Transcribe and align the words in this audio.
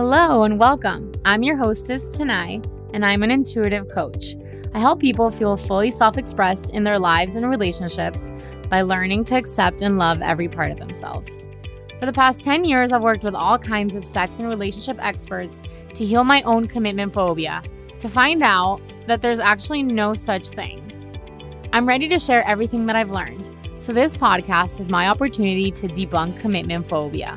Hello 0.00 0.44
and 0.44 0.58
welcome. 0.58 1.12
I'm 1.26 1.42
your 1.42 1.58
hostess, 1.58 2.08
Tanai, 2.08 2.62
and 2.94 3.04
I'm 3.04 3.22
an 3.22 3.30
intuitive 3.30 3.90
coach. 3.90 4.34
I 4.72 4.78
help 4.78 4.98
people 4.98 5.28
feel 5.28 5.58
fully 5.58 5.90
self 5.90 6.16
expressed 6.16 6.72
in 6.72 6.84
their 6.84 6.98
lives 6.98 7.36
and 7.36 7.50
relationships 7.50 8.32
by 8.70 8.80
learning 8.80 9.24
to 9.24 9.36
accept 9.36 9.82
and 9.82 9.98
love 9.98 10.22
every 10.22 10.48
part 10.48 10.70
of 10.70 10.78
themselves. 10.78 11.38
For 11.98 12.06
the 12.06 12.14
past 12.14 12.42
10 12.42 12.64
years, 12.64 12.92
I've 12.92 13.02
worked 13.02 13.24
with 13.24 13.34
all 13.34 13.58
kinds 13.58 13.94
of 13.94 14.02
sex 14.02 14.38
and 14.38 14.48
relationship 14.48 14.96
experts 15.04 15.62
to 15.96 16.06
heal 16.06 16.24
my 16.24 16.40
own 16.44 16.66
commitment 16.66 17.12
phobia, 17.12 17.60
to 17.98 18.08
find 18.08 18.42
out 18.42 18.80
that 19.06 19.20
there's 19.20 19.38
actually 19.38 19.82
no 19.82 20.14
such 20.14 20.48
thing. 20.48 20.80
I'm 21.74 21.86
ready 21.86 22.08
to 22.08 22.18
share 22.18 22.42
everything 22.48 22.86
that 22.86 22.96
I've 22.96 23.10
learned, 23.10 23.50
so 23.76 23.92
this 23.92 24.16
podcast 24.16 24.80
is 24.80 24.88
my 24.88 25.08
opportunity 25.08 25.70
to 25.72 25.88
debunk 25.88 26.40
commitment 26.40 26.86
phobia. 26.86 27.36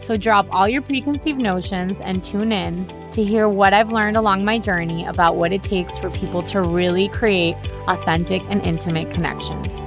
So 0.00 0.16
drop 0.16 0.48
all 0.50 0.66
your 0.66 0.80
preconceived 0.80 1.40
notions 1.40 2.00
and 2.00 2.24
tune 2.24 2.52
in 2.52 2.86
to 3.10 3.22
hear 3.22 3.50
what 3.50 3.74
I've 3.74 3.92
learned 3.92 4.16
along 4.16 4.46
my 4.46 4.58
journey 4.58 5.04
about 5.04 5.36
what 5.36 5.52
it 5.52 5.62
takes 5.62 5.98
for 5.98 6.10
people 6.10 6.42
to 6.44 6.62
really 6.62 7.08
create 7.08 7.54
authentic 7.86 8.42
and 8.48 8.64
intimate 8.64 9.10
connections. 9.10 9.84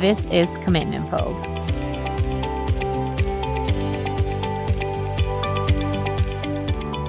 This 0.00 0.26
is 0.26 0.56
Commitment 0.56 1.08
Phobe. 1.08 1.40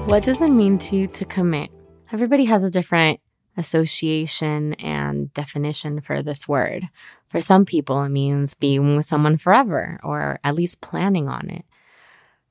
What 0.07 0.21
does 0.23 0.39
it 0.39 0.49
mean 0.49 0.77
to 0.77 0.95
you 0.95 1.07
to 1.07 1.25
commit? 1.25 1.71
Everybody 2.11 2.45
has 2.45 2.63
a 2.63 2.69
different 2.69 3.19
association 3.57 4.73
and 4.75 5.33
definition 5.33 5.99
for 5.99 6.21
this 6.21 6.47
word. 6.47 6.89
For 7.27 7.41
some 7.41 7.65
people, 7.65 8.03
it 8.03 8.09
means 8.09 8.53
being 8.53 8.95
with 8.95 9.07
someone 9.07 9.37
forever 9.37 9.99
or 10.03 10.39
at 10.43 10.53
least 10.53 10.81
planning 10.81 11.27
on 11.27 11.49
it. 11.49 11.65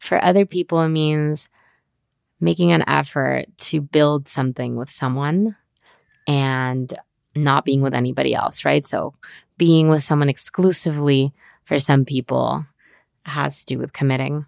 For 0.05 0.23
other 0.23 0.45
people, 0.45 0.83
it 0.83 0.91
means 0.91 1.49
making 2.39 2.73
an 2.73 2.87
effort 2.87 3.47
to 3.57 3.81
build 3.81 4.29
something 4.29 4.77
with 4.77 4.91
someone 4.91 5.57
and 6.29 6.93
not 7.35 7.65
being 7.65 7.81
with 7.81 7.95
anybody 7.95 8.35
else, 8.35 8.67
right? 8.67 8.87
So, 8.87 9.15
being 9.57 9.89
with 9.89 10.03
someone 10.03 10.29
exclusively 10.29 11.33
for 11.63 11.79
some 11.79 12.05
people 12.05 12.67
has 13.25 13.61
to 13.61 13.75
do 13.75 13.79
with 13.79 13.95
committing. 13.95 14.45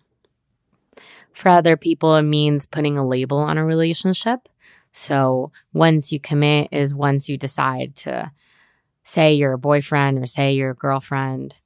For 1.32 1.48
other 1.48 1.78
people, 1.78 2.16
it 2.16 2.22
means 2.22 2.66
putting 2.66 2.98
a 2.98 3.06
label 3.06 3.38
on 3.38 3.56
a 3.56 3.64
relationship. 3.64 4.50
So, 4.92 5.52
once 5.72 6.12
you 6.12 6.20
commit 6.20 6.68
is 6.70 6.94
once 6.94 7.30
you 7.30 7.38
decide 7.38 7.94
to 7.96 8.30
say 9.04 9.32
you're 9.32 9.54
a 9.54 9.58
boyfriend 9.58 10.18
or 10.18 10.26
say 10.26 10.52
you're 10.52 10.72
a 10.72 10.74
girlfriend 10.74 11.56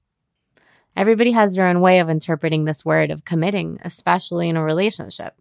Everybody 0.97 1.33
has 1.33 1.55
their 1.55 1.67
own 1.67 1.81
way 1.81 1.99
of 1.99 2.11
interpreting 2.11 2.65
this 2.65 2.85
word 2.85 3.11
of 3.11 3.25
committing, 3.25 3.79
especially 3.83 4.49
in 4.49 4.57
a 4.57 4.65
relationship. 4.65 5.35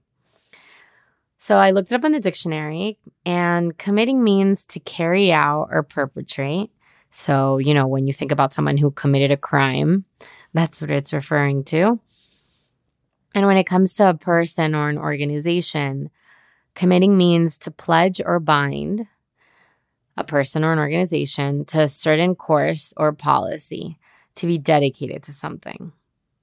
So 1.37 1.57
I 1.57 1.71
looked 1.71 1.91
it 1.91 1.95
up 1.95 2.03
in 2.03 2.11
the 2.11 2.19
dictionary, 2.19 2.97
and 3.25 3.77
committing 3.77 4.23
means 4.23 4.65
to 4.67 4.79
carry 4.79 5.31
out 5.31 5.69
or 5.71 5.83
perpetrate. 5.83 6.71
So, 7.09 7.57
you 7.57 7.73
know, 7.73 7.87
when 7.87 8.05
you 8.05 8.13
think 8.13 8.31
about 8.31 8.53
someone 8.53 8.77
who 8.77 8.91
committed 8.91 9.31
a 9.31 9.37
crime, 9.37 10.05
that's 10.53 10.81
what 10.81 10.91
it's 10.91 11.13
referring 11.13 11.63
to. 11.65 11.99
And 13.35 13.45
when 13.45 13.57
it 13.57 13.65
comes 13.65 13.93
to 13.93 14.09
a 14.09 14.13
person 14.13 14.75
or 14.75 14.89
an 14.89 14.97
organization, 14.97 16.09
committing 16.75 17.17
means 17.17 17.57
to 17.59 17.71
pledge 17.71 18.21
or 18.25 18.39
bind 18.39 19.07
a 20.17 20.23
person 20.23 20.63
or 20.63 20.73
an 20.73 20.79
organization 20.79 21.63
to 21.65 21.81
a 21.81 21.87
certain 21.87 22.35
course 22.35 22.93
or 22.97 23.13
policy 23.13 23.98
to 24.35 24.47
be 24.47 24.57
dedicated 24.57 25.23
to 25.23 25.33
something. 25.33 25.91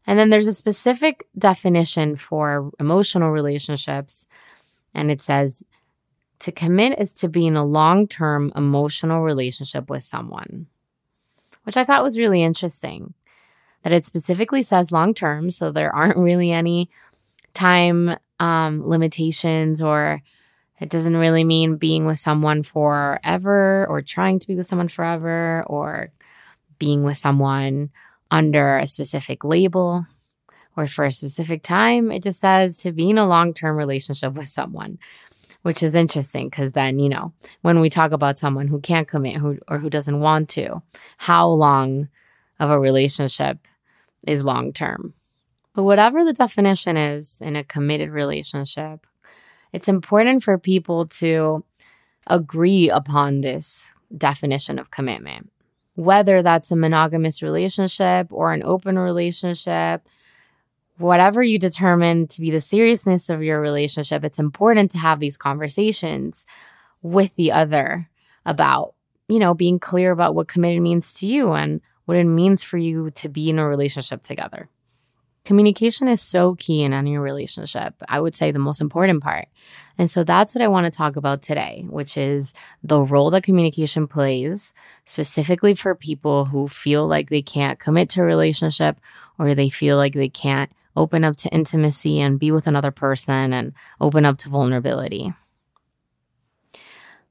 And 0.06 0.18
then 0.18 0.30
there's 0.30 0.48
a 0.48 0.52
specific 0.52 1.26
definition 1.36 2.16
for 2.16 2.70
emotional 2.78 3.30
relationships. 3.30 4.26
And 4.94 5.10
it 5.10 5.20
says 5.20 5.64
to 6.40 6.52
commit 6.52 6.98
is 6.98 7.12
to 7.14 7.28
be 7.28 7.46
in 7.46 7.56
a 7.56 7.64
long 7.64 8.06
term 8.06 8.52
emotional 8.54 9.22
relationship 9.22 9.90
with 9.90 10.02
someone, 10.02 10.66
which 11.64 11.76
I 11.76 11.84
thought 11.84 12.02
was 12.02 12.18
really 12.18 12.42
interesting. 12.42 13.14
That 13.82 13.92
it 13.92 14.04
specifically 14.04 14.62
says 14.62 14.90
long 14.90 15.14
term. 15.14 15.50
So 15.50 15.70
there 15.70 15.94
aren't 15.94 16.16
really 16.16 16.50
any 16.50 16.90
time 17.54 18.16
um, 18.38 18.82
limitations 18.82 19.80
or 19.80 20.22
it 20.78 20.90
doesn't 20.90 21.16
really 21.16 21.44
mean 21.44 21.76
being 21.76 22.04
with 22.04 22.18
someone 22.18 22.62
forever 22.62 23.86
or 23.88 24.02
trying 24.02 24.38
to 24.40 24.46
be 24.46 24.54
with 24.54 24.66
someone 24.66 24.88
forever 24.88 25.64
or 25.66 26.10
being 26.78 27.02
with 27.02 27.16
someone 27.16 27.90
under 28.30 28.78
a 28.78 28.86
specific 28.86 29.44
label 29.44 30.06
or 30.76 30.86
for 30.86 31.04
a 31.04 31.12
specific 31.12 31.62
time. 31.62 32.10
It 32.10 32.22
just 32.22 32.40
says 32.40 32.78
to 32.78 32.92
be 32.92 33.10
in 33.10 33.18
a 33.18 33.26
long 33.26 33.54
term 33.54 33.76
relationship 33.76 34.34
with 34.34 34.48
someone, 34.48 34.98
which 35.62 35.82
is 35.82 35.94
interesting 35.94 36.48
because 36.48 36.72
then, 36.72 36.98
you 36.98 37.08
know, 37.08 37.32
when 37.62 37.80
we 37.80 37.88
talk 37.88 38.12
about 38.12 38.38
someone 38.38 38.68
who 38.68 38.80
can't 38.80 39.08
commit 39.08 39.36
who, 39.36 39.58
or 39.68 39.78
who 39.78 39.90
doesn't 39.90 40.20
want 40.20 40.48
to, 40.50 40.82
how 41.18 41.48
long 41.48 42.08
of 42.58 42.70
a 42.70 42.78
relationship 42.78 43.58
is 44.26 44.44
long 44.44 44.72
term? 44.72 45.14
But 45.74 45.84
whatever 45.84 46.24
the 46.24 46.32
definition 46.32 46.96
is 46.96 47.40
in 47.40 47.54
a 47.54 47.64
committed 47.64 48.10
relationship, 48.10 49.06
it's 49.72 49.88
important 49.88 50.42
for 50.42 50.56
people 50.56 51.06
to 51.06 51.64
agree 52.26 52.88
upon 52.88 53.42
this 53.42 53.90
definition 54.16 54.78
of 54.78 54.90
commitment 54.90 55.50
whether 55.96 56.42
that's 56.42 56.70
a 56.70 56.76
monogamous 56.76 57.42
relationship 57.42 58.28
or 58.30 58.52
an 58.52 58.62
open 58.64 58.98
relationship, 58.98 60.06
whatever 60.98 61.42
you 61.42 61.58
determine 61.58 62.26
to 62.28 62.40
be 62.40 62.50
the 62.50 62.60
seriousness 62.60 63.28
of 63.28 63.42
your 63.42 63.60
relationship, 63.60 64.22
it's 64.22 64.38
important 64.38 64.90
to 64.90 64.98
have 64.98 65.20
these 65.20 65.36
conversations 65.36 66.46
with 67.02 67.34
the 67.36 67.50
other 67.50 68.08
about, 68.44 68.94
you 69.28 69.38
know, 69.38 69.54
being 69.54 69.78
clear 69.78 70.12
about 70.12 70.34
what 70.34 70.48
committed 70.48 70.80
means 70.80 71.14
to 71.14 71.26
you 71.26 71.52
and 71.52 71.80
what 72.04 72.16
it 72.16 72.24
means 72.24 72.62
for 72.62 72.78
you 72.78 73.10
to 73.10 73.28
be 73.28 73.50
in 73.50 73.58
a 73.58 73.66
relationship 73.66 74.22
together. 74.22 74.68
Communication 75.46 76.08
is 76.08 76.20
so 76.20 76.56
key 76.56 76.82
in 76.82 76.92
any 76.92 77.16
relationship. 77.16 77.94
I 78.08 78.18
would 78.18 78.34
say 78.34 78.50
the 78.50 78.58
most 78.58 78.80
important 78.80 79.22
part. 79.22 79.46
And 79.96 80.10
so 80.10 80.24
that's 80.24 80.56
what 80.56 80.62
I 80.62 80.66
want 80.66 80.86
to 80.86 80.90
talk 80.90 81.14
about 81.14 81.40
today, 81.40 81.84
which 81.88 82.16
is 82.16 82.52
the 82.82 83.00
role 83.00 83.30
that 83.30 83.44
communication 83.44 84.08
plays 84.08 84.74
specifically 85.04 85.76
for 85.76 85.94
people 85.94 86.46
who 86.46 86.66
feel 86.66 87.06
like 87.06 87.30
they 87.30 87.42
can't 87.42 87.78
commit 87.78 88.10
to 88.10 88.22
a 88.22 88.24
relationship 88.24 88.98
or 89.38 89.54
they 89.54 89.68
feel 89.68 89.96
like 89.96 90.14
they 90.14 90.28
can't 90.28 90.72
open 90.96 91.22
up 91.22 91.36
to 91.36 91.48
intimacy 91.50 92.20
and 92.20 92.40
be 92.40 92.50
with 92.50 92.66
another 92.66 92.90
person 92.90 93.52
and 93.52 93.72
open 94.00 94.24
up 94.24 94.38
to 94.38 94.48
vulnerability. 94.48 95.32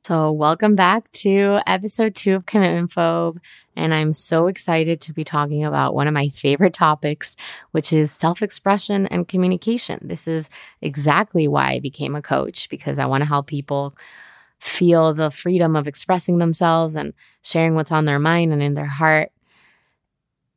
So, 0.08 0.32
welcome 0.32 0.76
back 0.76 1.10
to 1.14 1.58
episode 1.66 2.14
two 2.14 2.36
of 2.36 2.46
Commitment 2.46 2.92
Phobe. 2.92 3.40
And 3.76 3.92
I'm 3.92 4.14
so 4.14 4.46
excited 4.46 5.02
to 5.02 5.14
be 5.14 5.24
talking 5.24 5.66
about 5.66 5.96
one 5.96 6.08
of 6.08 6.14
my 6.14 6.30
favorite 6.30 6.76
topics, 6.76 7.36
which 7.72 7.92
is 7.92 8.12
self 8.12 8.44
expression 8.44 9.08
and 9.08 9.28
communication. 9.28 10.00
This 10.04 10.28
is 10.28 10.48
exactly 10.80 11.48
why 11.48 11.72
I 11.72 11.80
became 11.80 12.14
a 12.14 12.22
coach 12.22 12.70
because 12.70 13.00
I 13.00 13.08
want 13.08 13.24
to 13.24 13.28
help 13.28 13.48
people 13.48 13.98
feel 14.60 15.12
the 15.16 15.32
freedom 15.32 15.76
of 15.76 15.88
expressing 15.88 16.38
themselves 16.38 16.96
and 16.96 17.12
sharing 17.42 17.74
what's 17.74 17.92
on 17.92 18.06
their 18.06 18.20
mind 18.20 18.54
and 18.54 18.62
in 18.62 18.76
their 18.76 18.86
heart. 18.86 19.32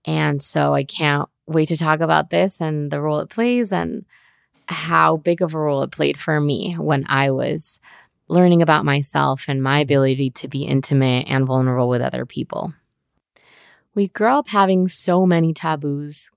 And 0.04 0.42
so, 0.42 0.74
I 0.74 0.84
can't 0.84 1.26
wait 1.46 1.68
to 1.68 1.78
talk 1.78 2.00
about 2.00 2.28
this 2.28 2.60
and 2.60 2.90
the 2.90 3.00
role 3.00 3.20
it 3.20 3.30
plays 3.30 3.72
and 3.72 4.04
how 4.66 5.16
big 5.16 5.40
of 5.40 5.54
a 5.54 5.58
role 5.58 5.82
it 5.84 5.90
played 5.90 6.18
for 6.18 6.38
me 6.38 6.74
when 6.74 7.06
I 7.08 7.30
was 7.30 7.80
learning 8.28 8.62
about 8.62 8.84
myself 8.84 9.46
and 9.48 9.62
my 9.62 9.80
ability 9.80 10.30
to 10.30 10.48
be 10.48 10.62
intimate 10.62 11.26
and 11.28 11.46
vulnerable 11.46 11.88
with 11.88 12.02
other 12.02 12.26
people. 12.26 12.74
We 13.94 14.08
grow 14.08 14.38
up 14.38 14.48
having 14.48 14.86
so 14.86 15.26
many 15.26 15.52
taboos 15.52 16.28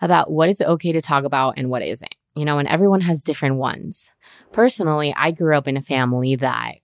about 0.00 0.30
what 0.30 0.48
is 0.48 0.60
okay 0.60 0.92
to 0.92 1.00
talk 1.00 1.24
about 1.24 1.54
and 1.56 1.70
what 1.70 1.82
isn't, 1.82 2.14
you 2.36 2.44
know, 2.44 2.58
and 2.58 2.68
everyone 2.68 3.00
has 3.00 3.22
different 3.22 3.56
ones. 3.56 4.10
Personally, 4.52 5.12
I 5.16 5.30
grew 5.32 5.56
up 5.56 5.66
in 5.66 5.76
a 5.76 5.82
family 5.82 6.36
that 6.36 6.76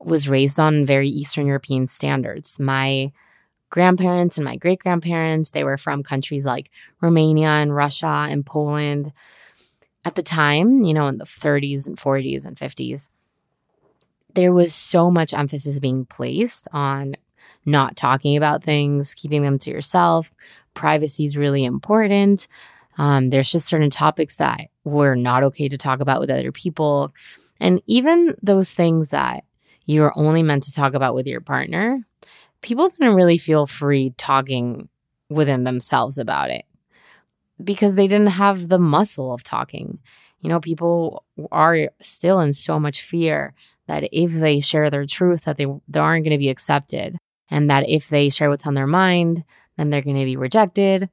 was 0.00 0.28
raised 0.28 0.60
on 0.60 0.86
very 0.86 1.08
Eastern 1.08 1.46
European 1.46 1.86
standards. 1.86 2.60
My 2.60 3.12
grandparents 3.70 4.36
and 4.36 4.44
my 4.44 4.56
great 4.56 4.78
grandparents, 4.78 5.50
they 5.50 5.64
were 5.64 5.78
from 5.78 6.02
countries 6.02 6.44
like 6.44 6.70
Romania 7.00 7.48
and 7.48 7.74
Russia 7.74 8.26
and 8.28 8.44
Poland. 8.44 9.12
At 10.04 10.14
the 10.16 10.22
time, 10.22 10.82
you 10.82 10.92
know, 10.92 11.06
in 11.06 11.18
the 11.18 11.24
30s 11.24 11.86
and 11.86 11.96
40s 11.96 12.44
and 12.44 12.56
50s, 12.56 13.08
there 14.34 14.52
was 14.52 14.74
so 14.74 15.10
much 15.10 15.34
emphasis 15.34 15.80
being 15.80 16.04
placed 16.06 16.68
on 16.72 17.16
not 17.64 17.96
talking 17.96 18.36
about 18.36 18.62
things, 18.64 19.14
keeping 19.14 19.42
them 19.42 19.58
to 19.58 19.70
yourself. 19.70 20.32
Privacy 20.74 21.24
is 21.24 21.36
really 21.36 21.64
important. 21.64 22.48
Um, 22.98 23.30
there's 23.30 23.50
just 23.50 23.68
certain 23.68 23.90
topics 23.90 24.36
that 24.38 24.68
were 24.84 25.14
not 25.14 25.42
okay 25.44 25.68
to 25.68 25.78
talk 25.78 26.00
about 26.00 26.20
with 26.20 26.30
other 26.30 26.52
people. 26.52 27.12
And 27.60 27.80
even 27.86 28.34
those 28.42 28.74
things 28.74 29.10
that 29.10 29.44
you're 29.86 30.12
only 30.16 30.42
meant 30.42 30.64
to 30.64 30.72
talk 30.72 30.94
about 30.94 31.14
with 31.14 31.26
your 31.26 31.40
partner, 31.40 32.04
people 32.62 32.88
didn't 32.88 33.14
really 33.14 33.38
feel 33.38 33.66
free 33.66 34.14
talking 34.16 34.88
within 35.28 35.64
themselves 35.64 36.18
about 36.18 36.50
it 36.50 36.64
because 37.62 37.94
they 37.94 38.06
didn't 38.06 38.28
have 38.28 38.68
the 38.68 38.78
muscle 38.78 39.32
of 39.32 39.42
talking. 39.42 39.98
You 40.42 40.50
know, 40.50 40.60
people 40.60 41.24
are 41.50 41.88
still 42.00 42.40
in 42.40 42.52
so 42.52 42.78
much 42.78 43.02
fear 43.02 43.54
that 43.86 44.08
if 44.12 44.32
they 44.32 44.60
share 44.60 44.90
their 44.90 45.06
truth, 45.06 45.44
that 45.44 45.56
they, 45.56 45.66
they 45.88 46.00
aren't 46.00 46.24
going 46.24 46.32
to 46.32 46.38
be 46.38 46.50
accepted. 46.50 47.16
And 47.48 47.70
that 47.70 47.88
if 47.88 48.08
they 48.08 48.28
share 48.28 48.50
what's 48.50 48.66
on 48.66 48.74
their 48.74 48.86
mind, 48.86 49.44
then 49.76 49.90
they're 49.90 50.02
going 50.02 50.18
to 50.18 50.24
be 50.24 50.36
rejected 50.36 51.08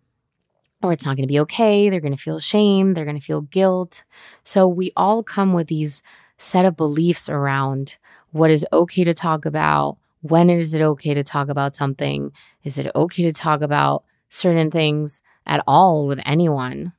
or 0.81 0.93
it's 0.93 1.05
not 1.05 1.15
going 1.15 1.27
to 1.27 1.31
be 1.31 1.39
okay. 1.41 1.89
They're 1.89 1.99
going 1.99 2.15
to 2.15 2.21
feel 2.21 2.39
shame. 2.39 2.93
They're 2.93 3.05
going 3.05 3.19
to 3.19 3.25
feel 3.25 3.41
guilt. 3.41 4.03
So 4.43 4.67
we 4.67 4.91
all 4.95 5.23
come 5.23 5.53
with 5.53 5.67
these 5.67 6.01
set 6.37 6.65
of 6.65 6.77
beliefs 6.77 7.29
around 7.29 7.97
what 8.31 8.51
is 8.51 8.65
okay 8.71 9.03
to 9.03 9.13
talk 9.13 9.45
about. 9.45 9.97
When 10.21 10.49
is 10.49 10.73
it 10.73 10.81
okay 10.81 11.13
to 11.13 11.23
talk 11.23 11.49
about 11.49 11.75
something? 11.75 12.31
Is 12.63 12.77
it 12.77 12.91
okay 12.95 13.23
to 13.23 13.33
talk 13.33 13.61
about 13.61 14.03
certain 14.29 14.71
things 14.71 15.21
at 15.45 15.63
all 15.67 16.07
with 16.07 16.19
anyone? 16.25 16.93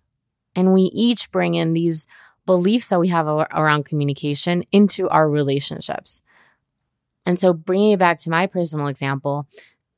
And 0.54 0.74
we 0.74 0.82
each 0.92 1.30
bring 1.30 1.54
in 1.54 1.72
these 1.72 2.06
beliefs 2.50 2.88
that 2.88 2.98
we 2.98 3.06
have 3.06 3.28
around 3.28 3.84
communication 3.84 4.64
into 4.72 5.08
our 5.08 5.30
relationships. 5.30 6.20
And 7.24 7.38
so, 7.38 7.52
bringing 7.52 7.92
it 7.92 8.00
back 8.00 8.18
to 8.22 8.30
my 8.30 8.48
personal 8.48 8.88
example, 8.88 9.46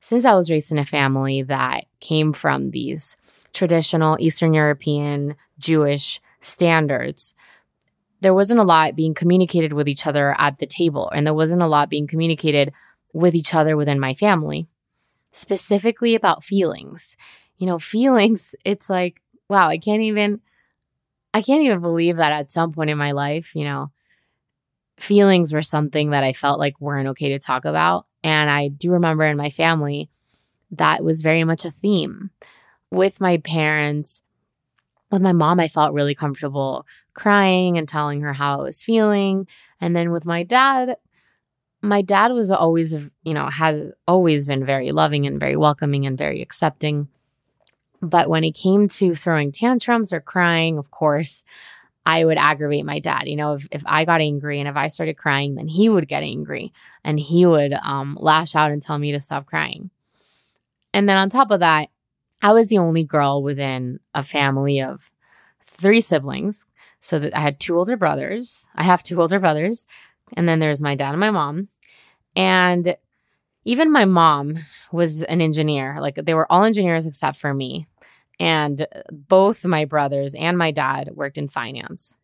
since 0.00 0.26
I 0.26 0.34
was 0.34 0.50
raised 0.50 0.70
in 0.70 0.76
a 0.76 0.84
family 0.84 1.40
that 1.44 1.86
came 2.00 2.34
from 2.34 2.72
these 2.72 3.16
traditional 3.54 4.18
Eastern 4.20 4.52
European 4.52 5.34
Jewish 5.58 6.20
standards, 6.40 7.34
there 8.20 8.34
wasn't 8.34 8.60
a 8.60 8.64
lot 8.64 8.96
being 8.96 9.14
communicated 9.14 9.72
with 9.72 9.88
each 9.88 10.06
other 10.06 10.38
at 10.38 10.58
the 10.58 10.66
table, 10.66 11.08
and 11.08 11.26
there 11.26 11.32
wasn't 11.32 11.62
a 11.62 11.66
lot 11.66 11.88
being 11.88 12.06
communicated 12.06 12.74
with 13.14 13.34
each 13.34 13.54
other 13.54 13.78
within 13.78 13.98
my 13.98 14.12
family, 14.12 14.68
specifically 15.30 16.14
about 16.14 16.44
feelings. 16.44 17.16
You 17.56 17.66
know, 17.66 17.78
feelings, 17.94 18.54
it's 18.62 18.90
like, 18.90 19.22
wow, 19.48 19.68
I 19.68 19.78
can't 19.78 20.02
even. 20.02 20.42
I 21.34 21.42
can't 21.42 21.62
even 21.64 21.80
believe 21.80 22.16
that 22.16 22.32
at 22.32 22.52
some 22.52 22.72
point 22.72 22.90
in 22.90 22.98
my 22.98 23.12
life, 23.12 23.54
you 23.54 23.64
know, 23.64 23.90
feelings 24.98 25.52
were 25.52 25.62
something 25.62 26.10
that 26.10 26.24
I 26.24 26.32
felt 26.32 26.58
like 26.58 26.80
weren't 26.80 27.08
okay 27.08 27.30
to 27.30 27.38
talk 27.38 27.64
about. 27.64 28.06
And 28.22 28.50
I 28.50 28.68
do 28.68 28.92
remember 28.92 29.24
in 29.24 29.36
my 29.36 29.50
family, 29.50 30.10
that 30.70 31.02
was 31.04 31.22
very 31.22 31.44
much 31.44 31.64
a 31.64 31.70
theme. 31.70 32.30
With 32.90 33.20
my 33.20 33.38
parents, 33.38 34.22
with 35.10 35.22
my 35.22 35.32
mom, 35.32 35.60
I 35.60 35.68
felt 35.68 35.94
really 35.94 36.14
comfortable 36.14 36.86
crying 37.14 37.76
and 37.76 37.88
telling 37.88 38.20
her 38.22 38.32
how 38.32 38.60
I 38.60 38.62
was 38.64 38.82
feeling. 38.82 39.46
And 39.80 39.94
then 39.96 40.10
with 40.10 40.24
my 40.24 40.42
dad, 40.42 40.96
my 41.82 42.00
dad 42.00 42.32
was 42.32 42.50
always, 42.50 42.92
you 42.92 43.34
know, 43.34 43.48
had 43.48 43.92
always 44.06 44.46
been 44.46 44.64
very 44.64 44.92
loving 44.92 45.26
and 45.26 45.40
very 45.40 45.56
welcoming 45.56 46.06
and 46.06 46.16
very 46.16 46.40
accepting. 46.40 47.08
But 48.02 48.28
when 48.28 48.42
it 48.42 48.52
came 48.56 48.88
to 48.88 49.14
throwing 49.14 49.52
tantrums 49.52 50.12
or 50.12 50.20
crying, 50.20 50.76
of 50.76 50.90
course, 50.90 51.44
I 52.04 52.24
would 52.24 52.36
aggravate 52.36 52.84
my 52.84 52.98
dad. 52.98 53.28
You 53.28 53.36
know, 53.36 53.54
if, 53.54 53.68
if 53.70 53.82
I 53.86 54.04
got 54.04 54.20
angry 54.20 54.58
and 54.58 54.68
if 54.68 54.76
I 54.76 54.88
started 54.88 55.16
crying, 55.16 55.54
then 55.54 55.68
he 55.68 55.88
would 55.88 56.08
get 56.08 56.24
angry 56.24 56.72
and 57.04 57.18
he 57.18 57.46
would 57.46 57.72
um, 57.72 58.18
lash 58.20 58.56
out 58.56 58.72
and 58.72 58.82
tell 58.82 58.98
me 58.98 59.12
to 59.12 59.20
stop 59.20 59.46
crying. 59.46 59.90
And 60.92 61.08
then 61.08 61.16
on 61.16 61.30
top 61.30 61.52
of 61.52 61.60
that, 61.60 61.90
I 62.42 62.52
was 62.52 62.68
the 62.68 62.78
only 62.78 63.04
girl 63.04 63.40
within 63.40 64.00
a 64.14 64.24
family 64.24 64.82
of 64.82 65.12
three 65.64 66.00
siblings. 66.00 66.66
So 67.04 67.18
that 67.18 67.36
I 67.36 67.40
had 67.40 67.58
two 67.58 67.76
older 67.76 67.96
brothers. 67.96 68.64
I 68.76 68.84
have 68.84 69.02
two 69.02 69.20
older 69.20 69.40
brothers. 69.40 69.86
And 70.34 70.48
then 70.48 70.60
there's 70.60 70.80
my 70.80 70.94
dad 70.94 71.10
and 71.10 71.18
my 71.18 71.32
mom. 71.32 71.66
And 72.36 72.96
even 73.64 73.90
my 73.90 74.04
mom 74.04 74.58
was 74.92 75.24
an 75.24 75.40
engineer. 75.40 75.98
Like 76.00 76.14
they 76.14 76.34
were 76.34 76.50
all 76.50 76.62
engineers 76.62 77.06
except 77.06 77.38
for 77.38 77.52
me. 77.52 77.88
And 78.40 78.86
both 79.10 79.64
my 79.64 79.84
brothers 79.84 80.34
and 80.34 80.58
my 80.58 80.70
dad 80.70 81.10
worked 81.14 81.38
in 81.38 81.48
finance. 81.48 82.16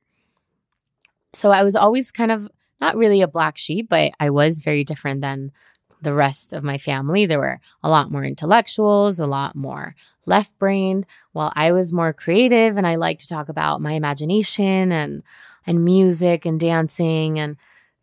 So 1.32 1.50
I 1.50 1.62
was 1.62 1.76
always 1.76 2.10
kind 2.10 2.32
of 2.32 2.49
not 2.81 2.96
really 2.96 3.20
a 3.22 3.28
black 3.28 3.56
sheep, 3.56 3.88
but 3.88 4.12
I 4.19 4.31
was 4.31 4.60
very 4.60 4.84
different 4.84 5.20
than 5.20 5.52
the 6.00 6.14
rest 6.14 6.52
of 6.52 6.62
my 6.62 6.78
family. 6.78 7.26
There 7.26 7.40
were 7.40 7.60
a 7.82 7.90
lot 7.90 8.10
more 8.10 8.25
intellectuals, 8.25 9.19
a 9.19 9.26
lot 9.26 9.56
more 9.56 9.94
left 10.26 10.56
brained, 10.58 11.06
while 11.32 11.52
I 11.56 11.72
was 11.72 11.93
more 11.93 12.12
creative 12.12 12.76
and 12.76 12.87
I 12.87 12.94
like 12.96 13.19
to 13.20 13.28
talk 13.28 13.49
about 13.49 13.81
my 13.81 13.93
imagination 13.93 14.93
and 14.93 15.22
and 15.66 15.84
music 15.84 16.46
and 16.46 16.58
dancing 16.58 17.38
and 17.38 17.56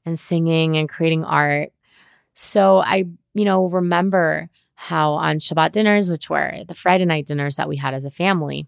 and 0.05 0.19
singing 0.19 0.77
and 0.77 0.89
creating 0.89 1.23
art. 1.23 1.71
So 2.33 2.79
I, 2.79 3.05
you 3.33 3.45
know, 3.45 3.67
remember 3.67 4.49
how 4.75 5.13
on 5.13 5.37
Shabbat 5.37 5.71
dinners, 5.71 6.11
which 6.11 6.29
were 6.29 6.63
the 6.67 6.75
Friday 6.75 7.05
night 7.05 7.25
dinners 7.25 7.55
that 7.55 7.69
we 7.69 7.77
had 7.77 7.93
as 7.93 8.05
a 8.05 8.11
family, 8.11 8.67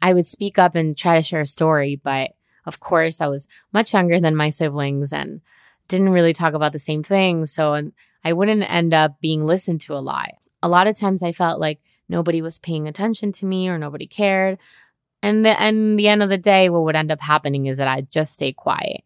I 0.00 0.14
would 0.14 0.26
speak 0.26 0.58
up 0.58 0.74
and 0.74 0.96
try 0.96 1.16
to 1.16 1.22
share 1.22 1.40
a 1.40 1.46
story. 1.46 1.96
But 1.96 2.30
of 2.64 2.80
course, 2.80 3.20
I 3.20 3.26
was 3.26 3.48
much 3.72 3.92
younger 3.92 4.20
than 4.20 4.36
my 4.36 4.50
siblings 4.50 5.12
and 5.12 5.40
didn't 5.88 6.10
really 6.10 6.32
talk 6.32 6.54
about 6.54 6.72
the 6.72 6.78
same 6.78 7.02
things. 7.02 7.52
So 7.52 7.90
I 8.24 8.32
wouldn't 8.32 8.70
end 8.70 8.94
up 8.94 9.20
being 9.20 9.44
listened 9.44 9.80
to 9.82 9.94
a 9.94 10.00
lot. 10.00 10.30
A 10.62 10.68
lot 10.68 10.86
of 10.86 10.98
times 10.98 11.22
I 11.22 11.32
felt 11.32 11.60
like 11.60 11.80
nobody 12.08 12.42
was 12.42 12.58
paying 12.58 12.86
attention 12.86 13.32
to 13.32 13.46
me 13.46 13.68
or 13.68 13.78
nobody 13.78 14.06
cared. 14.06 14.58
And 15.22 15.44
the, 15.44 15.60
and 15.60 15.98
the 15.98 16.08
end 16.08 16.22
of 16.22 16.28
the 16.28 16.38
day, 16.38 16.68
what 16.68 16.84
would 16.84 16.96
end 16.96 17.10
up 17.10 17.20
happening 17.20 17.66
is 17.66 17.78
that 17.78 17.88
I'd 17.88 18.10
just 18.10 18.34
stay 18.34 18.52
quiet, 18.52 19.02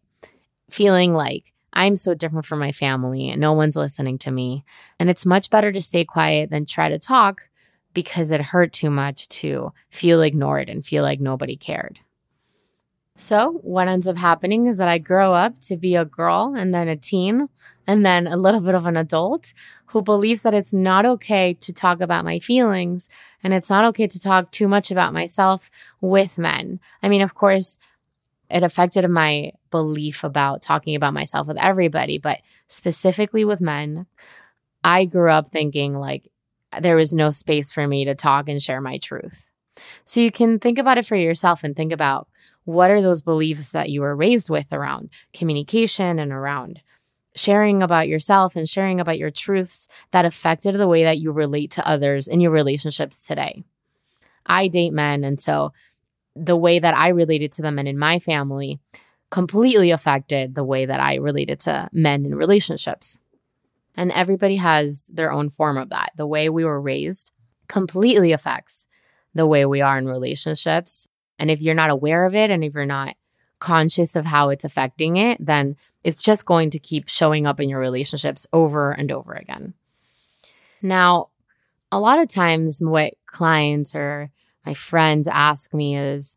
feeling 0.69 1.13
like 1.13 1.53
I'm 1.73 1.97
so 1.97 2.13
different 2.13 2.45
from 2.45 2.59
my 2.59 2.71
family 2.71 3.29
and 3.29 3.41
no 3.41 3.53
one's 3.53 3.75
listening 3.75 4.17
to 4.19 4.31
me. 4.31 4.63
And 4.99 5.09
it's 5.09 5.25
much 5.25 5.49
better 5.49 5.71
to 5.71 5.81
stay 5.81 6.05
quiet 6.05 6.49
than 6.49 6.65
try 6.65 6.89
to 6.89 6.99
talk 6.99 7.49
because 7.93 8.31
it 8.31 8.41
hurt 8.41 8.73
too 8.73 8.89
much 8.89 9.27
to 9.29 9.73
feel 9.89 10.21
ignored 10.21 10.69
and 10.69 10.85
feel 10.85 11.03
like 11.03 11.19
nobody 11.19 11.55
cared. 11.55 11.99
So, 13.15 13.59
what 13.61 13.87
ends 13.87 14.07
up 14.07 14.17
happening 14.17 14.65
is 14.65 14.77
that 14.77 14.87
I 14.87 14.97
grow 14.97 15.33
up 15.33 15.59
to 15.61 15.77
be 15.77 15.95
a 15.95 16.05
girl 16.05 16.55
and 16.57 16.73
then 16.73 16.87
a 16.87 16.95
teen 16.95 17.47
and 17.85 18.03
then 18.03 18.25
a 18.25 18.35
little 18.37 18.61
bit 18.61 18.73
of 18.73 18.87
an 18.87 18.97
adult 18.97 19.53
who 19.87 20.01
believes 20.01 20.41
that 20.41 20.55
it's 20.55 20.73
not 20.73 21.05
okay 21.05 21.53
to 21.53 21.71
talk 21.71 22.01
about 22.01 22.25
my 22.25 22.39
feelings 22.39 23.09
and 23.43 23.53
it's 23.53 23.69
not 23.69 23.85
okay 23.85 24.07
to 24.07 24.19
talk 24.19 24.49
too 24.49 24.67
much 24.67 24.89
about 24.89 25.13
myself 25.13 25.69
with 26.01 26.39
men. 26.39 26.79
I 27.03 27.09
mean, 27.09 27.21
of 27.21 27.35
course, 27.35 27.77
it 28.53 28.61
affected 28.61 29.07
my 29.09 29.51
belief 29.71 30.23
about 30.23 30.61
talking 30.61 30.95
about 30.95 31.13
myself 31.13 31.47
with 31.47 31.57
everybody, 31.57 32.19
but 32.19 32.39
specifically 32.67 33.43
with 33.43 33.59
men, 33.59 34.05
I 34.83 35.05
grew 35.05 35.31
up 35.31 35.47
thinking 35.47 35.95
like 35.95 36.27
there 36.79 36.95
was 36.95 37.13
no 37.13 37.31
space 37.31 37.71
for 37.71 37.87
me 37.87 38.05
to 38.05 38.13
talk 38.13 38.47
and 38.47 38.61
share 38.61 38.79
my 38.79 38.99
truth. 38.99 39.49
So 40.05 40.19
you 40.19 40.31
can 40.31 40.59
think 40.59 40.77
about 40.77 40.99
it 40.99 41.05
for 41.05 41.15
yourself 41.15 41.63
and 41.63 41.75
think 41.75 41.91
about 41.91 42.27
what 42.63 42.91
are 42.91 43.01
those 43.01 43.23
beliefs 43.23 43.71
that 43.71 43.89
you 43.89 44.01
were 44.01 44.15
raised 44.15 44.51
with 44.51 44.71
around 44.71 45.09
communication 45.33 46.19
and 46.19 46.31
around 46.31 46.81
sharing 47.35 47.81
about 47.81 48.07
yourself 48.07 48.55
and 48.55 48.69
sharing 48.69 48.99
about 48.99 49.17
your 49.17 49.31
truths 49.31 49.87
that 50.11 50.25
affected 50.25 50.75
the 50.75 50.87
way 50.87 51.01
that 51.01 51.17
you 51.17 51.31
relate 51.31 51.71
to 51.71 51.87
others 51.87 52.27
in 52.27 52.39
your 52.39 52.51
relationships 52.51 53.25
today. 53.25 53.63
I 54.45 54.67
date 54.67 54.93
men, 54.93 55.23
and 55.23 55.39
so 55.39 55.73
the 56.35 56.57
way 56.57 56.79
that 56.79 56.95
I 56.95 57.09
related 57.09 57.51
to 57.53 57.61
them 57.61 57.79
and 57.79 57.87
in 57.87 57.97
my 57.97 58.19
family 58.19 58.79
completely 59.29 59.91
affected 59.91 60.55
the 60.55 60.63
way 60.63 60.85
that 60.85 60.99
I 60.99 61.15
related 61.15 61.59
to 61.61 61.89
men 61.91 62.25
in 62.25 62.35
relationships. 62.35 63.17
And 63.95 64.11
everybody 64.11 64.57
has 64.57 65.07
their 65.07 65.31
own 65.31 65.49
form 65.49 65.77
of 65.77 65.89
that. 65.89 66.11
The 66.15 66.27
way 66.27 66.49
we 66.49 66.65
were 66.65 66.81
raised 66.81 67.31
completely 67.67 68.31
affects 68.31 68.87
the 69.33 69.47
way 69.47 69.65
we 69.65 69.81
are 69.81 69.97
in 69.97 70.07
relationships. 70.07 71.07
And 71.39 71.49
if 71.49 71.61
you're 71.61 71.75
not 71.75 71.89
aware 71.89 72.25
of 72.25 72.35
it 72.35 72.51
and 72.51 72.63
if 72.63 72.75
you're 72.75 72.85
not 72.85 73.15
conscious 73.59 74.15
of 74.15 74.25
how 74.25 74.49
it's 74.49 74.65
affecting 74.65 75.17
it, 75.17 75.43
then 75.43 75.75
it's 76.03 76.21
just 76.21 76.45
going 76.45 76.69
to 76.69 76.79
keep 76.79 77.07
showing 77.07 77.47
up 77.47 77.59
in 77.59 77.69
your 77.69 77.79
relationships 77.79 78.45
over 78.53 78.91
and 78.91 79.11
over 79.11 79.33
again. 79.33 79.73
Now, 80.81 81.29
a 81.91 81.99
lot 81.99 82.19
of 82.19 82.29
times, 82.29 82.79
what 82.81 83.13
clients 83.25 83.95
or 83.95 84.29
my 84.65 84.73
friends 84.73 85.27
ask 85.27 85.73
me 85.73 85.97
is 85.97 86.35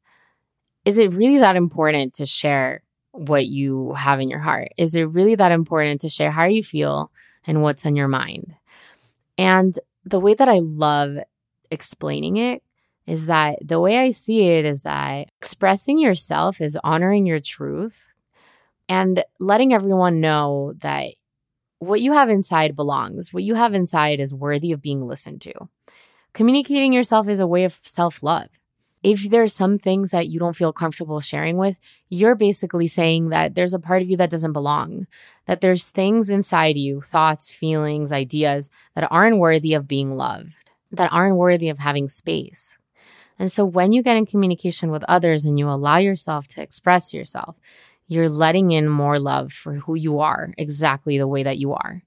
Is 0.84 0.98
it 0.98 1.12
really 1.12 1.38
that 1.38 1.56
important 1.56 2.14
to 2.14 2.26
share 2.26 2.82
what 3.12 3.46
you 3.46 3.92
have 3.94 4.20
in 4.20 4.28
your 4.28 4.40
heart? 4.40 4.68
Is 4.78 4.94
it 4.94 5.04
really 5.04 5.34
that 5.36 5.52
important 5.52 6.00
to 6.02 6.08
share 6.08 6.30
how 6.30 6.44
you 6.44 6.62
feel 6.62 7.10
and 7.46 7.62
what's 7.62 7.86
on 7.86 7.96
your 7.96 8.08
mind? 8.08 8.54
And 9.38 9.78
the 10.04 10.20
way 10.20 10.34
that 10.34 10.48
I 10.48 10.58
love 10.60 11.18
explaining 11.70 12.36
it 12.36 12.62
is 13.06 13.26
that 13.26 13.58
the 13.66 13.80
way 13.80 13.98
I 13.98 14.10
see 14.10 14.48
it 14.48 14.64
is 14.64 14.82
that 14.82 15.28
expressing 15.40 15.98
yourself 15.98 16.60
is 16.60 16.78
honoring 16.82 17.26
your 17.26 17.40
truth 17.40 18.06
and 18.88 19.24
letting 19.40 19.72
everyone 19.72 20.20
know 20.20 20.72
that 20.78 21.14
what 21.78 22.00
you 22.00 22.12
have 22.12 22.30
inside 22.30 22.74
belongs. 22.74 23.32
What 23.32 23.42
you 23.42 23.54
have 23.54 23.74
inside 23.74 24.20
is 24.20 24.34
worthy 24.34 24.72
of 24.72 24.82
being 24.82 25.06
listened 25.06 25.40
to. 25.42 25.52
Communicating 26.36 26.92
yourself 26.92 27.28
is 27.28 27.40
a 27.40 27.46
way 27.46 27.64
of 27.64 27.72
self 27.72 28.22
love. 28.22 28.48
If 29.02 29.30
there's 29.30 29.54
some 29.54 29.78
things 29.78 30.10
that 30.10 30.28
you 30.28 30.38
don't 30.38 30.54
feel 30.54 30.70
comfortable 30.70 31.18
sharing 31.18 31.56
with, 31.56 31.80
you're 32.10 32.34
basically 32.34 32.88
saying 32.88 33.30
that 33.30 33.54
there's 33.54 33.72
a 33.72 33.78
part 33.78 34.02
of 34.02 34.10
you 34.10 34.18
that 34.18 34.28
doesn't 34.28 34.52
belong, 34.52 35.06
that 35.46 35.62
there's 35.62 35.88
things 35.88 36.28
inside 36.28 36.76
you, 36.76 37.00
thoughts, 37.00 37.54
feelings, 37.54 38.12
ideas 38.12 38.68
that 38.94 39.08
aren't 39.10 39.38
worthy 39.38 39.72
of 39.72 39.88
being 39.88 40.18
loved, 40.18 40.56
that 40.92 41.10
aren't 41.10 41.38
worthy 41.38 41.70
of 41.70 41.78
having 41.78 42.06
space. 42.06 42.76
And 43.38 43.50
so 43.50 43.64
when 43.64 43.92
you 43.92 44.02
get 44.02 44.18
in 44.18 44.26
communication 44.26 44.90
with 44.90 45.04
others 45.08 45.46
and 45.46 45.58
you 45.58 45.70
allow 45.70 45.96
yourself 45.96 46.48
to 46.48 46.60
express 46.60 47.14
yourself, 47.14 47.56
you're 48.08 48.28
letting 48.28 48.72
in 48.72 48.90
more 48.90 49.18
love 49.18 49.54
for 49.54 49.76
who 49.76 49.94
you 49.94 50.20
are, 50.20 50.52
exactly 50.58 51.16
the 51.16 51.26
way 51.26 51.42
that 51.42 51.56
you 51.56 51.72
are. 51.72 52.02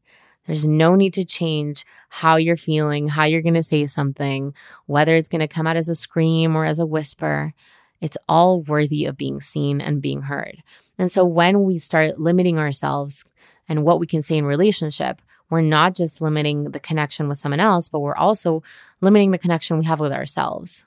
There's 0.50 0.66
no 0.66 0.96
need 0.96 1.14
to 1.14 1.24
change 1.24 1.86
how 2.10 2.38
you're 2.38 2.58
feeling, 2.58 3.08
how 3.08 3.26
you're 3.26 3.44
going 3.44 3.54
to 3.54 3.62
say 3.62 3.86
something, 3.86 4.56
whether 4.88 5.16
it's 5.16 5.28
going 5.28 5.42
to 5.42 5.48
come 5.48 5.68
out 5.68 5.78
as 5.78 5.90
a 5.90 5.94
scream 5.96 6.56
or 6.56 6.66
as 6.66 6.80
a 6.80 6.88
whisper. 6.88 7.54
It's 8.02 8.18
all 8.28 8.64
worthy 8.64 9.06
of 9.06 9.16
being 9.16 9.42
seen 9.42 9.80
and 9.80 10.02
being 10.02 10.24
heard. 10.24 10.64
And 10.98 11.12
so 11.12 11.24
when 11.24 11.66
we 11.66 11.78
start 11.78 12.20
limiting 12.20 12.58
ourselves 12.58 13.26
and 13.68 13.84
what 13.84 14.00
we 14.00 14.08
can 14.08 14.24
say 14.24 14.38
in 14.38 14.46
relationship, 14.46 15.22
we're 15.52 15.62
not 15.62 15.94
just 15.94 16.20
limiting 16.20 16.72
the 16.72 16.80
connection 16.80 17.30
with 17.30 17.38
someone 17.38 17.60
else, 17.60 17.88
but 17.88 18.00
we're 18.00 18.16
also 18.16 18.64
limiting 19.02 19.30
the 19.30 19.38
connection 19.38 19.78
we 19.78 19.86
have 19.86 20.00
with 20.00 20.12
ourselves. 20.12 20.84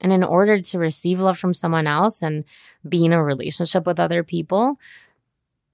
And 0.00 0.12
in 0.12 0.24
order 0.24 0.58
to 0.58 0.78
receive 0.78 1.20
love 1.20 1.38
from 1.38 1.52
someone 1.52 1.86
else 1.86 2.22
and 2.22 2.44
be 2.88 3.04
in 3.04 3.12
a 3.12 3.22
relationship 3.22 3.86
with 3.86 4.00
other 4.00 4.24
people, 4.24 4.78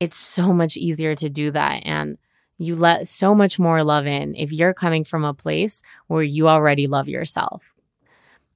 it's 0.00 0.16
so 0.16 0.52
much 0.52 0.76
easier 0.76 1.14
to 1.14 1.28
do 1.30 1.52
that. 1.52 1.86
And 1.86 2.18
you 2.60 2.76
let 2.76 3.08
so 3.08 3.34
much 3.34 3.58
more 3.58 3.82
love 3.82 4.06
in 4.06 4.34
if 4.34 4.52
you're 4.52 4.74
coming 4.74 5.02
from 5.02 5.24
a 5.24 5.32
place 5.32 5.80
where 6.08 6.22
you 6.22 6.46
already 6.46 6.86
love 6.86 7.08
yourself. 7.08 7.62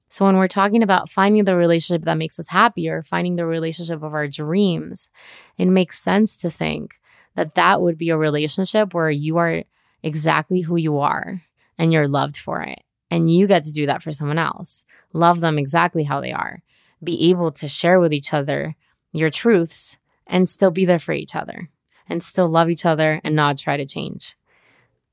So, 0.09 0.25
when 0.25 0.37
we're 0.37 0.47
talking 0.47 0.83
about 0.83 1.09
finding 1.09 1.43
the 1.43 1.55
relationship 1.55 2.05
that 2.05 2.19
makes 2.19 2.39
us 2.39 2.49
happier, 2.49 3.01
finding 3.01 3.35
the 3.35 3.47
relationship 3.47 4.03
of 4.03 4.13
our 4.13 4.27
dreams, 4.27 5.09
it 5.57 5.65
makes 5.65 5.99
sense 5.99 6.37
to 6.37 6.51
think 6.51 6.99
that 7.33 7.55
that 7.55 7.81
would 7.81 7.97
be 7.97 8.11
a 8.11 8.17
relationship 8.17 8.93
where 8.93 9.09
you 9.09 9.37
are 9.37 9.63
exactly 10.03 10.61
who 10.61 10.77
you 10.77 10.99
are 10.99 11.41
and 11.79 11.91
you're 11.91 12.07
loved 12.07 12.37
for 12.37 12.61
it. 12.61 12.83
And 13.09 13.27
you 13.29 13.47
get 13.47 13.63
to 13.63 13.73
do 13.73 13.87
that 13.87 14.03
for 14.03 14.11
someone 14.11 14.37
else. 14.37 14.85
Love 15.13 15.39
them 15.39 15.57
exactly 15.57 16.03
how 16.03 16.21
they 16.21 16.31
are. 16.31 16.61
Be 17.03 17.31
able 17.31 17.51
to 17.53 17.67
share 17.67 17.99
with 17.99 18.13
each 18.13 18.33
other 18.33 18.75
your 19.11 19.31
truths 19.31 19.97
and 20.27 20.47
still 20.47 20.71
be 20.71 20.85
there 20.85 20.99
for 20.99 21.13
each 21.13 21.35
other 21.35 21.69
and 22.07 22.23
still 22.23 22.47
love 22.47 22.69
each 22.69 22.85
other 22.85 23.21
and 23.23 23.35
not 23.35 23.57
try 23.57 23.77
to 23.77 23.85
change. 23.85 24.35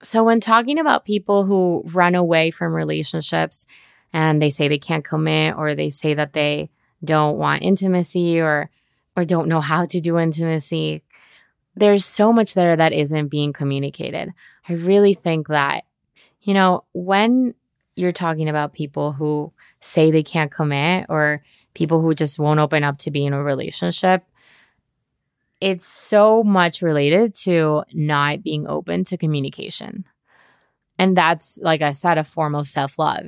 So, 0.03 0.25
when 0.25 0.41
talking 0.41 0.79
about 0.79 1.05
people 1.05 1.45
who 1.45 1.83
run 1.87 2.15
away 2.15 2.51
from 2.51 2.75
relationships 2.75 3.67
and 4.13 4.43
they 4.43 4.51
say 4.51 4.69
they 4.69 4.79
can't 4.79 5.05
commit 5.05 5.57
or 5.57 5.75
they 5.75 5.91
say 5.91 6.15
that 6.15 6.33
they 6.33 6.71
don't 7.05 7.39
want 7.39 7.63
intimacy 7.63 8.41
or 8.41 8.71
or 9.17 9.25
don't 9.25 9.49
know 9.49 9.61
how 9.61 9.85
to 9.85 10.01
do 10.01 10.19
intimacy, 10.19 11.03
there's 11.75 12.05
so 12.05 12.33
much 12.33 12.55
there 12.55 12.77
that 12.77 12.93
isn't 12.93 13.29
being 13.29 13.53
communicated. 13.53 14.33
I 14.69 14.75
really 14.75 15.15
think 15.15 15.49
that, 15.49 15.85
you 16.41 16.55
know, 16.55 16.85
when 16.93 17.55
you're 17.95 18.13
talking 18.13 18.49
about 18.49 18.73
people 18.73 19.13
who 19.13 19.53
say 19.81 20.11
they 20.11 20.23
can't 20.23 20.51
commit 20.51 21.07
or 21.09 21.43
people 21.75 22.01
who 22.01 22.15
just 22.15 22.39
won't 22.39 22.61
open 22.61 22.85
up 22.85 22.97
to 22.99 23.11
be 23.11 23.25
in 23.25 23.33
a 23.33 23.43
relationship, 23.43 24.25
it's 25.62 25.87
so 25.87 26.42
much 26.42 26.83
related 26.83 27.33
to 27.35 27.85
not 27.92 28.42
being 28.42 28.66
open 28.66 29.04
to 29.04 29.16
communication. 29.16 30.04
And 30.99 31.16
that's, 31.16 31.61
like 31.62 31.83
I 31.83 31.92
said, 31.92 32.19
a 32.19 32.25
form 32.25 32.57
of 32.57 32.66
self 32.66 32.99
love. 32.99 33.26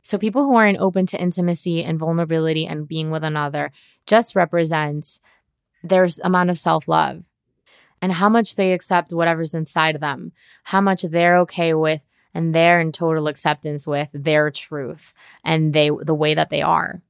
So 0.00 0.16
people 0.16 0.44
who 0.44 0.54
aren't 0.54 0.78
open 0.78 1.06
to 1.06 1.20
intimacy 1.20 1.82
and 1.82 1.98
vulnerability 1.98 2.68
and 2.68 2.86
being 2.86 3.10
with 3.10 3.24
another 3.24 3.72
just 4.06 4.36
represents 4.36 5.20
their 5.82 6.06
amount 6.22 6.50
of 6.50 6.58
self 6.58 6.86
love 6.86 7.24
and 8.00 8.12
how 8.12 8.28
much 8.28 8.54
they 8.54 8.72
accept 8.72 9.12
whatever's 9.12 9.52
inside 9.52 9.96
of 9.96 10.00
them, 10.00 10.30
how 10.62 10.80
much 10.80 11.02
they're 11.02 11.38
okay 11.38 11.74
with 11.74 12.04
and 12.32 12.54
they're 12.54 12.78
in 12.78 12.92
total 12.92 13.26
acceptance 13.26 13.88
with 13.88 14.08
their 14.12 14.52
truth 14.52 15.14
and 15.44 15.72
they 15.72 15.90
the 16.00 16.14
way 16.14 16.34
that 16.34 16.50
they 16.50 16.62
are. 16.62 17.02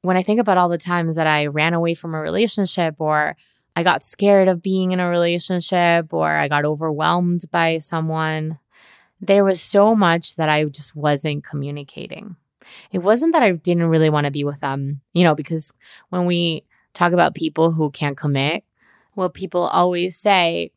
When 0.00 0.16
I 0.16 0.22
think 0.22 0.40
about 0.40 0.56
all 0.56 0.70
the 0.70 0.78
times 0.78 1.16
that 1.16 1.26
I 1.26 1.44
ran 1.44 1.74
away 1.74 1.92
from 1.92 2.14
a 2.14 2.20
relationship 2.20 2.94
or 2.98 3.36
I 3.78 3.84
got 3.84 4.02
scared 4.02 4.48
of 4.48 4.60
being 4.60 4.90
in 4.90 4.98
a 4.98 5.08
relationship 5.08 6.12
or 6.12 6.26
I 6.28 6.48
got 6.48 6.64
overwhelmed 6.64 7.44
by 7.52 7.78
someone, 7.78 8.58
there 9.20 9.44
was 9.44 9.62
so 9.62 9.94
much 9.94 10.34
that 10.34 10.48
I 10.48 10.64
just 10.64 10.96
wasn't 10.96 11.44
communicating. 11.44 12.34
It 12.90 12.98
wasn't 12.98 13.34
that 13.34 13.44
I 13.44 13.52
didn't 13.52 13.84
really 13.84 14.10
want 14.10 14.24
to 14.24 14.32
be 14.32 14.42
with 14.42 14.58
them, 14.58 15.00
you 15.12 15.22
know, 15.22 15.36
because 15.36 15.72
when 16.08 16.26
we 16.26 16.64
talk 16.92 17.12
about 17.12 17.36
people 17.36 17.70
who 17.70 17.92
can't 17.92 18.16
commit, 18.16 18.64
what 19.14 19.32
people 19.32 19.68
always 19.68 20.16
say 20.16 20.72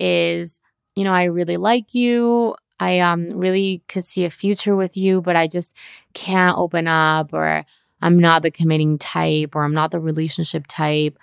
is, 0.00 0.60
you 0.96 1.04
know, 1.04 1.12
I 1.12 1.26
really 1.26 1.56
like 1.56 1.94
you. 1.94 2.56
I 2.80 2.98
um 2.98 3.30
really 3.38 3.80
could 3.86 4.02
see 4.02 4.24
a 4.24 4.30
future 4.30 4.74
with 4.74 4.96
you, 4.96 5.20
but 5.20 5.36
I 5.36 5.46
just 5.46 5.72
can't 6.14 6.58
open 6.58 6.88
up 6.88 7.32
or 7.32 7.64
I'm 8.02 8.18
not 8.18 8.42
the 8.42 8.50
committing 8.50 8.98
type 8.98 9.54
or 9.54 9.62
I'm 9.62 9.74
not 9.74 9.92
the 9.92 10.00
relationship 10.00 10.66
type. 10.66 11.16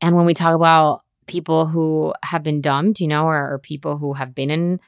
And 0.00 0.16
when 0.16 0.26
we 0.26 0.34
talk 0.34 0.54
about 0.54 1.02
people 1.26 1.66
who 1.66 2.14
have 2.22 2.42
been 2.42 2.60
dumped, 2.60 3.00
you 3.00 3.08
know, 3.08 3.26
or, 3.26 3.54
or 3.54 3.58
people 3.58 3.98
who 3.98 4.14
have 4.14 4.34
been 4.34 4.50
in 4.50 4.80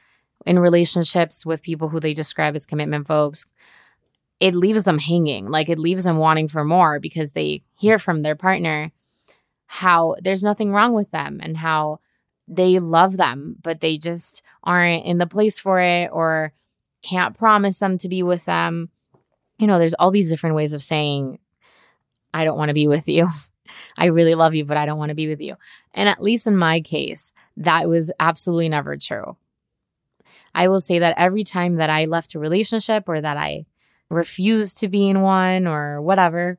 in 0.45 0.57
relationships 0.57 1.45
with 1.45 1.61
people 1.61 1.89
who 1.89 1.99
they 1.99 2.13
describe 2.13 2.55
as 2.55 2.65
commitment 2.65 3.07
phobes, 3.07 3.45
it 4.39 4.55
leaves 4.55 4.85
them 4.85 4.99
hanging. 4.99 5.49
Like 5.49 5.69
it 5.69 5.79
leaves 5.79 6.05
them 6.05 6.17
wanting 6.17 6.47
for 6.47 6.63
more 6.63 6.99
because 6.99 7.33
they 7.33 7.63
hear 7.77 7.99
from 7.99 8.21
their 8.21 8.35
partner 8.35 8.91
how 9.65 10.15
there's 10.21 10.43
nothing 10.43 10.71
wrong 10.71 10.93
with 10.93 11.11
them 11.11 11.39
and 11.43 11.57
how 11.57 11.99
they 12.47 12.79
love 12.79 13.17
them, 13.17 13.57
but 13.61 13.81
they 13.81 13.97
just 13.97 14.41
aren't 14.63 15.05
in 15.05 15.17
the 15.17 15.27
place 15.27 15.59
for 15.59 15.79
it 15.79 16.09
or 16.11 16.53
can't 17.03 17.37
promise 17.37 17.79
them 17.79 17.97
to 17.97 18.09
be 18.09 18.23
with 18.23 18.45
them. 18.45 18.89
You 19.59 19.67
know, 19.67 19.77
there's 19.77 19.93
all 19.93 20.09
these 20.09 20.31
different 20.31 20.55
ways 20.55 20.73
of 20.73 20.81
saying, 20.81 21.37
I 22.33 22.43
don't 22.45 22.57
want 22.57 22.69
to 22.69 22.73
be 22.73 22.87
with 22.87 23.07
you. 23.07 23.27
I 23.97 24.05
really 24.05 24.35
love 24.35 24.55
you, 24.55 24.65
but 24.65 24.77
I 24.77 24.85
don't 24.85 24.99
want 24.99 25.09
to 25.09 25.15
be 25.15 25.27
with 25.27 25.41
you. 25.41 25.55
And 25.93 26.09
at 26.09 26.21
least 26.21 26.47
in 26.47 26.57
my 26.57 26.81
case, 26.81 27.33
that 27.57 27.89
was 27.89 28.11
absolutely 28.19 28.69
never 28.69 28.97
true. 28.97 29.35
I 30.53 30.67
will 30.67 30.79
say 30.79 30.99
that 30.99 31.15
every 31.17 31.43
time 31.43 31.75
that 31.75 31.89
I 31.89 32.05
left 32.05 32.35
a 32.35 32.39
relationship 32.39 33.07
or 33.07 33.21
that 33.21 33.37
I 33.37 33.65
refused 34.09 34.79
to 34.79 34.87
be 34.87 35.09
in 35.09 35.21
one 35.21 35.67
or 35.67 36.01
whatever, 36.01 36.57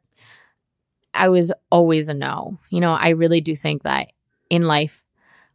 I 1.12 1.29
was 1.29 1.52
always 1.71 2.09
a 2.09 2.14
no. 2.14 2.59
You 2.71 2.81
know, 2.81 2.95
I 2.95 3.11
really 3.11 3.40
do 3.40 3.57
think 3.57 3.83
that 3.83 4.12
in 4.49 4.62
life, 4.62 5.02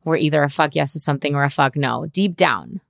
we're 0.03 0.17
either 0.17 0.43
a 0.43 0.49
fuck 0.49 0.75
yes 0.75 0.93
to 0.93 0.99
something 0.99 1.35
or 1.35 1.43
a 1.43 1.49
fuck 1.49 1.75
no. 1.75 2.05
Deep 2.05 2.35
down, 2.35 2.81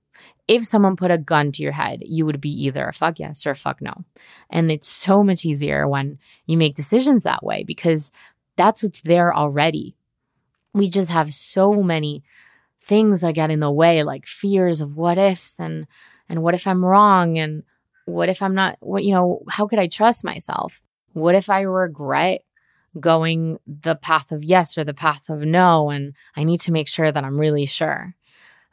if 0.48 0.64
someone 0.64 0.96
put 0.96 1.10
a 1.10 1.18
gun 1.18 1.50
to 1.52 1.62
your 1.62 1.72
head, 1.72 2.02
you 2.04 2.26
would 2.26 2.40
be 2.40 2.50
either 2.64 2.86
a 2.86 2.92
fuck 2.92 3.18
yes 3.18 3.46
or 3.46 3.50
a 3.50 3.56
fuck 3.56 3.80
no. 3.80 4.04
And 4.50 4.70
it's 4.70 4.88
so 4.88 5.22
much 5.22 5.44
easier 5.44 5.88
when 5.88 6.18
you 6.46 6.56
make 6.56 6.74
decisions 6.74 7.24
that 7.24 7.42
way 7.42 7.64
because 7.64 8.12
that's 8.56 8.82
what's 8.82 9.02
there 9.02 9.34
already. 9.34 9.96
We 10.72 10.90
just 10.90 11.10
have 11.10 11.32
so 11.32 11.82
many 11.82 12.22
things 12.82 13.20
that 13.20 13.34
get 13.34 13.50
in 13.50 13.60
the 13.60 13.72
way, 13.72 14.02
like 14.02 14.26
fears 14.26 14.80
of 14.80 14.96
what 14.96 15.18
ifs 15.18 15.58
and 15.58 15.86
and 16.28 16.42
what 16.42 16.54
if 16.54 16.66
I'm 16.66 16.84
wrong 16.84 17.38
and 17.38 17.62
what 18.04 18.28
if 18.28 18.42
I'm 18.42 18.54
not 18.54 18.76
what 18.80 19.04
you 19.04 19.12
know, 19.12 19.42
how 19.48 19.66
could 19.66 19.78
I 19.78 19.86
trust 19.86 20.24
myself? 20.24 20.80
What 21.12 21.34
if 21.34 21.48
I 21.48 21.62
regret 21.62 22.42
going 23.00 23.58
the 23.66 23.96
path 23.96 24.32
of 24.32 24.44
yes 24.44 24.76
or 24.76 24.84
the 24.84 24.94
path 24.94 25.28
of 25.28 25.40
no. 25.40 25.90
And 25.90 26.14
I 26.36 26.44
need 26.44 26.60
to 26.62 26.72
make 26.72 26.88
sure 26.88 27.12
that 27.12 27.24
I'm 27.24 27.38
really 27.38 27.66
sure. 27.66 28.14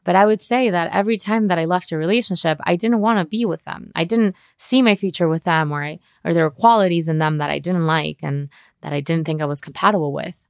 But 0.06 0.16
I 0.18 0.26
would 0.26 0.42
say 0.42 0.70
that 0.70 0.94
every 0.94 1.16
time 1.16 1.48
that 1.48 1.58
I 1.58 1.64
left 1.64 1.92
a 1.92 1.98
relationship, 1.98 2.60
I 2.66 2.76
didn't 2.76 3.00
want 3.00 3.20
to 3.20 3.26
be 3.26 3.46
with 3.46 3.64
them. 3.64 3.90
I 3.96 4.04
didn't 4.04 4.36
see 4.58 4.82
my 4.82 4.96
future 4.96 5.30
with 5.30 5.46
them 5.46 5.72
or 5.72 5.84
I 5.84 6.00
or 6.26 6.34
there 6.34 6.44
were 6.44 6.52
qualities 6.52 7.08
in 7.08 7.20
them 7.20 7.38
that 7.38 7.50
I 7.50 7.60
didn't 7.60 7.86
like 7.86 8.20
and 8.22 8.50
that 8.84 8.94
I 8.94 9.02
didn't 9.02 9.26
think 9.26 9.42
I 9.42 9.46
was 9.46 9.62
compatible 9.62 10.14
with. 10.14 10.46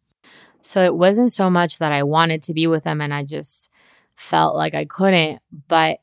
So 0.61 0.83
it 0.83 0.95
wasn't 0.95 1.31
so 1.31 1.49
much 1.49 1.79
that 1.79 1.91
I 1.91 2.03
wanted 2.03 2.43
to 2.43 2.53
be 2.53 2.67
with 2.67 2.83
them 2.83 3.01
and 3.01 3.13
I 3.13 3.23
just 3.23 3.69
felt 4.15 4.55
like 4.55 4.73
I 4.73 4.85
couldn't, 4.85 5.41
but 5.67 5.99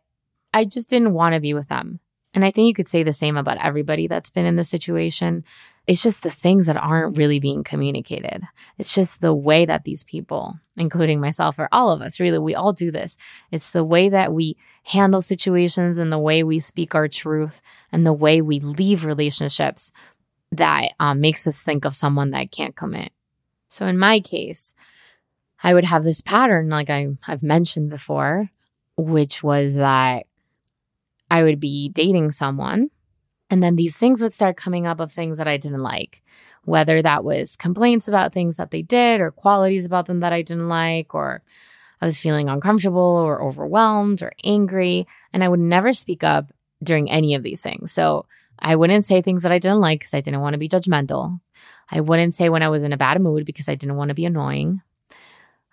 I 0.53 0.65
just 0.65 0.89
didn't 0.89 1.13
want 1.13 1.35
to 1.35 1.41
be 1.41 1.55
with 1.55 1.69
them. 1.69 2.01
And 2.33 2.45
I 2.45 2.51
think 2.51 2.69
you 2.69 2.75
could 2.75 2.89
say 2.89 3.03
the 3.03 3.13
same 3.13 3.37
about 3.37 3.59
everybody 3.59 4.07
that's 4.07 4.31
been 4.31 4.47
in 4.47 4.57
this 4.57 4.69
situation 4.69 5.45
it's 5.91 6.05
just 6.05 6.23
the 6.23 6.31
things 6.31 6.67
that 6.67 6.77
aren't 6.77 7.19
really 7.19 7.41
being 7.41 7.65
communicated. 7.65 8.45
It's 8.79 8.95
just 8.95 9.21
the 9.21 9.35
way 9.35 9.65
that 9.65 9.83
these 9.83 10.05
people, 10.05 10.61
including 10.77 11.21
myself 11.21 11.59
or 11.59 11.69
all 11.73 11.91
of 11.91 12.01
us, 12.01 12.21
really, 12.21 12.39
we 12.39 12.55
all 12.55 12.73
do 12.73 12.93
this. 12.93 13.17
It's 13.51 13.73
the 13.73 13.83
way 13.83 14.09
that 14.09 14.33
we 14.33 14.57
handle 14.85 15.21
situations 15.21 15.99
and 15.99 16.13
the 16.13 16.19
way 16.19 16.45
we 16.45 16.61
speak 16.61 16.95
our 16.95 17.09
truth 17.09 17.61
and 17.91 18.07
the 18.07 18.13
way 18.13 18.41
we 18.41 18.61
leave 18.61 19.05
relationships 19.05 19.91
that 20.53 20.91
um, 20.99 21.21
makes 21.21 21.47
us 21.47 21.63
think 21.63 21.85
of 21.85 21.95
someone 21.95 22.31
that 22.31 22.51
can't 22.51 22.77
commit. 22.77 23.13
So 23.69 23.87
in 23.87 23.99
my 23.99 24.21
case, 24.21 24.75
I 25.63 25.75
would 25.75 25.85
have 25.85 26.05
this 26.05 26.21
pattern, 26.21 26.69
like 26.69 26.91
I, 26.91 27.09
I've 27.27 27.43
mentioned 27.43 27.91
before, 27.91 28.51
which 28.97 29.43
was 29.43 29.75
that 29.75 30.27
I 31.31 31.43
would 31.43 31.61
be 31.61 31.89
dating 31.89 32.33
someone 32.33 32.91
and 33.51 33.63
then 33.63 33.77
these 33.77 33.99
things 33.99 34.23
would 34.23 34.33
start 34.33 34.57
coming 34.57 34.87
up 34.87 35.01
of 35.01 35.13
things 35.13 35.39
that 35.39 35.49
I 35.49 35.57
didn't 35.57 35.83
like, 35.83 36.23
whether 36.65 37.03
that 37.03 37.25
was 37.25 37.57
complaints 37.57 38.07
about 38.07 38.33
things 38.33 38.57
that 38.57 38.71
they 38.71 38.83
did 38.83 39.21
or 39.21 39.33
qualities 39.33 39.85
about 39.85 40.07
them 40.07 40.21
that 40.21 40.33
I 40.33 40.43
didn't 40.43 40.69
like, 40.69 41.15
or 41.15 41.43
I 42.01 42.07
was 42.07 42.19
feeling 42.19 42.49
uncomfortable 42.49 43.01
or 43.01 43.43
overwhelmed 43.43 44.23
or 44.23 44.33
angry. 44.45 45.07
And 45.33 45.43
I 45.43 45.49
would 45.49 45.61
never 45.61 45.93
speak 45.93 46.23
up 46.23 46.53
during 46.83 47.11
any 47.11 47.35
of 47.35 47.43
these 47.43 47.61
things. 47.61 47.91
So 47.91 48.27
I 48.61 48.77
wouldn't 48.77 49.05
say 49.05 49.23
things 49.23 49.43
that 49.43 49.53
I 49.53 49.59
didn't 49.59 49.81
like 49.81 50.01
because 50.01 50.15
I 50.15 50.21
didn't 50.21 50.41
want 50.41 50.55
to 50.55 50.59
be 50.59 50.69
judgmental. 50.69 51.41
I 51.91 52.01
wouldn't 52.01 52.35
say 52.35 52.49
when 52.49 52.63
I 52.63 52.69
was 52.69 52.83
in 52.83 52.93
a 52.93 52.97
bad 52.97 53.21
mood 53.21 53.45
because 53.45 53.69
I 53.69 53.75
didn't 53.75 53.97
want 53.97 54.11
to 54.11 54.15
be 54.15 54.25
annoying. 54.25 54.83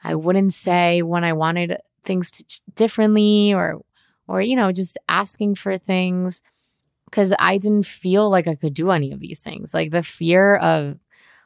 I 0.03 0.15
wouldn't 0.15 0.53
say 0.53 1.01
when 1.01 1.24
I 1.24 1.34
wanted 1.34 1.77
things 2.03 2.32
to 2.32 2.62
differently 2.75 3.53
or 3.53 3.82
or 4.27 4.41
you 4.41 4.56
know 4.56 4.72
just 4.72 4.98
asking 5.10 5.56
for 5.56 5.77
things 5.77 6.41
because 7.06 7.34
I 7.39 7.58
didn't 7.58 7.86
feel 7.86 8.29
like 8.29 8.48
I 8.48 8.56
could 8.56 8.74
do 8.74 8.91
any 8.91 9.12
of 9.12 9.20
these 9.20 9.41
things. 9.41 9.74
Like 9.74 9.91
the 9.91 10.03
fear 10.03 10.56
of 10.56 10.98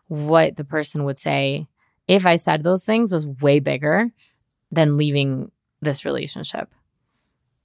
what 0.07 0.55
the 0.55 0.65
person 0.65 1.03
would 1.05 1.19
say 1.19 1.67
if 2.07 2.25
I 2.25 2.36
said 2.36 2.63
those 2.63 2.86
things 2.86 3.13
was 3.13 3.27
way 3.27 3.60
bigger 3.60 4.12
than 4.71 4.98
leaving 4.98 5.51
this 5.81 6.03
relationship. 6.05 6.74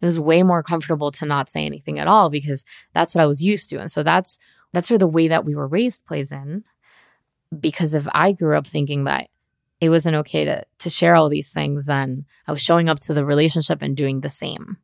It 0.00 0.06
was 0.06 0.20
way 0.20 0.42
more 0.42 0.62
comfortable 0.62 1.10
to 1.12 1.26
not 1.26 1.48
say 1.48 1.64
anything 1.64 1.98
at 1.98 2.08
all 2.08 2.30
because 2.30 2.64
that's 2.92 3.14
what 3.14 3.22
I 3.22 3.26
was 3.26 3.42
used 3.42 3.70
to. 3.70 3.78
And 3.78 3.90
so 3.90 4.02
that's 4.02 4.38
that's 4.72 4.90
where 4.90 4.98
the 4.98 5.06
way 5.06 5.28
that 5.28 5.44
we 5.44 5.54
were 5.54 5.66
raised 5.66 6.06
plays 6.06 6.32
in. 6.32 6.64
Because 7.58 7.94
if 7.94 8.06
I 8.12 8.32
grew 8.32 8.56
up 8.56 8.66
thinking 8.66 9.04
that 9.04 9.28
it 9.80 9.88
wasn't 9.88 10.16
okay 10.16 10.44
to 10.44 10.64
to 10.78 10.90
share 10.90 11.14
all 11.14 11.28
these 11.28 11.52
things, 11.52 11.86
then 11.86 12.26
I 12.46 12.52
was 12.52 12.62
showing 12.62 12.88
up 12.88 13.00
to 13.00 13.14
the 13.14 13.24
relationship 13.24 13.80
and 13.82 13.96
doing 13.96 14.20
the 14.20 14.30
same. 14.30 14.78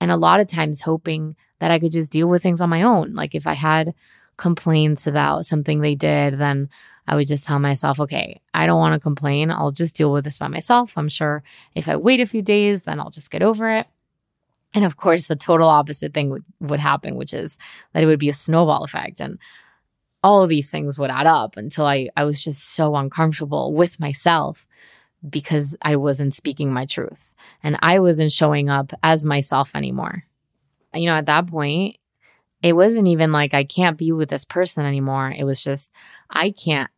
And 0.00 0.10
a 0.10 0.16
lot 0.16 0.40
of 0.40 0.46
times 0.46 0.82
hoping 0.82 1.36
that 1.58 1.70
I 1.70 1.78
could 1.78 1.92
just 1.92 2.12
deal 2.12 2.28
with 2.28 2.42
things 2.42 2.60
on 2.60 2.70
my 2.70 2.82
own. 2.82 3.14
Like 3.14 3.34
if 3.34 3.46
I 3.46 3.54
had 3.54 3.94
complaints 4.36 5.06
about 5.06 5.44
something 5.44 5.80
they 5.80 5.94
did, 5.94 6.38
then 6.38 6.68
I 7.06 7.16
would 7.16 7.26
just 7.26 7.46
tell 7.46 7.58
myself, 7.58 7.98
okay, 7.98 8.40
I 8.54 8.66
don't 8.66 8.78
want 8.78 8.94
to 8.94 9.00
complain. 9.00 9.50
I'll 9.50 9.72
just 9.72 9.96
deal 9.96 10.12
with 10.12 10.24
this 10.24 10.38
by 10.38 10.48
myself. 10.48 10.96
I'm 10.96 11.08
sure 11.08 11.42
if 11.74 11.88
I 11.88 11.96
wait 11.96 12.20
a 12.20 12.26
few 12.26 12.42
days, 12.42 12.82
then 12.82 13.00
I'll 13.00 13.10
just 13.10 13.30
get 13.30 13.42
over 13.42 13.70
it. 13.70 13.86
And 14.74 14.84
of 14.84 14.96
course, 14.96 15.28
the 15.28 15.36
total 15.36 15.68
opposite 15.68 16.12
thing 16.12 16.30
would, 16.30 16.44
would 16.60 16.80
happen, 16.80 17.16
which 17.16 17.32
is 17.32 17.58
that 17.92 18.02
it 18.02 18.06
would 18.06 18.18
be 18.18 18.28
a 18.28 18.34
snowball 18.34 18.84
effect. 18.84 19.20
And 19.20 19.38
all 20.22 20.42
of 20.42 20.48
these 20.48 20.70
things 20.70 20.98
would 20.98 21.10
add 21.10 21.26
up 21.26 21.56
until 21.56 21.86
I, 21.86 22.10
I 22.16 22.24
was 22.24 22.42
just 22.42 22.74
so 22.74 22.96
uncomfortable 22.96 23.72
with 23.72 24.00
myself 24.00 24.66
because 25.28 25.76
I 25.82 25.96
wasn't 25.96 26.34
speaking 26.34 26.72
my 26.72 26.86
truth 26.86 27.34
and 27.62 27.78
I 27.82 27.98
wasn't 27.98 28.32
showing 28.32 28.68
up 28.68 28.92
as 29.02 29.24
myself 29.24 29.72
anymore. 29.74 30.24
You 30.94 31.06
know, 31.06 31.16
at 31.16 31.26
that 31.26 31.46
point, 31.46 31.96
it 32.62 32.74
wasn't 32.74 33.08
even 33.08 33.32
like 33.32 33.54
I 33.54 33.64
can't 33.64 33.96
be 33.96 34.12
with 34.12 34.30
this 34.30 34.44
person 34.44 34.84
anymore. 34.84 35.32
It 35.36 35.44
was 35.44 35.62
just, 35.62 35.92
I 36.30 36.50
can't 36.50 36.90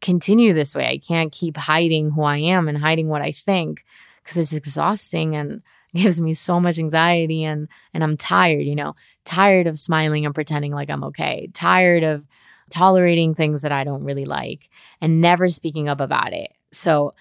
continue 0.00 0.52
this 0.52 0.74
way. 0.74 0.86
I 0.86 0.98
can't 0.98 1.32
keep 1.32 1.56
hiding 1.56 2.10
who 2.10 2.22
I 2.22 2.38
am 2.38 2.68
and 2.68 2.78
hiding 2.78 3.08
what 3.08 3.22
I 3.22 3.32
think 3.32 3.84
because 4.22 4.38
it's 4.38 4.52
exhausting 4.52 5.34
and 5.34 5.62
gives 5.94 6.20
me 6.20 6.34
so 6.34 6.60
much 6.60 6.78
anxiety 6.78 7.44
and 7.44 7.68
and 7.92 8.02
I'm 8.02 8.16
tired, 8.16 8.62
you 8.62 8.74
know, 8.74 8.94
tired 9.24 9.66
of 9.66 9.78
smiling 9.78 10.26
and 10.26 10.34
pretending 10.34 10.72
like 10.72 10.90
I'm 10.90 11.04
okay, 11.04 11.48
tired 11.54 12.02
of 12.02 12.26
tolerating 12.70 13.34
things 13.34 13.62
that 13.62 13.72
I 13.72 13.84
don't 13.84 14.04
really 14.04 14.24
like 14.24 14.70
and 15.00 15.20
never 15.20 15.48
speaking 15.48 15.88
up 15.88 16.00
about 16.00 16.32
it. 16.32 16.52
So 16.72 17.14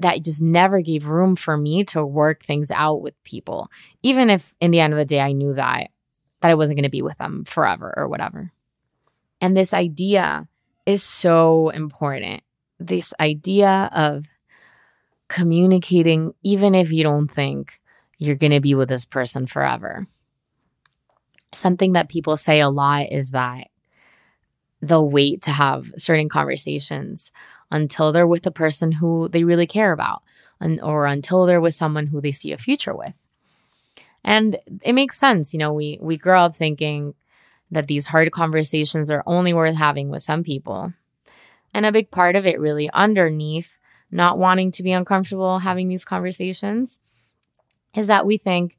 that 0.00 0.24
just 0.24 0.42
never 0.42 0.80
gave 0.80 1.06
room 1.06 1.36
for 1.36 1.56
me 1.56 1.84
to 1.84 2.04
work 2.04 2.42
things 2.42 2.70
out 2.70 3.02
with 3.02 3.22
people, 3.22 3.70
even 4.02 4.30
if 4.30 4.54
in 4.60 4.70
the 4.70 4.80
end 4.80 4.92
of 4.92 4.98
the 4.98 5.04
day 5.04 5.20
I 5.20 5.32
knew 5.32 5.54
that 5.54 5.90
that 6.40 6.50
I 6.50 6.54
wasn't 6.54 6.78
going 6.78 6.84
to 6.84 6.90
be 6.90 7.02
with 7.02 7.18
them 7.18 7.44
forever 7.44 7.92
or 7.96 8.08
whatever. 8.08 8.50
And 9.40 9.56
this 9.56 9.74
idea 9.74 10.48
is 10.86 11.02
so 11.02 11.68
important. 11.70 12.42
This 12.78 13.12
idea 13.20 13.90
of 13.92 14.26
communicating, 15.28 16.32
even 16.42 16.74
if 16.74 16.92
you 16.92 17.02
don't 17.02 17.30
think 17.30 17.79
you're 18.20 18.36
going 18.36 18.52
to 18.52 18.60
be 18.60 18.74
with 18.74 18.90
this 18.90 19.06
person 19.06 19.46
forever. 19.46 20.06
Something 21.52 21.94
that 21.94 22.10
people 22.10 22.36
say 22.36 22.60
a 22.60 22.68
lot 22.68 23.10
is 23.10 23.32
that 23.32 23.68
they'll 24.82 25.08
wait 25.08 25.42
to 25.42 25.50
have 25.50 25.90
certain 25.96 26.28
conversations 26.28 27.32
until 27.70 28.12
they're 28.12 28.26
with 28.26 28.42
the 28.42 28.50
person 28.50 28.92
who 28.92 29.28
they 29.28 29.42
really 29.42 29.66
care 29.66 29.92
about 29.92 30.22
and, 30.60 30.80
or 30.82 31.06
until 31.06 31.46
they're 31.46 31.62
with 31.62 31.74
someone 31.74 32.08
who 32.08 32.20
they 32.20 32.30
see 32.30 32.52
a 32.52 32.58
future 32.58 32.94
with. 32.94 33.14
And 34.22 34.58
it 34.82 34.92
makes 34.92 35.18
sense, 35.18 35.54
you 35.54 35.58
know, 35.58 35.72
we 35.72 35.98
we 36.00 36.18
grow 36.18 36.42
up 36.42 36.54
thinking 36.54 37.14
that 37.70 37.86
these 37.86 38.08
hard 38.08 38.30
conversations 38.32 39.10
are 39.10 39.22
only 39.26 39.54
worth 39.54 39.76
having 39.76 40.10
with 40.10 40.22
some 40.22 40.42
people. 40.42 40.92
And 41.72 41.86
a 41.86 41.92
big 41.92 42.10
part 42.10 42.36
of 42.36 42.46
it 42.46 42.60
really 42.60 42.90
underneath 42.90 43.78
not 44.10 44.36
wanting 44.36 44.72
to 44.72 44.82
be 44.82 44.92
uncomfortable 44.92 45.60
having 45.60 45.88
these 45.88 46.04
conversations 46.04 47.00
is 47.94 48.06
that 48.06 48.26
we 48.26 48.38
think 48.38 48.78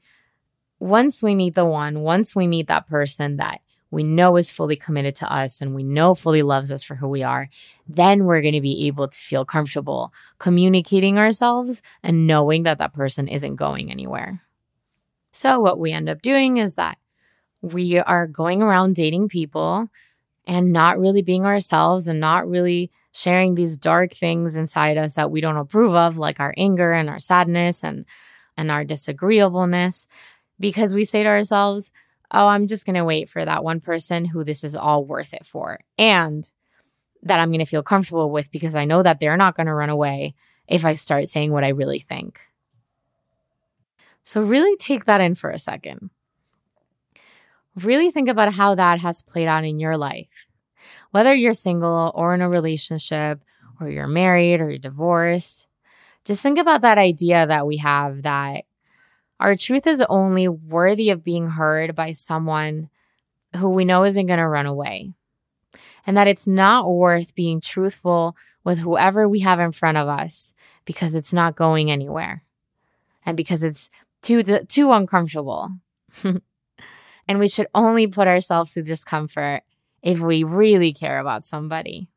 once 0.79 1.21
we 1.21 1.35
meet 1.35 1.55
the 1.55 1.65
one, 1.65 2.01
once 2.01 2.35
we 2.35 2.47
meet 2.47 2.67
that 2.67 2.87
person 2.87 3.37
that 3.37 3.61
we 3.91 4.03
know 4.03 4.37
is 4.37 4.49
fully 4.49 4.77
committed 4.77 5.15
to 5.15 5.31
us 5.31 5.61
and 5.61 5.75
we 5.75 5.83
know 5.83 6.15
fully 6.15 6.41
loves 6.41 6.71
us 6.71 6.81
for 6.81 6.95
who 6.95 7.07
we 7.09 7.21
are, 7.23 7.49
then 7.87 8.23
we're 8.23 8.41
going 8.41 8.53
to 8.53 8.61
be 8.61 8.87
able 8.87 9.07
to 9.07 9.17
feel 9.17 9.45
comfortable 9.45 10.13
communicating 10.39 11.19
ourselves 11.19 11.81
and 12.01 12.25
knowing 12.25 12.63
that 12.63 12.77
that 12.77 12.93
person 12.93 13.27
isn't 13.27 13.57
going 13.57 13.91
anywhere. 13.91 14.41
So, 15.33 15.59
what 15.59 15.79
we 15.79 15.91
end 15.91 16.09
up 16.09 16.21
doing 16.21 16.57
is 16.57 16.75
that 16.75 16.97
we 17.61 17.99
are 17.99 18.27
going 18.27 18.61
around 18.61 18.95
dating 18.95 19.29
people 19.29 19.89
and 20.47 20.73
not 20.73 20.99
really 20.99 21.21
being 21.21 21.45
ourselves 21.45 22.07
and 22.07 22.19
not 22.19 22.49
really 22.49 22.89
sharing 23.11 23.55
these 23.55 23.77
dark 23.77 24.13
things 24.13 24.55
inside 24.55 24.97
us 24.97 25.15
that 25.15 25.31
we 25.31 25.41
don't 25.41 25.57
approve 25.57 25.93
of, 25.93 26.17
like 26.17 26.39
our 26.39 26.53
anger 26.57 26.91
and 26.93 27.09
our 27.09 27.19
sadness 27.19 27.83
and 27.83 28.05
and 28.61 28.71
our 28.71 28.85
disagreeableness 28.85 30.07
because 30.59 30.93
we 30.95 31.03
say 31.03 31.23
to 31.23 31.29
ourselves, 31.29 31.91
oh, 32.31 32.47
I'm 32.47 32.67
just 32.67 32.85
going 32.85 32.95
to 32.95 33.03
wait 33.03 33.27
for 33.27 33.43
that 33.43 33.63
one 33.63 33.81
person 33.81 34.25
who 34.25 34.43
this 34.43 34.63
is 34.63 34.75
all 34.75 35.03
worth 35.03 35.33
it 35.33 35.45
for. 35.45 35.79
And 35.97 36.49
that 37.23 37.39
I'm 37.39 37.49
going 37.49 37.59
to 37.59 37.65
feel 37.65 37.83
comfortable 37.83 38.31
with 38.31 38.51
because 38.51 38.75
I 38.75 38.85
know 38.85 39.03
that 39.03 39.19
they're 39.19 39.37
not 39.37 39.55
going 39.55 39.67
to 39.67 39.73
run 39.73 39.89
away 39.89 40.33
if 40.67 40.85
I 40.85 40.93
start 40.93 41.27
saying 41.27 41.51
what 41.51 41.63
I 41.63 41.69
really 41.69 41.99
think. 41.99 42.39
So, 44.23 44.41
really 44.41 44.75
take 44.77 45.05
that 45.05 45.21
in 45.21 45.35
for 45.35 45.49
a 45.49 45.59
second. 45.59 46.11
Really 47.75 48.11
think 48.11 48.27
about 48.27 48.53
how 48.53 48.75
that 48.75 48.99
has 49.01 49.21
played 49.21 49.47
out 49.47 49.65
in 49.65 49.79
your 49.79 49.97
life. 49.97 50.47
Whether 51.11 51.33
you're 51.33 51.53
single 51.53 52.11
or 52.15 52.33
in 52.33 52.41
a 52.41 52.49
relationship, 52.49 53.41
or 53.81 53.89
you're 53.89 54.07
married 54.07 54.61
or 54.61 54.69
you're 54.69 54.77
divorced, 54.77 55.67
just 56.25 56.41
think 56.41 56.57
about 56.57 56.81
that 56.81 56.97
idea 56.97 57.47
that 57.47 57.65
we 57.65 57.77
have 57.77 58.23
that 58.23 58.65
our 59.41 59.55
truth 59.55 59.87
is 59.87 60.03
only 60.07 60.47
worthy 60.47 61.09
of 61.09 61.23
being 61.23 61.49
heard 61.49 61.95
by 61.95 62.11
someone 62.11 62.89
who 63.57 63.69
we 63.69 63.83
know 63.83 64.03
isn't 64.03 64.27
going 64.27 64.37
to 64.37 64.47
run 64.47 64.67
away. 64.67 65.13
And 66.05 66.15
that 66.15 66.27
it's 66.27 66.47
not 66.47 66.89
worth 66.89 67.33
being 67.33 67.59
truthful 67.59 68.35
with 68.63 68.77
whoever 68.77 69.27
we 69.27 69.39
have 69.39 69.59
in 69.59 69.71
front 69.71 69.97
of 69.97 70.07
us 70.07 70.53
because 70.85 71.15
it's 71.15 71.33
not 71.33 71.55
going 71.55 71.89
anywhere 71.89 72.43
and 73.25 73.35
because 73.35 73.63
it's 73.63 73.89
too 74.21 74.43
too 74.43 74.91
uncomfortable. 74.91 75.71
and 76.23 77.39
we 77.39 77.47
should 77.47 77.67
only 77.73 78.05
put 78.05 78.27
ourselves 78.27 78.73
through 78.73 78.83
discomfort 78.83 79.63
if 80.03 80.19
we 80.19 80.43
really 80.43 80.93
care 80.93 81.19
about 81.19 81.43
somebody. 81.43 82.09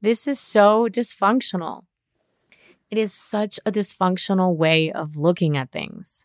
This 0.00 0.26
is 0.26 0.40
so 0.40 0.88
dysfunctional. 0.88 1.84
It 2.90 2.98
is 2.98 3.12
such 3.12 3.60
a 3.66 3.72
dysfunctional 3.72 4.56
way 4.56 4.90
of 4.90 5.16
looking 5.16 5.56
at 5.56 5.70
things. 5.70 6.24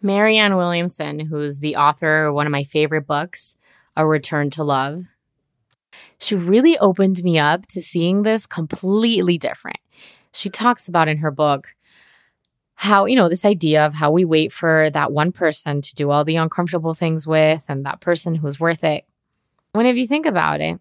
Marianne 0.00 0.56
Williamson, 0.56 1.20
who's 1.20 1.60
the 1.60 1.76
author 1.76 2.26
of 2.26 2.34
one 2.34 2.46
of 2.46 2.50
my 2.50 2.64
favorite 2.64 3.06
books, 3.06 3.54
A 3.96 4.04
Return 4.04 4.50
to 4.50 4.64
Love, 4.64 5.04
she 6.18 6.34
really 6.34 6.76
opened 6.78 7.22
me 7.22 7.38
up 7.38 7.66
to 7.68 7.80
seeing 7.80 8.22
this 8.22 8.46
completely 8.46 9.38
different. 9.38 9.78
She 10.32 10.50
talks 10.50 10.88
about 10.88 11.08
in 11.08 11.18
her 11.18 11.30
book 11.30 11.76
how, 12.74 13.04
you 13.04 13.14
know, 13.14 13.28
this 13.28 13.44
idea 13.44 13.86
of 13.86 13.94
how 13.94 14.10
we 14.10 14.24
wait 14.24 14.50
for 14.50 14.90
that 14.90 15.12
one 15.12 15.30
person 15.30 15.80
to 15.82 15.94
do 15.94 16.10
all 16.10 16.24
the 16.24 16.36
uncomfortable 16.36 16.94
things 16.94 17.26
with 17.26 17.64
and 17.68 17.86
that 17.86 18.00
person 18.00 18.36
who's 18.36 18.58
worth 18.58 18.82
it. 18.82 19.04
When 19.72 19.86
if 19.86 19.96
you 19.96 20.06
think 20.06 20.26
about 20.26 20.60
it, 20.60 20.80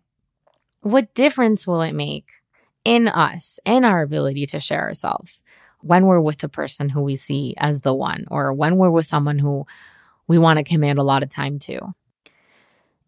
what 0.82 1.14
difference 1.14 1.68
will 1.68 1.82
it 1.82 1.94
make 1.94 2.41
in 2.84 3.08
us 3.08 3.60
in 3.66 3.86
our 3.86 4.02
ability 4.02 4.46
to 4.48 4.60
share 4.60 4.82
ourselves 4.82 5.44
when 5.82 6.06
we're 6.06 6.22
with 6.22 6.40
the 6.40 6.50
person 6.50 6.90
who 6.90 7.02
we 7.02 7.16
see 7.16 7.54
as 7.58 7.82
the 7.82 7.94
one 7.94 8.26
or 8.30 8.54
when 8.54 8.78
we're 8.78 8.92
with 8.92 9.06
someone 9.06 9.40
who 9.40 9.66
we 10.28 10.38
want 10.38 10.58
to 10.58 10.64
commit 10.64 10.98
a 10.98 11.04
lot 11.04 11.24
of 11.24 11.30
time 11.30 11.60
to. 11.60 11.94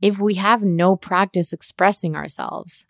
If 0.01 0.19
we 0.19 0.35
have 0.35 0.63
no 0.63 0.95
practice 0.95 1.53
expressing 1.53 2.15
ourselves, 2.15 2.85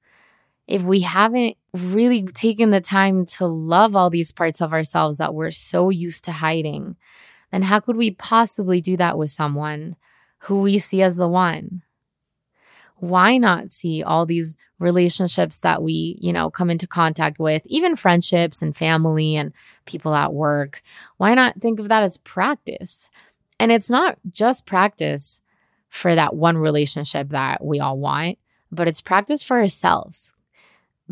if 0.67 0.83
we 0.83 1.01
haven't 1.01 1.57
really 1.73 2.23
taken 2.23 2.69
the 2.69 2.81
time 2.81 3.25
to 3.25 3.45
love 3.45 3.95
all 3.95 4.09
these 4.09 4.31
parts 4.31 4.61
of 4.61 4.73
ourselves 4.73 5.17
that 5.17 5.33
we're 5.33 5.51
so 5.51 5.89
used 5.89 6.25
to 6.25 6.31
hiding, 6.31 6.95
then 7.51 7.63
how 7.63 7.79
could 7.79 7.97
we 7.97 8.11
possibly 8.11 8.81
do 8.81 8.97
that 8.97 9.17
with 9.17 9.29
someone 9.29 9.95
who 10.39 10.61
we 10.61 10.79
see 10.79 11.01
as 11.01 11.17
the 11.17 11.27
one? 11.27 11.83
Why 13.03 13.37
not 13.37 13.69
see 13.69 14.01
all 14.01 14.25
these 14.25 14.55
relationships 14.79 15.59
that 15.59 15.83
we, 15.83 16.17
you 16.21 16.31
know, 16.31 16.49
come 16.49 16.69
into 16.69 16.87
contact 16.87 17.37
with, 17.37 17.61
even 17.65 17.97
friendships 17.97 18.61
and 18.61 18.77
family 18.77 19.35
and 19.35 19.51
people 19.85 20.15
at 20.15 20.33
work? 20.33 20.81
Why 21.17 21.33
not 21.33 21.59
think 21.59 21.81
of 21.81 21.89
that 21.89 22.03
as 22.03 22.15
practice? 22.15 23.09
And 23.59 23.73
it's 23.73 23.89
not 23.89 24.17
just 24.29 24.65
practice 24.65 25.41
for 25.89 26.15
that 26.15 26.33
one 26.33 26.57
relationship 26.57 27.29
that 27.29 27.61
we 27.61 27.81
all 27.81 27.97
want, 27.97 28.37
but 28.71 28.87
it's 28.87 29.01
practice 29.01 29.43
for 29.43 29.59
ourselves. 29.59 30.31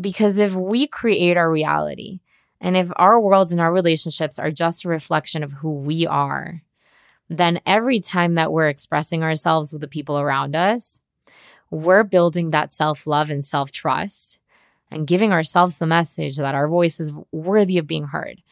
Because 0.00 0.38
if 0.38 0.54
we 0.54 0.86
create 0.86 1.36
our 1.36 1.50
reality, 1.50 2.20
and 2.58 2.74
if 2.74 2.90
our 2.96 3.20
worlds 3.20 3.52
and 3.52 3.60
our 3.60 3.72
relationships 3.72 4.38
are 4.38 4.50
just 4.50 4.86
a 4.86 4.88
reflection 4.88 5.42
of 5.42 5.52
who 5.52 5.74
we 5.74 6.06
are, 6.06 6.62
then 7.28 7.60
every 7.66 8.00
time 8.00 8.34
that 8.36 8.50
we're 8.50 8.68
expressing 8.68 9.22
ourselves 9.22 9.74
with 9.74 9.82
the 9.82 9.88
people 9.88 10.18
around 10.18 10.56
us, 10.56 11.00
we're 11.72 12.04
building 12.04 12.50
that 12.50 12.72
self 12.72 13.06
love 13.06 13.30
and 13.30 13.44
self 13.44 13.72
trust 13.72 14.38
and 14.90 15.06
giving 15.06 15.32
ourselves 15.32 15.78
the 15.78 15.86
message 15.86 16.36
that 16.36 16.54
our 16.54 16.68
voice 16.68 17.00
is 17.00 17.12
worthy 17.32 17.78
of 17.78 17.86
being 17.86 18.08
heard 18.08 18.42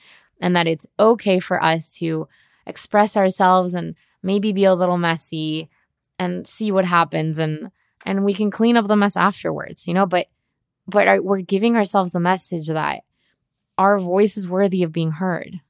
and 0.41 0.57
that 0.57 0.67
it's 0.67 0.87
okay 0.99 1.39
for 1.39 1.63
us 1.63 1.95
to 1.99 2.27
express 2.67 3.17
ourselves 3.17 3.75
and 3.75 3.95
maybe 4.23 4.53
be 4.53 4.65
a 4.65 4.75
little 4.75 4.97
messy 4.97 5.69
and 6.19 6.47
see 6.47 6.73
what 6.73 6.87
happens 6.87 7.39
and 7.39 7.71
and 8.07 8.25
we 8.25 8.33
can 8.33 8.51
clean 8.51 8.77
up 8.77 8.87
the 8.87 8.97
mess 8.97 9.17
afterwards 9.17 9.87
you 9.87 9.93
know? 9.93 10.07
But 10.07 10.27
but 10.87 11.23
we're 11.23 11.43
giving 11.43 11.77
ourselves 11.77 12.13
the 12.13 12.21
message 12.21 12.69
that 12.69 13.03
our 13.77 13.99
voice 13.99 14.37
is 14.39 14.49
worthy 14.49 14.83
of 14.83 14.93
being 14.93 15.13
heard 15.13 15.61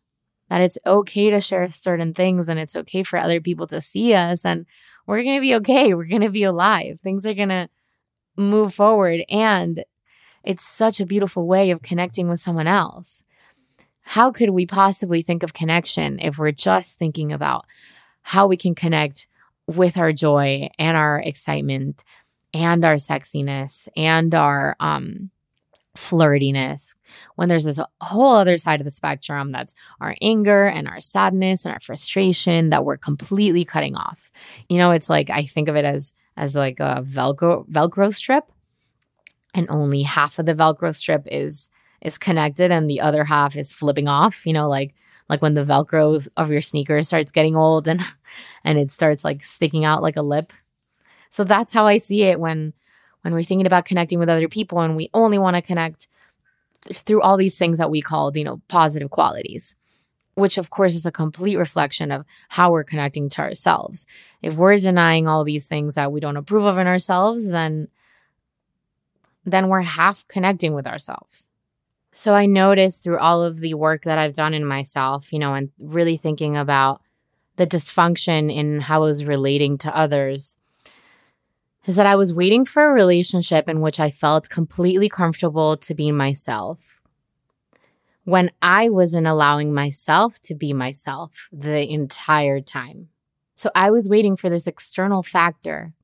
that 0.50 0.60
it's 0.60 0.76
okay 0.84 1.30
to 1.30 1.40
share 1.40 1.70
certain 1.70 2.12
things 2.12 2.48
and 2.48 2.58
it's 2.58 2.74
okay 2.74 3.04
for 3.04 3.18
other 3.18 3.40
people 3.40 3.68
to 3.68 3.80
see 3.80 4.12
us. 4.12 4.44
And 4.44 4.66
we're 5.06 5.22
going 5.22 5.36
to 5.36 5.40
be 5.40 5.54
okay. 5.54 5.94
We're 5.94 6.04
going 6.04 6.22
to 6.22 6.28
be 6.28 6.42
alive. 6.42 7.00
Things 7.00 7.24
are 7.24 7.34
going 7.34 7.48
to 7.50 7.68
move 8.36 8.74
forward. 8.74 9.22
And 9.30 9.84
it's 10.42 10.64
such 10.64 11.00
a 11.00 11.06
beautiful 11.06 11.46
way 11.46 11.70
of 11.70 11.82
connecting 11.82 12.28
with 12.28 12.40
someone 12.40 12.66
else. 12.66 13.22
How 14.02 14.32
could 14.32 14.50
we 14.50 14.66
possibly 14.66 15.22
think 15.22 15.44
of 15.44 15.52
connection 15.52 16.18
if 16.20 16.36
we're 16.36 16.50
just 16.50 16.98
thinking 16.98 17.32
about 17.32 17.64
how 18.22 18.48
we 18.48 18.56
can 18.56 18.74
connect 18.74 19.28
with 19.68 19.96
our 19.96 20.12
joy 20.12 20.68
and 20.80 20.96
our 20.96 21.20
excitement 21.20 22.02
and 22.52 22.84
our 22.84 22.94
sexiness 22.94 23.88
and 23.96 24.34
our 24.34 24.74
um 24.80 25.30
flirtiness 25.96 26.94
when 27.34 27.48
there's 27.48 27.64
this 27.64 27.80
whole 28.00 28.34
other 28.34 28.56
side 28.56 28.80
of 28.80 28.84
the 28.84 28.90
spectrum 28.90 29.50
that's 29.50 29.74
our 30.00 30.14
anger 30.22 30.66
and 30.66 30.86
our 30.86 31.00
sadness 31.00 31.64
and 31.64 31.74
our 31.74 31.80
frustration 31.80 32.70
that 32.70 32.84
we're 32.84 32.96
completely 32.96 33.64
cutting 33.64 33.96
off. 33.96 34.30
You 34.68 34.78
know 34.78 34.92
it's 34.92 35.10
like 35.10 35.30
i 35.30 35.42
think 35.42 35.68
of 35.68 35.76
it 35.76 35.84
as 35.84 36.14
as 36.36 36.54
like 36.56 36.80
a 36.80 37.02
velcro 37.06 37.68
velcro 37.68 38.14
strip 38.14 38.44
and 39.54 39.66
only 39.68 40.02
half 40.02 40.38
of 40.38 40.46
the 40.46 40.54
velcro 40.54 40.94
strip 40.94 41.26
is 41.30 41.70
is 42.00 42.18
connected 42.18 42.70
and 42.70 42.88
the 42.88 43.00
other 43.00 43.24
half 43.24 43.56
is 43.56 43.74
flipping 43.74 44.08
off 44.08 44.46
you 44.46 44.52
know 44.52 44.68
like 44.68 44.94
like 45.30 45.40
when 45.40 45.54
the 45.54 45.64
velcro 45.64 46.26
of 46.36 46.50
your 46.50 46.60
sneakers 46.60 47.06
starts 47.06 47.30
getting 47.30 47.56
old 47.56 47.88
and 47.88 48.02
and 48.64 48.78
it 48.78 48.90
starts 48.90 49.24
like 49.24 49.42
sticking 49.42 49.84
out 49.84 50.02
like 50.02 50.16
a 50.16 50.22
lip. 50.22 50.52
So 51.30 51.44
that's 51.44 51.72
how 51.72 51.86
i 51.86 51.96
see 51.96 52.22
it 52.24 52.40
when 52.40 52.74
when 53.22 53.34
we're 53.34 53.42
thinking 53.42 53.66
about 53.66 53.84
connecting 53.84 54.18
with 54.18 54.28
other 54.28 54.48
people 54.48 54.80
and 54.80 54.96
we 54.96 55.10
only 55.14 55.38
want 55.38 55.56
to 55.56 55.62
connect 55.62 56.08
th- 56.86 56.98
through 56.98 57.22
all 57.22 57.36
these 57.36 57.58
things 57.58 57.78
that 57.78 57.90
we 57.90 58.00
called 58.00 58.36
you 58.36 58.44
know 58.44 58.60
positive 58.68 59.10
qualities 59.10 59.74
which 60.34 60.58
of 60.58 60.70
course 60.70 60.94
is 60.94 61.06
a 61.06 61.12
complete 61.12 61.56
reflection 61.56 62.10
of 62.10 62.24
how 62.50 62.70
we're 62.70 62.84
connecting 62.84 63.28
to 63.28 63.42
ourselves. 63.42 64.06
If 64.42 64.54
we're 64.54 64.78
denying 64.78 65.28
all 65.28 65.44
these 65.44 65.66
things 65.66 65.94
that 65.96 66.12
we 66.12 66.20
don't 66.20 66.36
approve 66.36 66.64
of 66.64 66.78
in 66.78 66.86
ourselves 66.86 67.48
then 67.48 67.88
then 69.44 69.68
we're 69.68 69.82
half 69.82 70.26
connecting 70.28 70.74
with 70.74 70.86
ourselves. 70.86 71.48
So 72.12 72.34
I 72.34 72.46
noticed 72.46 73.02
through 73.02 73.18
all 73.18 73.42
of 73.42 73.60
the 73.60 73.74
work 73.74 74.02
that 74.02 74.18
I've 74.18 74.34
done 74.34 74.52
in 74.52 74.64
myself, 74.64 75.32
you 75.32 75.38
know, 75.38 75.54
and 75.54 75.70
really 75.80 76.16
thinking 76.16 76.56
about 76.56 77.00
the 77.56 77.66
dysfunction 77.66 78.54
in 78.54 78.80
how 78.80 79.02
I 79.02 79.06
was 79.06 79.24
relating 79.24 79.78
to 79.78 79.96
others, 79.96 80.56
is 81.86 81.96
that 81.96 82.06
I 82.06 82.16
was 82.16 82.34
waiting 82.34 82.64
for 82.64 82.84
a 82.84 82.92
relationship 82.92 83.68
in 83.68 83.80
which 83.80 83.98
I 83.98 84.10
felt 84.10 84.50
completely 84.50 85.08
comfortable 85.08 85.76
to 85.78 85.94
be 85.94 86.12
myself 86.12 87.00
when 88.24 88.50
I 88.60 88.88
wasn't 88.88 89.26
allowing 89.26 89.72
myself 89.72 90.40
to 90.42 90.54
be 90.54 90.72
myself 90.72 91.48
the 91.50 91.88
entire 91.90 92.60
time. 92.60 93.08
So 93.56 93.70
I 93.74 93.90
was 93.90 94.08
waiting 94.08 94.36
for 94.36 94.48
this 94.48 94.66
external 94.66 95.22
factor 95.22 95.94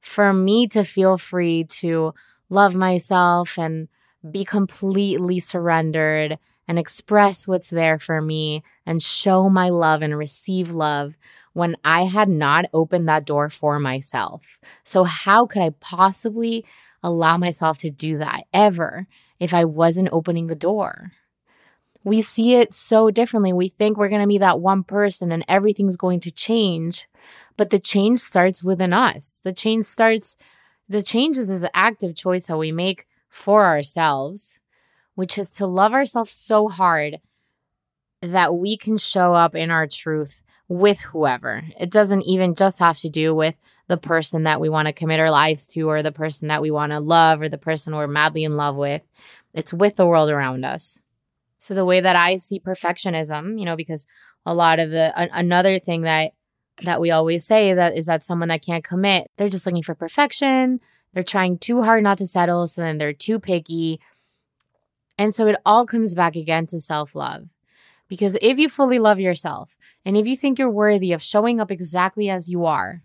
for 0.00 0.32
me 0.32 0.66
to 0.68 0.84
feel 0.84 1.18
free 1.18 1.64
to 1.64 2.14
love 2.48 2.74
myself 2.74 3.58
and 3.58 3.88
be 4.30 4.44
completely 4.44 5.40
surrendered 5.40 6.38
and 6.68 6.78
express 6.78 7.48
what's 7.48 7.70
there 7.70 7.98
for 7.98 8.20
me 8.20 8.62
and 8.86 9.02
show 9.02 9.48
my 9.48 9.68
love 9.68 10.02
and 10.02 10.16
receive 10.16 10.70
love 10.70 11.16
when 11.52 11.76
I 11.84 12.04
had 12.04 12.28
not 12.28 12.66
opened 12.72 13.08
that 13.08 13.24
door 13.24 13.48
for 13.48 13.78
myself. 13.78 14.58
So, 14.84 15.04
how 15.04 15.46
could 15.46 15.62
I 15.62 15.70
possibly 15.80 16.64
allow 17.02 17.36
myself 17.36 17.78
to 17.78 17.90
do 17.90 18.18
that 18.18 18.44
ever 18.52 19.06
if 19.40 19.52
I 19.52 19.64
wasn't 19.64 20.10
opening 20.12 20.46
the 20.46 20.54
door? 20.54 21.12
We 22.04 22.22
see 22.22 22.54
it 22.54 22.72
so 22.72 23.10
differently. 23.10 23.52
We 23.52 23.68
think 23.68 23.96
we're 23.96 24.08
going 24.08 24.22
to 24.22 24.26
be 24.26 24.38
that 24.38 24.60
one 24.60 24.82
person 24.82 25.30
and 25.30 25.44
everything's 25.46 25.96
going 25.96 26.20
to 26.20 26.30
change, 26.30 27.06
but 27.56 27.70
the 27.70 27.78
change 27.78 28.18
starts 28.18 28.64
within 28.64 28.92
us. 28.92 29.40
The 29.44 29.52
change 29.52 29.84
starts, 29.84 30.36
the 30.88 31.02
changes 31.02 31.48
is 31.48 31.62
an 31.62 31.70
active 31.74 32.16
choice 32.16 32.48
that 32.48 32.58
we 32.58 32.72
make 32.72 33.06
for 33.28 33.64
ourselves, 33.64 34.58
which 35.14 35.38
is 35.38 35.50
to 35.52 35.66
love 35.66 35.92
ourselves 35.92 36.32
so 36.32 36.68
hard 36.68 37.18
that 38.20 38.54
we 38.54 38.76
can 38.76 38.98
show 38.98 39.34
up 39.34 39.54
in 39.54 39.70
our 39.70 39.86
truth 39.86 40.40
with 40.68 41.00
whoever. 41.00 41.64
It 41.78 41.90
doesn't 41.90 42.22
even 42.22 42.54
just 42.54 42.78
have 42.78 42.98
to 43.00 43.10
do 43.10 43.34
with 43.34 43.56
the 43.88 43.96
person 43.96 44.44
that 44.44 44.60
we 44.60 44.68
want 44.68 44.86
to 44.88 44.92
commit 44.92 45.20
our 45.20 45.30
lives 45.30 45.66
to 45.68 45.82
or 45.82 46.02
the 46.02 46.12
person 46.12 46.48
that 46.48 46.62
we 46.62 46.70
want 46.70 46.92
to 46.92 47.00
love 47.00 47.42
or 47.42 47.48
the 47.48 47.58
person 47.58 47.94
we're 47.94 48.06
madly 48.06 48.44
in 48.44 48.56
love 48.56 48.76
with. 48.76 49.02
It's 49.52 49.74
with 49.74 49.96
the 49.96 50.06
world 50.06 50.30
around 50.30 50.64
us. 50.64 50.98
So 51.58 51.74
the 51.74 51.84
way 51.84 52.00
that 52.00 52.16
I 52.16 52.38
see 52.38 52.58
perfectionism, 52.58 53.58
you 53.58 53.66
know, 53.66 53.76
because 53.76 54.06
a 54.46 54.54
lot 54.54 54.78
of 54.78 54.90
the 54.90 55.12
a- 55.14 55.28
another 55.32 55.78
thing 55.78 56.02
that 56.02 56.32
that 56.82 57.00
we 57.00 57.10
always 57.10 57.44
say 57.44 57.74
that 57.74 57.96
is 57.96 58.06
that 58.06 58.24
someone 58.24 58.48
that 58.48 58.64
can't 58.64 58.82
commit, 58.82 59.28
they're 59.36 59.48
just 59.48 59.66
looking 59.66 59.82
for 59.82 59.94
perfection. 59.94 60.80
They're 61.12 61.22
trying 61.22 61.58
too 61.58 61.82
hard 61.82 62.02
not 62.02 62.18
to 62.18 62.26
settle, 62.26 62.66
so 62.66 62.80
then 62.80 62.98
they're 62.98 63.12
too 63.12 63.38
picky. 63.38 64.00
And 65.18 65.34
so 65.34 65.46
it 65.46 65.56
all 65.64 65.86
comes 65.86 66.14
back 66.14 66.36
again 66.36 66.66
to 66.66 66.80
self 66.80 67.14
love. 67.14 67.48
Because 68.08 68.36
if 68.42 68.58
you 68.58 68.68
fully 68.68 68.98
love 68.98 69.20
yourself 69.20 69.76
and 70.04 70.16
if 70.16 70.26
you 70.26 70.36
think 70.36 70.58
you're 70.58 70.70
worthy 70.70 71.12
of 71.12 71.22
showing 71.22 71.60
up 71.60 71.70
exactly 71.70 72.28
as 72.28 72.48
you 72.48 72.66
are, 72.66 73.02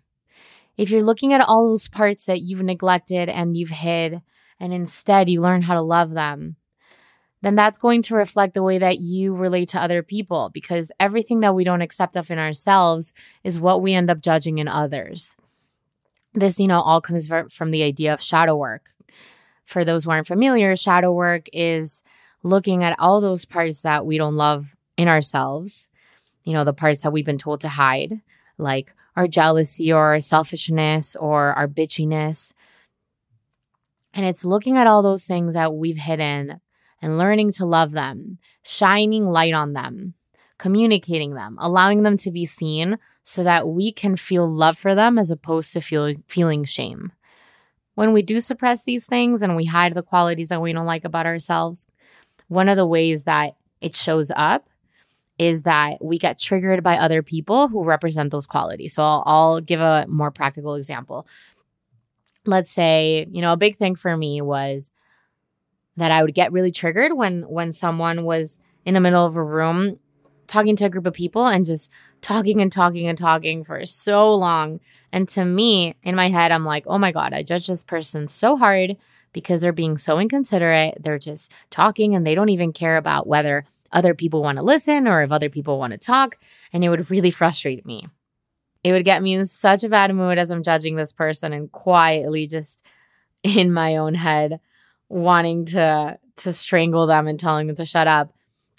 if 0.76 0.90
you're 0.90 1.02
looking 1.02 1.32
at 1.32 1.40
all 1.40 1.68
those 1.68 1.88
parts 1.88 2.26
that 2.26 2.42
you've 2.42 2.62
neglected 2.62 3.28
and 3.28 3.56
you've 3.56 3.70
hid, 3.70 4.20
and 4.60 4.72
instead 4.72 5.28
you 5.28 5.40
learn 5.40 5.62
how 5.62 5.74
to 5.74 5.80
love 5.80 6.10
them, 6.10 6.56
then 7.40 7.54
that's 7.54 7.78
going 7.78 8.02
to 8.02 8.16
reflect 8.16 8.54
the 8.54 8.62
way 8.62 8.78
that 8.78 8.98
you 8.98 9.34
relate 9.34 9.68
to 9.70 9.80
other 9.80 10.02
people 10.02 10.50
because 10.52 10.92
everything 10.98 11.40
that 11.40 11.54
we 11.54 11.64
don't 11.64 11.82
accept 11.82 12.16
of 12.16 12.30
in 12.30 12.38
ourselves 12.38 13.14
is 13.44 13.60
what 13.60 13.80
we 13.80 13.94
end 13.94 14.10
up 14.10 14.20
judging 14.20 14.58
in 14.58 14.68
others 14.68 15.36
this, 16.34 16.58
you 16.58 16.66
know, 16.66 16.80
all 16.80 17.00
comes 17.00 17.28
from 17.50 17.70
the 17.70 17.82
idea 17.82 18.12
of 18.12 18.22
shadow 18.22 18.56
work. 18.56 18.90
For 19.68 19.84
those 19.84 20.04
who 20.04 20.10
aren't 20.10 20.26
familiar, 20.26 20.74
shadow 20.76 21.12
work 21.12 21.46
is 21.52 22.02
looking 22.42 22.82
at 22.82 22.98
all 22.98 23.20
those 23.20 23.44
parts 23.44 23.82
that 23.82 24.06
we 24.06 24.16
don't 24.16 24.34
love 24.34 24.74
in 24.96 25.08
ourselves, 25.08 25.88
you 26.42 26.54
know, 26.54 26.64
the 26.64 26.72
parts 26.72 27.02
that 27.02 27.12
we've 27.12 27.26
been 27.26 27.36
told 27.36 27.60
to 27.60 27.68
hide, 27.68 28.22
like 28.56 28.94
our 29.14 29.28
jealousy 29.28 29.92
or 29.92 30.06
our 30.06 30.20
selfishness 30.20 31.16
or 31.16 31.52
our 31.52 31.68
bitchiness. 31.68 32.54
And 34.14 34.24
it's 34.24 34.46
looking 34.46 34.78
at 34.78 34.86
all 34.86 35.02
those 35.02 35.26
things 35.26 35.52
that 35.52 35.74
we've 35.74 35.98
hidden 35.98 36.62
and 37.02 37.18
learning 37.18 37.52
to 37.52 37.66
love 37.66 37.92
them, 37.92 38.38
shining 38.62 39.26
light 39.26 39.52
on 39.52 39.74
them, 39.74 40.14
communicating 40.56 41.34
them, 41.34 41.58
allowing 41.60 42.04
them 42.04 42.16
to 42.16 42.30
be 42.30 42.46
seen 42.46 42.96
so 43.22 43.44
that 43.44 43.68
we 43.68 43.92
can 43.92 44.16
feel 44.16 44.50
love 44.50 44.78
for 44.78 44.94
them 44.94 45.18
as 45.18 45.30
opposed 45.30 45.74
to 45.74 45.82
feel, 45.82 46.14
feeling 46.26 46.64
shame. 46.64 47.12
When 47.98 48.12
we 48.12 48.22
do 48.22 48.38
suppress 48.38 48.84
these 48.84 49.06
things 49.06 49.42
and 49.42 49.56
we 49.56 49.64
hide 49.64 49.94
the 49.94 50.04
qualities 50.04 50.50
that 50.50 50.62
we 50.62 50.72
don't 50.72 50.86
like 50.86 51.04
about 51.04 51.26
ourselves, 51.26 51.84
one 52.46 52.68
of 52.68 52.76
the 52.76 52.86
ways 52.86 53.24
that 53.24 53.56
it 53.80 53.96
shows 53.96 54.30
up 54.36 54.70
is 55.36 55.64
that 55.64 55.96
we 56.00 56.16
get 56.16 56.38
triggered 56.38 56.84
by 56.84 56.96
other 56.96 57.24
people 57.24 57.66
who 57.66 57.82
represent 57.82 58.30
those 58.30 58.46
qualities. 58.46 58.94
So 58.94 59.02
I'll, 59.02 59.24
I'll 59.26 59.60
give 59.60 59.80
a 59.80 60.06
more 60.08 60.30
practical 60.30 60.76
example. 60.76 61.26
Let's 62.46 62.70
say, 62.70 63.26
you 63.32 63.42
know, 63.42 63.52
a 63.52 63.56
big 63.56 63.74
thing 63.74 63.96
for 63.96 64.16
me 64.16 64.42
was 64.42 64.92
that 65.96 66.12
I 66.12 66.22
would 66.22 66.34
get 66.34 66.52
really 66.52 66.70
triggered 66.70 67.14
when 67.14 67.42
when 67.48 67.72
someone 67.72 68.24
was 68.24 68.60
in 68.84 68.94
the 68.94 69.00
middle 69.00 69.26
of 69.26 69.34
a 69.34 69.42
room 69.42 69.98
talking 70.46 70.76
to 70.76 70.84
a 70.84 70.88
group 70.88 71.06
of 71.06 71.14
people 71.14 71.48
and 71.48 71.64
just 71.64 71.90
talking 72.20 72.60
and 72.60 72.70
talking 72.72 73.06
and 73.06 73.16
talking 73.18 73.64
for 73.64 73.84
so 73.86 74.32
long. 74.34 74.80
And 75.12 75.28
to 75.30 75.44
me, 75.44 75.94
in 76.02 76.14
my 76.14 76.28
head, 76.28 76.52
I'm 76.52 76.64
like, 76.64 76.84
oh 76.86 76.98
my 76.98 77.12
God, 77.12 77.32
I 77.32 77.42
judge 77.42 77.66
this 77.66 77.84
person 77.84 78.28
so 78.28 78.56
hard 78.56 78.96
because 79.32 79.62
they're 79.62 79.72
being 79.72 79.96
so 79.96 80.18
inconsiderate. 80.18 80.96
They're 81.00 81.18
just 81.18 81.52
talking 81.70 82.14
and 82.14 82.26
they 82.26 82.34
don't 82.34 82.48
even 82.48 82.72
care 82.72 82.96
about 82.96 83.26
whether 83.26 83.64
other 83.92 84.14
people 84.14 84.42
want 84.42 84.56
to 84.58 84.64
listen 84.64 85.08
or 85.08 85.22
if 85.22 85.32
other 85.32 85.48
people 85.48 85.78
want 85.78 85.92
to 85.92 85.98
talk. 85.98 86.36
And 86.72 86.84
it 86.84 86.88
would 86.88 87.10
really 87.10 87.30
frustrate 87.30 87.86
me. 87.86 88.06
it 88.84 88.92
would 88.92 89.04
get 89.04 89.22
me 89.22 89.34
in 89.34 89.46
such 89.46 89.84
a 89.84 89.88
bad 89.88 90.14
mood 90.14 90.38
as 90.38 90.50
I'm 90.50 90.62
judging 90.62 90.96
this 90.96 91.12
person 91.12 91.52
and 91.52 91.70
quietly 91.70 92.46
just 92.46 92.84
in 93.42 93.72
my 93.72 93.96
own 93.96 94.14
head 94.14 94.60
wanting 95.08 95.64
to 95.66 96.18
to 96.36 96.52
strangle 96.52 97.06
them 97.06 97.26
and 97.26 97.40
telling 97.40 97.66
them 97.66 97.76
to 97.76 97.84
shut 97.84 98.06
up. 98.06 98.32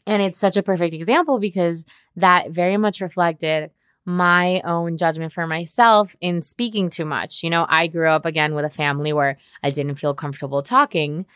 And 0.09 0.23
it's 0.23 0.39
such 0.39 0.57
a 0.57 0.63
perfect 0.63 0.95
example 0.95 1.37
because 1.37 1.85
that 2.15 2.49
very 2.49 2.77
much 2.77 2.99
reflected 2.99 3.69
my 4.05 4.59
own 4.61 4.97
judgment 4.97 5.31
for 5.31 5.45
myself 5.45 6.15
in 6.19 6.41
speaking 6.41 6.89
too 6.89 7.05
much. 7.05 7.43
You 7.43 7.51
know, 7.51 7.67
I 7.69 7.85
grew 7.85 8.09
up 8.09 8.25
again 8.25 8.55
with 8.55 8.65
a 8.65 8.71
family 8.71 9.13
where 9.13 9.37
I 9.61 9.69
didn't 9.69 9.97
feel 9.97 10.15
comfortable 10.15 10.63
talking. 10.63 11.27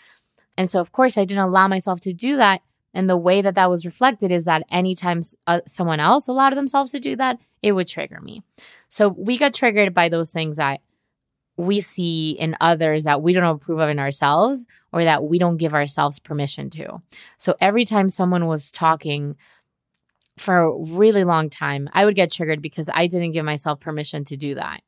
And 0.58 0.68
so, 0.68 0.82
of 0.82 0.92
course, 0.92 1.20
I 1.20 1.26
didn't 1.26 1.44
allow 1.44 1.68
myself 1.68 2.00
to 2.02 2.14
do 2.14 2.36
that. 2.38 2.64
And 2.96 3.08
the 3.08 3.16
way 3.16 3.44
that 3.44 3.54
that 3.54 3.70
was 3.70 3.86
reflected 3.86 4.32
is 4.32 4.46
that 4.46 4.64
anytime 4.72 5.22
uh, 5.46 5.62
someone 5.68 6.00
else 6.00 6.28
allowed 6.28 6.58
themselves 6.58 6.90
to 6.94 7.00
do 7.00 7.16
that, 7.18 7.42
it 7.62 7.74
would 7.74 7.88
trigger 7.88 8.22
me. 8.22 8.42
So 8.90 9.08
we 9.08 9.38
got 9.38 9.54
triggered 9.54 9.94
by 9.94 10.10
those 10.10 10.32
things 10.32 10.58
that 10.58 10.82
we 11.58 11.82
see 11.82 12.32
in 12.32 12.58
others 12.60 13.04
that 13.04 13.22
we 13.22 13.34
don't 13.34 13.44
approve 13.44 13.80
of 13.80 13.90
in 13.90 14.00
ourselves 14.00 14.66
or 14.92 15.04
that 15.04 15.24
we 15.24 15.38
don't 15.38 15.58
give 15.58 15.74
ourselves 15.74 16.20
permission 16.20 16.70
to. 16.72 17.02
So 17.38 17.56
every 17.62 17.86
time 17.86 18.10
someone 18.10 18.48
was 18.48 18.72
talking 18.72 19.36
for 20.38 20.58
a 20.58 20.78
really 20.78 21.24
long 21.24 21.50
time, 21.50 21.90
I 21.94 22.06
would 22.06 22.16
get 22.16 22.32
triggered 22.32 22.62
because 22.62 22.90
I 22.92 23.08
didn't 23.08 23.34
give 23.34 23.46
myself 23.46 23.80
permission 23.80 24.24
to 24.26 24.38
do 24.38 24.56
that. 24.56 24.82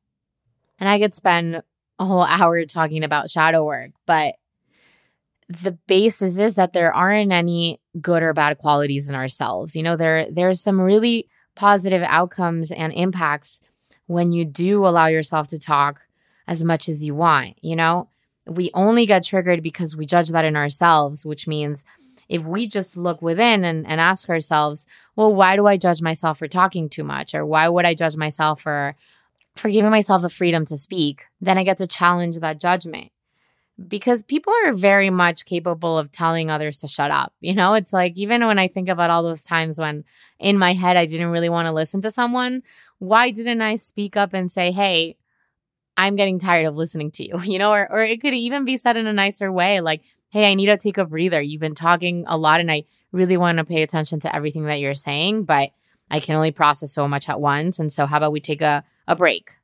And 0.79 0.89
I 0.89 0.99
could 0.99 1.13
spend 1.13 1.61
a 1.99 2.05
whole 2.05 2.23
hour 2.29 2.65
talking 2.65 3.03
about 3.03 3.29
shadow 3.29 3.63
work, 3.63 3.91
but 4.05 4.35
the 5.47 5.73
basis 5.87 6.39
is 6.39 6.55
that 6.55 6.73
there 6.73 6.91
aren't 6.91 7.31
any 7.31 7.79
good 8.01 8.23
or 8.23 8.33
bad 8.33 8.57
qualities 8.57 9.09
in 9.09 9.15
ourselves. 9.15 9.75
You 9.75 9.83
know, 9.83 9.95
there 9.95 10.29
there's 10.31 10.59
some 10.59 10.81
really 10.81 11.27
positive 11.55 12.01
outcomes 12.03 12.71
and 12.71 12.91
impacts 12.93 13.61
when 14.07 14.31
you 14.31 14.43
do 14.43 14.85
allow 14.85 15.05
yourself 15.05 15.47
to 15.49 15.59
talk 15.59 16.07
as 16.47 16.63
much 16.63 16.89
as 16.89 17.03
you 17.03 17.15
want, 17.15 17.57
you 17.61 17.75
know? 17.75 18.09
We 18.47 18.69
only 18.73 19.05
get 19.05 19.23
triggered 19.23 19.63
because 19.63 19.95
we 19.95 20.05
judge 20.05 20.29
that 20.29 20.45
in 20.45 20.55
ourselves, 20.55 21.25
which 21.25 21.47
means 21.47 21.83
if 22.29 22.43
we 22.43 22.67
just 22.67 22.97
look 22.97 23.21
within 23.21 23.63
and, 23.63 23.85
and 23.87 24.01
ask 24.01 24.29
ourselves, 24.29 24.87
well, 25.15 25.33
why 25.33 25.55
do 25.55 25.67
I 25.67 25.77
judge 25.77 26.01
myself 26.01 26.39
for 26.39 26.47
talking 26.47 26.89
too 26.89 27.03
much? 27.03 27.33
Or 27.33 27.45
why 27.45 27.67
would 27.69 27.85
I 27.85 27.93
judge 27.93 28.15
myself 28.15 28.61
for 28.61 28.95
for 29.55 29.69
giving 29.69 29.91
myself 29.91 30.21
the 30.21 30.29
freedom 30.29 30.65
to 30.65 30.77
speak? 30.77 31.23
Then 31.39 31.57
I 31.57 31.63
get 31.63 31.77
to 31.77 31.87
challenge 31.87 32.39
that 32.39 32.59
judgment. 32.59 33.11
Because 33.87 34.23
people 34.23 34.53
are 34.65 34.71
very 34.71 35.09
much 35.09 35.45
capable 35.45 35.97
of 35.97 36.11
telling 36.11 36.49
others 36.49 36.79
to 36.79 36.87
shut 36.87 37.11
up. 37.11 37.33
You 37.41 37.53
know, 37.53 37.73
it's 37.73 37.91
like 37.91 38.13
even 38.15 38.45
when 38.45 38.57
I 38.57 38.69
think 38.69 38.87
about 38.87 39.09
all 39.09 39.21
those 39.21 39.43
times 39.43 39.79
when 39.79 40.05
in 40.39 40.57
my 40.57 40.73
head 40.73 40.95
I 40.95 41.05
didn't 41.05 41.31
really 41.31 41.49
want 41.49 41.67
to 41.67 41.73
listen 41.73 42.01
to 42.03 42.11
someone, 42.11 42.63
why 42.99 43.31
didn't 43.31 43.61
I 43.61 43.75
speak 43.75 44.15
up 44.15 44.33
and 44.33 44.49
say, 44.49 44.71
hey, 44.71 45.17
I'm 45.97 46.15
getting 46.15 46.39
tired 46.39 46.65
of 46.65 46.75
listening 46.75 47.11
to 47.11 47.23
you, 47.23 47.41
you 47.43 47.59
know, 47.59 47.71
or, 47.71 47.91
or 47.91 48.03
it 48.03 48.21
could 48.21 48.33
even 48.33 48.65
be 48.65 48.77
said 48.77 48.97
in 48.97 49.07
a 49.07 49.13
nicer 49.13 49.51
way, 49.51 49.81
like, 49.81 50.01
hey, 50.29 50.49
I 50.49 50.53
need 50.53 50.65
to 50.65 50.77
take 50.77 50.97
a 50.97 51.05
breather. 51.05 51.41
You've 51.41 51.61
been 51.61 51.75
talking 51.75 52.25
a 52.27 52.37
lot 52.37 52.59
and 52.59 52.71
I 52.71 52.83
really 53.11 53.37
want 53.37 53.57
to 53.57 53.63
pay 53.63 53.81
attention 53.81 54.19
to 54.21 54.35
everything 54.35 54.65
that 54.65 54.79
you're 54.79 54.93
saying, 54.93 55.43
but 55.43 55.69
I 56.11 56.19
can 56.19 56.35
only 56.35 56.51
process 56.51 56.91
so 56.91 57.07
much 57.07 57.29
at 57.29 57.39
once. 57.39 57.79
And 57.79 57.91
so, 57.91 58.05
how 58.05 58.17
about 58.17 58.31
we 58.31 58.39
take 58.39 58.61
a, 58.61 58.83
a 59.07 59.15
break? 59.15 59.57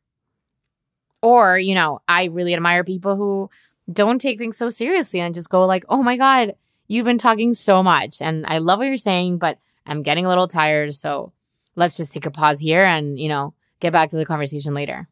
Or, 1.22 1.58
you 1.58 1.76
know, 1.76 2.02
I 2.08 2.26
really 2.26 2.54
admire 2.54 2.84
people 2.84 3.16
who 3.16 3.50
don't 3.92 4.20
take 4.20 4.40
things 4.40 4.58
so 4.58 4.70
seriously 4.70 5.20
and 5.20 5.36
just 5.36 5.50
go, 5.50 5.66
like, 5.66 5.86
oh 5.90 6.02
my 6.02 6.18
God, 6.18 6.56
you've 6.88 7.06
been 7.06 7.18
talking 7.18 7.54
so 7.54 7.84
much. 7.84 8.22
And 8.22 8.46
I 8.48 8.58
love 8.58 8.80
what 8.80 8.88
you're 8.88 8.98
saying, 8.98 9.38
but 9.38 9.60
I'm 9.86 10.02
getting 10.04 10.26
a 10.26 10.30
little 10.30 10.48
tired. 10.48 10.94
So 10.94 11.32
let's 11.76 11.98
just 11.98 12.14
take 12.14 12.26
a 12.26 12.32
pause 12.32 12.60
here 12.60 12.84
and, 12.84 13.20
you 13.20 13.30
know, 13.30 13.54
get 13.80 13.94
back 13.94 14.10
to 14.10 14.18
the 14.18 14.26
conversation 14.26 14.74
later. 14.74 15.08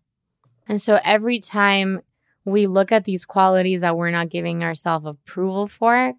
And 0.69 0.79
so 0.79 0.99
every 1.03 1.39
time 1.39 2.01
we 2.45 2.67
look 2.67 2.91
at 2.91 3.03
these 3.03 3.25
qualities 3.25 3.81
that 3.81 3.97
we're 3.97 4.11
not 4.11 4.29
giving 4.29 4.63
ourselves 4.63 5.05
approval 5.05 5.67
for, 5.67 6.13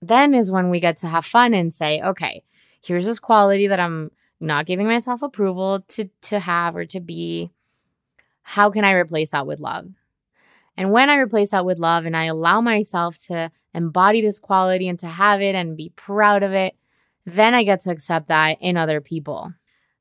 then 0.00 0.34
is 0.34 0.52
when 0.52 0.70
we 0.70 0.80
get 0.80 0.96
to 0.98 1.08
have 1.08 1.24
fun 1.24 1.52
and 1.52 1.74
say, 1.74 2.00
okay, 2.00 2.44
here's 2.82 3.06
this 3.06 3.18
quality 3.18 3.66
that 3.66 3.80
I'm 3.80 4.10
not 4.40 4.66
giving 4.66 4.86
myself 4.86 5.22
approval 5.22 5.80
to 5.88 6.08
to 6.22 6.40
have 6.40 6.76
or 6.76 6.84
to 6.86 7.00
be. 7.00 7.50
How 8.42 8.70
can 8.70 8.84
I 8.84 8.92
replace 8.92 9.32
that 9.32 9.46
with 9.46 9.60
love? 9.60 9.88
And 10.76 10.90
when 10.90 11.10
I 11.10 11.16
replace 11.16 11.50
that 11.50 11.66
with 11.66 11.78
love 11.78 12.06
and 12.06 12.16
I 12.16 12.24
allow 12.24 12.60
myself 12.60 13.16
to 13.26 13.50
embody 13.74 14.20
this 14.20 14.38
quality 14.38 14.88
and 14.88 14.98
to 15.00 15.06
have 15.06 15.40
it 15.40 15.54
and 15.54 15.76
be 15.76 15.92
proud 15.94 16.42
of 16.42 16.52
it, 16.52 16.74
then 17.24 17.54
I 17.54 17.62
get 17.62 17.80
to 17.80 17.90
accept 17.90 18.28
that 18.28 18.58
in 18.60 18.76
other 18.76 19.00
people. 19.00 19.52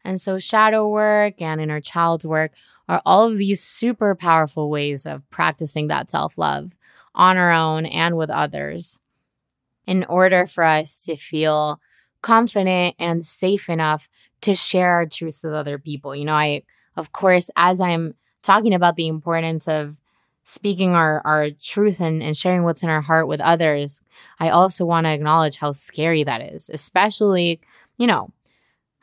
And 0.03 0.19
so, 0.19 0.39
shadow 0.39 0.87
work 0.87 1.41
and 1.41 1.61
inner 1.61 1.81
child 1.81 2.25
work 2.25 2.51
are 2.91 3.01
all 3.05 3.25
of 3.29 3.37
these 3.37 3.63
super 3.63 4.13
powerful 4.15 4.69
ways 4.69 5.05
of 5.05 5.27
practicing 5.29 5.87
that 5.87 6.11
self 6.11 6.37
love 6.37 6.75
on 7.15 7.37
our 7.37 7.51
own 7.51 7.85
and 7.85 8.17
with 8.17 8.29
others 8.29 8.99
in 9.87 10.03
order 10.09 10.45
for 10.45 10.65
us 10.65 11.05
to 11.05 11.15
feel 11.15 11.79
confident 12.21 12.95
and 12.99 13.23
safe 13.25 13.69
enough 13.69 14.09
to 14.41 14.53
share 14.53 14.91
our 14.91 15.05
truths 15.05 15.41
with 15.43 15.53
other 15.53 15.79
people. 15.79 16.13
You 16.13 16.25
know, 16.25 16.35
I, 16.35 16.63
of 16.97 17.13
course, 17.13 17.49
as 17.55 17.79
I'm 17.79 18.15
talking 18.43 18.73
about 18.73 18.97
the 18.97 19.07
importance 19.07 19.69
of 19.69 19.97
speaking 20.43 20.93
our, 20.93 21.21
our 21.25 21.49
truth 21.49 22.01
and, 22.01 22.21
and 22.21 22.35
sharing 22.35 22.63
what's 22.63 22.83
in 22.83 22.89
our 22.89 23.01
heart 23.01 23.27
with 23.27 23.39
others, 23.39 24.01
I 24.37 24.49
also 24.49 24.85
want 24.85 25.05
to 25.05 25.13
acknowledge 25.13 25.57
how 25.57 25.71
scary 25.71 26.23
that 26.25 26.41
is, 26.41 26.69
especially, 26.73 27.61
you 27.97 28.07
know, 28.07 28.31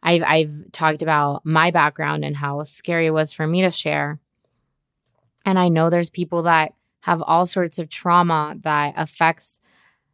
I've 0.03 0.23
I've 0.23 0.73
talked 0.73 1.03
about 1.03 1.45
my 1.45 1.71
background 1.71 2.25
and 2.25 2.37
how 2.37 2.63
scary 2.63 3.07
it 3.07 3.13
was 3.13 3.33
for 3.33 3.47
me 3.47 3.63
to 3.63 3.71
share. 3.71 4.19
And 5.45 5.59
I 5.59 5.69
know 5.69 5.91
there's 5.91 6.11
people 6.11 6.43
that 6.43 6.75
have 7.01 7.23
all 7.23 7.47
sorts 7.47 7.79
of 7.79 7.89
trauma 7.89 8.57
that 8.63 8.95
affects 8.97 9.61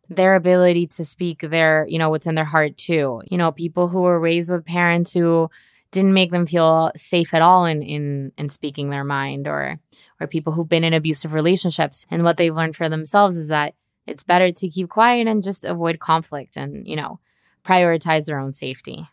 their 0.08 0.34
ability 0.34 0.86
to 0.86 1.04
speak 1.04 1.40
their, 1.40 1.86
you 1.88 1.98
know, 1.98 2.10
what's 2.10 2.26
in 2.26 2.34
their 2.34 2.44
heart 2.44 2.76
too. 2.76 3.22
You 3.30 3.38
know, 3.38 3.52
people 3.52 3.88
who 3.88 4.02
were 4.02 4.20
raised 4.20 4.52
with 4.52 4.64
parents 4.64 5.12
who 5.12 5.50
didn't 5.90 6.12
make 6.12 6.30
them 6.30 6.46
feel 6.46 6.92
safe 6.96 7.32
at 7.34 7.42
all 7.42 7.64
in 7.64 7.82
in 7.82 8.32
in 8.36 8.48
speaking 8.48 8.90
their 8.90 9.04
mind 9.04 9.46
or 9.46 9.78
or 10.20 10.26
people 10.26 10.52
who've 10.52 10.68
been 10.68 10.84
in 10.84 10.94
abusive 10.94 11.32
relationships 11.32 12.06
and 12.10 12.22
what 12.22 12.36
they've 12.36 12.54
learned 12.54 12.76
for 12.76 12.88
themselves 12.88 13.36
is 13.36 13.48
that 13.48 13.74
it's 14.06 14.22
better 14.22 14.50
to 14.50 14.68
keep 14.68 14.88
quiet 14.88 15.26
and 15.26 15.42
just 15.42 15.64
avoid 15.64 15.98
conflict 15.98 16.56
and, 16.56 16.86
you 16.86 16.96
know, 16.96 17.20
prioritize 17.64 18.26
their 18.26 18.38
own 18.38 18.52
safety. 18.52 19.08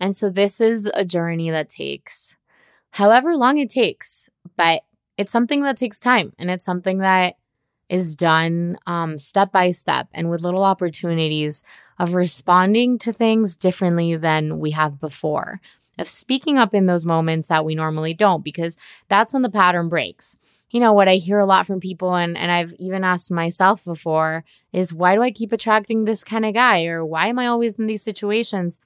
And 0.00 0.14
so 0.16 0.30
this 0.30 0.60
is 0.60 0.90
a 0.94 1.04
journey 1.04 1.50
that 1.50 1.68
takes 1.68 2.34
however 2.92 3.36
long 3.36 3.58
it 3.58 3.70
takes, 3.70 4.28
but 4.56 4.82
it's 5.16 5.32
something 5.32 5.62
that 5.62 5.76
takes 5.76 6.00
time 6.00 6.32
and 6.38 6.50
it's 6.50 6.64
something 6.64 6.98
that 6.98 7.34
is 7.88 8.16
done 8.16 8.76
um, 8.86 9.18
step 9.18 9.50
by 9.50 9.70
step 9.70 10.08
and 10.12 10.30
with 10.30 10.42
little 10.42 10.64
opportunities 10.64 11.64
of 11.98 12.14
responding 12.14 12.98
to 12.98 13.12
things 13.12 13.56
differently 13.56 14.14
than 14.16 14.58
we 14.58 14.72
have 14.72 15.00
before, 15.00 15.60
of 15.98 16.08
speaking 16.08 16.58
up 16.58 16.74
in 16.74 16.86
those 16.86 17.06
moments 17.06 17.48
that 17.48 17.64
we 17.64 17.74
normally 17.74 18.14
don't, 18.14 18.44
because 18.44 18.76
that's 19.08 19.32
when 19.32 19.42
the 19.42 19.50
pattern 19.50 19.88
breaks. 19.88 20.36
You 20.70 20.80
know, 20.80 20.92
what 20.92 21.08
I 21.08 21.14
hear 21.14 21.38
a 21.38 21.46
lot 21.46 21.66
from 21.66 21.80
people, 21.80 22.14
and, 22.14 22.36
and 22.36 22.52
I've 22.52 22.74
even 22.78 23.02
asked 23.02 23.30
myself 23.30 23.84
before, 23.84 24.44
is 24.72 24.92
why 24.92 25.14
do 25.14 25.22
I 25.22 25.30
keep 25.30 25.50
attracting 25.50 26.04
this 26.04 26.22
kind 26.22 26.44
of 26.44 26.52
guy? 26.52 26.84
Or 26.84 27.04
why 27.04 27.28
am 27.28 27.38
I 27.38 27.46
always 27.46 27.78
in 27.78 27.86
these 27.86 28.02
situations? 28.02 28.80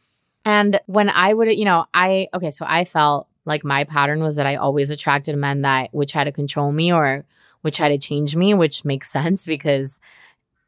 And 0.44 0.81
when 0.87 1.09
I 1.09 1.33
would, 1.33 1.52
you 1.57 1.64
know, 1.64 1.87
I, 1.94 2.28
okay, 2.35 2.50
so 2.50 2.64
I 2.68 2.85
felt 2.85 3.28
like 3.44 3.64
my 3.64 3.85
pattern 3.85 4.22
was 4.22 4.37
that 4.37 4.46
I 4.46 4.57
always 4.57 4.90
attracted 4.90 5.37
men 5.37 5.62
that 5.62 5.90
would 5.92 6.09
try 6.09 6.24
to 6.24 6.33
control 6.33 6.72
me 6.72 6.92
or 6.92 7.24
would 7.62 7.74
try 7.74 7.88
to 7.88 7.98
change 7.98 8.35
me, 8.37 8.55
which 8.55 8.85
makes 8.85 9.11
sense 9.12 9.46
because, 9.46 10.00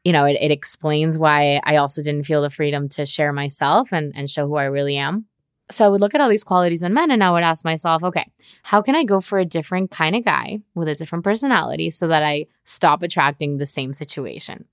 you 0.03 0.13
know, 0.13 0.25
it, 0.25 0.37
it 0.39 0.51
explains 0.51 1.17
why 1.17 1.59
I 1.63 1.77
also 1.77 2.01
didn't 2.01 2.25
feel 2.25 2.41
the 2.41 2.49
freedom 2.49 2.87
to 2.89 3.05
share 3.05 3.33
myself 3.33 3.91
and, 3.91 4.13
and 4.15 4.29
show 4.29 4.47
who 4.47 4.55
I 4.55 4.65
really 4.65 4.97
am. 4.97 5.25
So 5.71 5.83
I 5.83 5.87
would 5.87 5.99
look 5.99 6.13
at 6.13 6.21
all 6.21 6.29
these 6.29 6.43
qualities 6.43 6.83
in 6.83 6.93
men 6.93 7.09
and 7.09 7.23
I 7.23 7.31
would 7.31 7.43
ask 7.43 7.65
myself, 7.65 8.03
okay, 8.03 8.29
how 8.61 8.83
can 8.83 8.95
I 8.95 9.03
go 9.03 9.19
for 9.19 9.39
a 9.39 9.45
different 9.45 9.89
kind 9.89 10.15
of 10.15 10.23
guy 10.23 10.59
with 10.75 10.87
a 10.87 10.93
different 10.93 11.23
personality 11.23 11.89
so 11.89 12.07
that 12.07 12.21
I 12.21 12.45
stop 12.63 13.01
attracting 13.01 13.57
the 13.57 13.65
same 13.65 13.93
situation? 13.93 14.65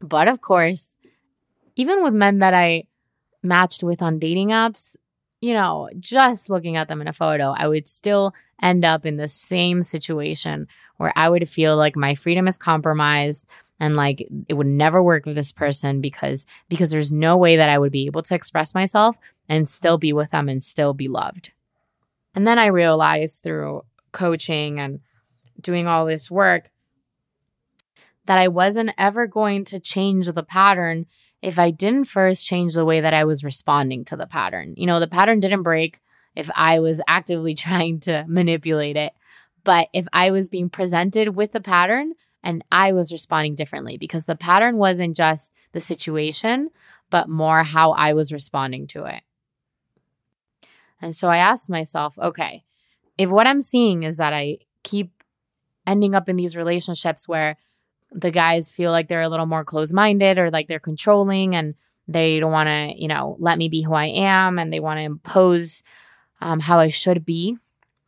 But 0.00 0.28
of 0.28 0.42
course, 0.42 0.90
even 1.74 2.02
with 2.02 2.12
men 2.12 2.40
that 2.40 2.52
I 2.52 2.84
matched 3.44 3.82
with 3.82 4.02
on 4.02 4.18
dating 4.18 4.48
apps, 4.48 4.96
you 5.40 5.52
know, 5.52 5.90
just 5.98 6.48
looking 6.48 6.76
at 6.76 6.88
them 6.88 7.00
in 7.00 7.08
a 7.08 7.12
photo, 7.12 7.54
I 7.56 7.68
would 7.68 7.86
still 7.86 8.34
end 8.62 8.84
up 8.84 9.04
in 9.04 9.16
the 9.16 9.28
same 9.28 9.82
situation 9.82 10.66
where 10.96 11.12
I 11.16 11.28
would 11.28 11.48
feel 11.48 11.76
like 11.76 11.96
my 11.96 12.14
freedom 12.14 12.48
is 12.48 12.56
compromised 12.56 13.46
and 13.78 13.96
like 13.96 14.26
it 14.48 14.54
would 14.54 14.66
never 14.66 15.02
work 15.02 15.26
with 15.26 15.34
this 15.34 15.52
person 15.52 16.00
because 16.00 16.46
because 16.68 16.90
there's 16.90 17.12
no 17.12 17.36
way 17.36 17.56
that 17.56 17.68
I 17.68 17.78
would 17.78 17.92
be 17.92 18.06
able 18.06 18.22
to 18.22 18.34
express 18.34 18.74
myself 18.74 19.18
and 19.48 19.68
still 19.68 19.98
be 19.98 20.12
with 20.12 20.30
them 20.30 20.48
and 20.48 20.62
still 20.62 20.94
be 20.94 21.08
loved. 21.08 21.52
And 22.34 22.46
then 22.46 22.58
I 22.58 22.66
realized 22.66 23.42
through 23.42 23.84
coaching 24.12 24.80
and 24.80 25.00
doing 25.60 25.86
all 25.86 26.06
this 26.06 26.30
work 26.30 26.70
that 28.26 28.38
I 28.38 28.48
wasn't 28.48 28.92
ever 28.96 29.26
going 29.26 29.64
to 29.66 29.78
change 29.78 30.28
the 30.28 30.42
pattern 30.42 31.06
if 31.44 31.58
I 31.58 31.70
didn't 31.70 32.06
first 32.06 32.46
change 32.46 32.72
the 32.72 32.86
way 32.86 33.02
that 33.02 33.12
I 33.12 33.24
was 33.24 33.44
responding 33.44 34.02
to 34.06 34.16
the 34.16 34.26
pattern. 34.26 34.72
You 34.78 34.86
know, 34.86 34.98
the 34.98 35.06
pattern 35.06 35.40
didn't 35.40 35.62
break 35.62 36.00
if 36.34 36.50
I 36.56 36.80
was 36.80 37.02
actively 37.06 37.52
trying 37.66 38.00
to 38.00 38.24
manipulate 38.26 38.96
it, 38.96 39.12
but 39.62 39.88
if 39.92 40.06
I 40.10 40.30
was 40.30 40.48
being 40.48 40.70
presented 40.70 41.36
with 41.36 41.54
a 41.54 41.60
pattern 41.60 42.14
and 42.42 42.64
I 42.72 42.92
was 42.92 43.12
responding 43.12 43.54
differently 43.54 43.98
because 43.98 44.24
the 44.24 44.36
pattern 44.36 44.78
wasn't 44.78 45.16
just 45.16 45.52
the 45.72 45.82
situation, 45.82 46.70
but 47.10 47.28
more 47.28 47.62
how 47.62 47.92
I 47.92 48.14
was 48.14 48.32
responding 48.32 48.86
to 48.88 49.04
it. 49.04 49.22
And 51.02 51.14
so 51.14 51.28
I 51.28 51.36
asked 51.36 51.68
myself, 51.68 52.18
okay, 52.18 52.64
if 53.18 53.28
what 53.28 53.46
I'm 53.46 53.60
seeing 53.60 54.02
is 54.02 54.16
that 54.16 54.32
I 54.32 54.56
keep 54.82 55.22
ending 55.86 56.14
up 56.14 56.26
in 56.26 56.36
these 56.36 56.56
relationships 56.56 57.28
where 57.28 57.58
the 58.14 58.30
guys 58.30 58.70
feel 58.70 58.90
like 58.90 59.08
they're 59.08 59.20
a 59.20 59.28
little 59.28 59.46
more 59.46 59.64
closed 59.64 59.92
minded 59.92 60.38
or 60.38 60.50
like 60.50 60.68
they're 60.68 60.78
controlling 60.78 61.54
and 61.54 61.74
they 62.06 62.38
don't 62.38 62.52
want 62.52 62.68
to, 62.68 62.92
you 62.96 63.08
know, 63.08 63.36
let 63.38 63.58
me 63.58 63.68
be 63.68 63.82
who 63.82 63.94
I 63.94 64.06
am 64.06 64.58
and 64.58 64.72
they 64.72 64.80
want 64.80 64.98
to 64.98 65.04
impose 65.04 65.82
um, 66.40 66.60
how 66.60 66.78
I 66.78 66.88
should 66.88 67.24
be. 67.24 67.56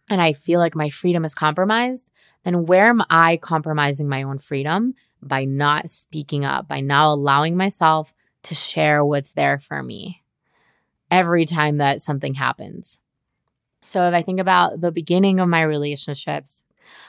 And 0.09 0.21
I 0.21 0.33
feel 0.33 0.61
like 0.61 0.77
my 0.77 0.91
freedom 0.91 1.25
is 1.25 1.35
compromised. 1.35 2.13
Then 2.45 2.67
where 2.67 2.87
am 2.87 3.03
I 3.11 3.39
compromising 3.39 4.09
my 4.09 4.23
own 4.23 4.39
freedom? 4.39 4.95
By 5.21 5.45
not 5.45 5.91
speaking 5.91 6.45
up, 6.45 6.69
by 6.69 6.81
not 6.81 7.13
allowing 7.13 7.57
myself 7.57 8.15
to 8.45 8.55
share 8.55 9.05
what's 9.05 9.33
there 9.33 9.59
for 9.59 9.83
me 9.83 10.23
every 11.11 11.45
time 11.45 11.79
that 11.79 12.01
something 12.01 12.35
happens. 12.35 13.01
So 13.81 14.07
if 14.07 14.15
I 14.15 14.23
think 14.23 14.39
about 14.39 14.81
the 14.81 14.93
beginning 14.93 15.41
of 15.41 15.49
my 15.49 15.63
relationships, 15.63 16.63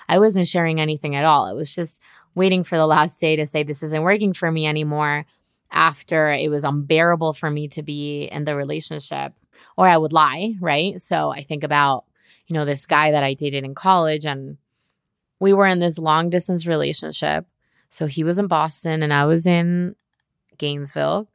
I 0.08 0.20
wasn't 0.20 0.48
sharing 0.48 0.80
anything 0.80 1.16
at 1.16 1.26
all. 1.26 1.48
It 1.48 1.56
was 1.56 1.74
just 1.76 2.00
waiting 2.36 2.64
for 2.64 2.78
the 2.78 2.88
last 2.88 3.20
day 3.20 3.36
to 3.36 3.46
say, 3.46 3.64
this 3.64 3.84
isn't 3.84 4.04
working 4.04 4.34
for 4.34 4.52
me 4.52 4.68
anymore 4.68 5.26
after 5.72 6.30
it 6.30 6.50
was 6.50 6.64
unbearable 6.64 7.34
for 7.34 7.50
me 7.50 7.68
to 7.68 7.84
be 7.84 8.24
in 8.26 8.46
the 8.46 8.56
relationship, 8.56 9.34
or 9.76 9.88
I 9.88 9.98
would 9.98 10.14
lie, 10.14 10.56
right? 10.62 11.00
So 11.02 11.32
I 11.32 11.44
think 11.44 11.64
about, 11.64 12.06
you 12.48 12.54
know, 12.54 12.66
this 12.66 12.86
guy 12.86 13.12
that 13.12 13.24
I 13.24 13.34
dated 13.34 13.64
in 13.64 13.76
college, 13.76 14.26
and 14.26 14.58
we 15.40 15.54
were 15.54 15.66
in 15.66 15.80
this 15.80 15.98
long 16.00 16.30
distance 16.30 16.66
relationship. 16.66 17.46
So 17.90 18.08
he 18.08 18.24
was 18.24 18.40
in 18.40 18.48
Boston 18.48 19.04
and 19.04 19.14
I 19.14 19.26
was 19.26 19.48
in 19.48 19.96
Gainesville. 20.58 21.30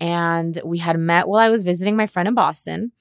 And 0.00 0.58
we 0.64 0.78
had 0.78 0.98
met 0.98 1.28
while 1.28 1.40
I 1.40 1.50
was 1.50 1.62
visiting 1.62 1.96
my 1.96 2.06
friend 2.06 2.28
in 2.28 2.34
Boston. 2.34 2.92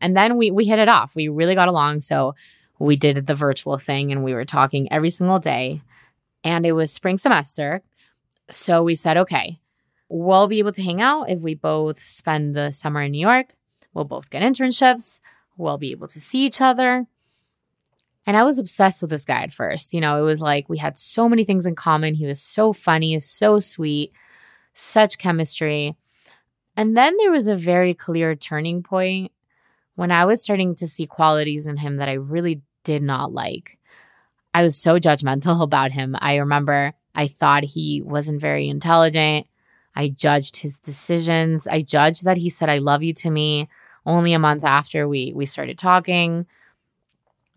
And 0.00 0.16
then 0.16 0.36
we 0.36 0.50
we 0.50 0.66
hit 0.66 0.78
it 0.78 0.88
off. 0.88 1.16
We 1.16 1.28
really 1.28 1.54
got 1.54 1.68
along. 1.68 2.00
So 2.00 2.34
we 2.78 2.96
did 2.96 3.26
the 3.26 3.34
virtual 3.34 3.78
thing 3.78 4.12
and 4.12 4.22
we 4.22 4.34
were 4.34 4.44
talking 4.44 4.90
every 4.92 5.10
single 5.10 5.38
day. 5.38 5.82
And 6.46 6.64
it 6.64 6.74
was 6.74 6.92
spring 6.92 7.18
semester. 7.18 7.82
So 8.48 8.84
we 8.84 8.94
said, 8.94 9.16
okay, 9.16 9.58
we'll 10.08 10.46
be 10.46 10.60
able 10.60 10.70
to 10.70 10.82
hang 10.82 11.02
out 11.02 11.28
if 11.28 11.40
we 11.40 11.56
both 11.56 12.00
spend 12.00 12.54
the 12.54 12.70
summer 12.70 13.02
in 13.02 13.10
New 13.10 13.20
York. 13.20 13.54
We'll 13.92 14.04
both 14.04 14.30
get 14.30 14.44
internships. 14.44 15.18
We'll 15.56 15.76
be 15.76 15.90
able 15.90 16.06
to 16.06 16.20
see 16.20 16.46
each 16.46 16.60
other. 16.60 17.06
And 18.26 18.36
I 18.36 18.44
was 18.44 18.60
obsessed 18.60 19.02
with 19.02 19.10
this 19.10 19.24
guy 19.24 19.42
at 19.42 19.52
first. 19.52 19.92
You 19.92 20.00
know, 20.00 20.18
it 20.18 20.24
was 20.24 20.40
like 20.40 20.68
we 20.68 20.78
had 20.78 20.96
so 20.96 21.28
many 21.28 21.44
things 21.44 21.66
in 21.66 21.74
common. 21.74 22.14
He 22.14 22.26
was 22.26 22.40
so 22.40 22.72
funny, 22.72 23.18
so 23.18 23.58
sweet, 23.58 24.12
such 24.72 25.18
chemistry. 25.18 25.96
And 26.76 26.96
then 26.96 27.16
there 27.16 27.32
was 27.32 27.48
a 27.48 27.56
very 27.56 27.92
clear 27.92 28.36
turning 28.36 28.84
point 28.84 29.32
when 29.96 30.12
I 30.12 30.24
was 30.26 30.44
starting 30.44 30.76
to 30.76 30.86
see 30.86 31.08
qualities 31.08 31.66
in 31.66 31.78
him 31.78 31.96
that 31.96 32.08
I 32.08 32.12
really 32.12 32.62
did 32.84 33.02
not 33.02 33.32
like. 33.32 33.80
I 34.56 34.62
was 34.62 34.74
so 34.74 34.98
judgmental 34.98 35.62
about 35.68 35.92
him. 35.92 36.16
I 36.18 36.36
remember 36.36 36.94
I 37.14 37.26
thought 37.26 37.62
he 37.62 38.00
wasn't 38.02 38.40
very 38.40 38.68
intelligent. 38.70 39.46
I 39.94 40.08
judged 40.08 40.56
his 40.56 40.78
decisions. 40.78 41.68
I 41.68 41.82
judged 41.82 42.24
that 42.24 42.38
he 42.38 42.48
said 42.48 42.70
I 42.70 42.78
love 42.78 43.02
you 43.02 43.12
to 43.14 43.30
me 43.30 43.68
only 44.06 44.32
a 44.32 44.38
month 44.38 44.64
after 44.64 45.06
we 45.06 45.32
we 45.34 45.44
started 45.44 45.76
talking. 45.76 46.46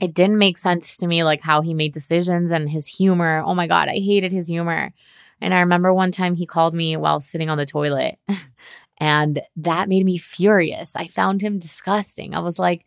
It 0.01 0.13
didn't 0.13 0.37
make 0.37 0.57
sense 0.57 0.97
to 0.97 1.07
me 1.07 1.23
like 1.23 1.41
how 1.41 1.61
he 1.61 1.73
made 1.73 1.93
decisions 1.93 2.51
and 2.51 2.69
his 2.69 2.87
humor. 2.87 3.43
Oh 3.45 3.55
my 3.55 3.67
god, 3.67 3.87
I 3.87 3.99
hated 3.99 4.33
his 4.33 4.47
humor. 4.47 4.91
And 5.39 5.53
I 5.53 5.61
remember 5.61 5.93
one 5.93 6.11
time 6.11 6.35
he 6.35 6.45
called 6.45 6.73
me 6.73 6.97
while 6.97 7.21
sitting 7.21 7.49
on 7.49 7.57
the 7.57 7.65
toilet. 7.65 8.19
and 8.97 9.41
that 9.55 9.87
made 9.87 10.05
me 10.05 10.17
furious. 10.17 10.97
I 10.97 11.07
found 11.07 11.41
him 11.41 11.59
disgusting. 11.59 12.35
I 12.35 12.39
was 12.39 12.59
like, 12.59 12.85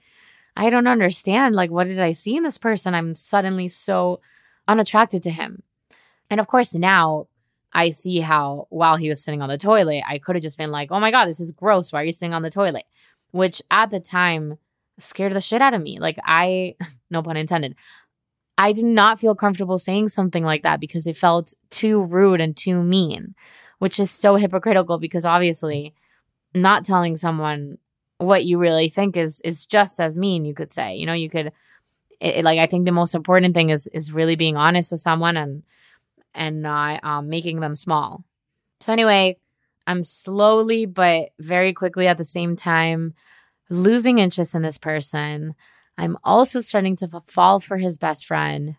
I 0.56 0.70
don't 0.70 0.86
understand. 0.86 1.54
Like, 1.54 1.70
what 1.70 1.86
did 1.86 2.00
I 2.00 2.12
see 2.12 2.36
in 2.36 2.42
this 2.42 2.58
person? 2.58 2.94
I'm 2.94 3.14
suddenly 3.14 3.68
so 3.68 4.20
unattracted 4.68 5.22
to 5.24 5.30
him. 5.30 5.62
And 6.30 6.40
of 6.40 6.46
course, 6.46 6.74
now 6.74 7.26
I 7.72 7.90
see 7.90 8.20
how 8.20 8.66
while 8.70 8.96
he 8.96 9.08
was 9.08 9.22
sitting 9.22 9.42
on 9.42 9.48
the 9.48 9.58
toilet, 9.58 10.02
I 10.06 10.18
could 10.18 10.36
have 10.36 10.42
just 10.42 10.58
been 10.58 10.70
like, 10.70 10.92
oh 10.92 11.00
my 11.00 11.10
God, 11.10 11.26
this 11.26 11.40
is 11.40 11.52
gross. 11.52 11.92
Why 11.92 12.02
are 12.02 12.04
you 12.04 12.12
sitting 12.12 12.34
on 12.34 12.42
the 12.42 12.50
toilet? 12.50 12.84
Which 13.30 13.62
at 13.70 13.90
the 13.90 14.00
time 14.00 14.58
scared 14.98 15.32
the 15.34 15.40
shit 15.40 15.62
out 15.62 15.74
of 15.74 15.82
me. 15.82 15.98
Like, 15.98 16.18
I, 16.24 16.76
no 17.10 17.22
pun 17.22 17.36
intended, 17.36 17.76
I 18.58 18.72
did 18.72 18.84
not 18.84 19.18
feel 19.18 19.34
comfortable 19.34 19.78
saying 19.78 20.10
something 20.10 20.44
like 20.44 20.62
that 20.62 20.80
because 20.80 21.06
it 21.06 21.16
felt 21.16 21.54
too 21.70 22.02
rude 22.02 22.40
and 22.40 22.56
too 22.56 22.82
mean, 22.82 23.34
which 23.78 23.98
is 23.98 24.10
so 24.10 24.36
hypocritical 24.36 24.98
because 24.98 25.24
obviously 25.24 25.94
not 26.54 26.84
telling 26.84 27.16
someone 27.16 27.78
what 28.22 28.44
you 28.44 28.58
really 28.58 28.88
think 28.88 29.16
is 29.16 29.40
is 29.42 29.66
just 29.66 30.00
as 30.00 30.16
mean 30.16 30.44
you 30.44 30.54
could 30.54 30.70
say 30.70 30.94
you 30.94 31.06
know 31.06 31.12
you 31.12 31.28
could 31.28 31.52
it, 32.20 32.44
like 32.44 32.58
i 32.58 32.66
think 32.66 32.84
the 32.84 32.92
most 32.92 33.14
important 33.14 33.54
thing 33.54 33.70
is 33.70 33.88
is 33.88 34.12
really 34.12 34.36
being 34.36 34.56
honest 34.56 34.92
with 34.92 35.00
someone 35.00 35.36
and 35.36 35.62
and 36.34 36.62
not 36.62 37.02
um, 37.04 37.28
making 37.28 37.60
them 37.60 37.74
small. 37.74 38.24
So, 38.80 38.92
anyway, 38.92 39.36
I'm 39.86 40.04
slowly 40.04 40.86
but 40.86 41.30
very 41.38 41.72
quickly 41.72 42.06
at 42.06 42.18
the 42.18 42.24
same 42.24 42.56
time 42.56 43.14
losing 43.70 44.18
interest 44.18 44.54
in 44.54 44.62
this 44.62 44.78
person. 44.78 45.54
I'm 45.98 46.16
also 46.24 46.60
starting 46.60 46.96
to 46.96 47.22
fall 47.26 47.60
for 47.60 47.78
his 47.78 47.98
best 47.98 48.26
friend. 48.26 48.76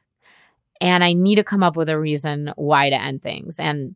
And 0.82 1.04
I 1.04 1.14
need 1.14 1.36
to 1.36 1.44
come 1.44 1.64
up 1.64 1.76
with 1.78 1.88
a 1.88 2.00
reason 2.00 2.52
why 2.56 2.90
to 2.90 3.02
end 3.02 3.22
things. 3.22 3.60
And 3.60 3.96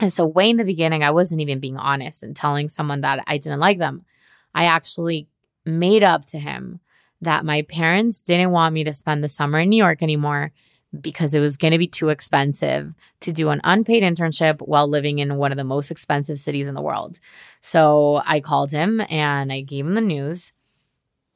and 0.00 0.12
so 0.12 0.26
way 0.26 0.50
in 0.50 0.56
the 0.56 0.64
beginning, 0.64 1.04
I 1.04 1.12
wasn't 1.12 1.40
even 1.40 1.60
being 1.60 1.76
honest 1.76 2.24
and 2.24 2.34
telling 2.34 2.68
someone 2.68 3.02
that 3.02 3.22
I 3.28 3.38
didn't 3.38 3.60
like 3.60 3.78
them. 3.78 4.04
I 4.54 4.64
actually 4.64 5.28
made 5.64 6.04
up 6.04 6.26
to 6.26 6.38
him 6.38 6.80
that 7.20 7.44
my 7.44 7.62
parents 7.62 8.20
didn't 8.20 8.50
want 8.50 8.74
me 8.74 8.84
to 8.84 8.92
spend 8.92 9.24
the 9.24 9.28
summer 9.28 9.60
in 9.60 9.70
New 9.70 9.76
York 9.76 10.02
anymore 10.02 10.52
because 11.00 11.34
it 11.34 11.40
was 11.40 11.56
going 11.56 11.72
to 11.72 11.78
be 11.78 11.86
too 11.86 12.08
expensive 12.08 12.94
to 13.20 13.32
do 13.32 13.48
an 13.48 13.60
unpaid 13.64 14.02
internship 14.02 14.60
while 14.60 14.86
living 14.86 15.18
in 15.18 15.36
one 15.36 15.50
of 15.50 15.56
the 15.56 15.64
most 15.64 15.90
expensive 15.90 16.38
cities 16.38 16.68
in 16.68 16.74
the 16.74 16.82
world. 16.82 17.18
So 17.60 18.22
I 18.24 18.40
called 18.40 18.70
him 18.70 19.00
and 19.08 19.52
I 19.52 19.62
gave 19.62 19.86
him 19.86 19.94
the 19.94 20.00
news. 20.00 20.52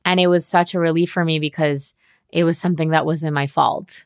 And 0.05 0.21
it 0.21 0.29
was 0.29 0.47
such 0.47 0.75
a 0.75 0.81
relief 0.81 1.11
for 1.11 1.25
me 1.25 1.39
because 1.39 1.97
it 2.31 2.45
was 2.45 2.59
something 2.59 2.91
that 2.91 3.07
wasn't 3.07 3.35
my 3.35 3.47
fault. 3.47 4.05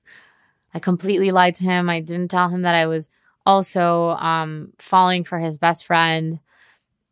I 0.75 0.79
completely 0.79 1.31
lied 1.31 1.55
to 1.57 1.65
him. 1.65 1.91
I 1.91 2.01
didn't 2.01 2.31
tell 2.31 2.49
him 2.49 2.63
that 2.63 2.75
I 2.75 2.87
was 2.87 3.11
also 3.45 4.11
um, 4.11 4.73
falling 4.79 5.25
for 5.25 5.39
his 5.39 5.59
best 5.59 5.85
friend. 5.85 6.41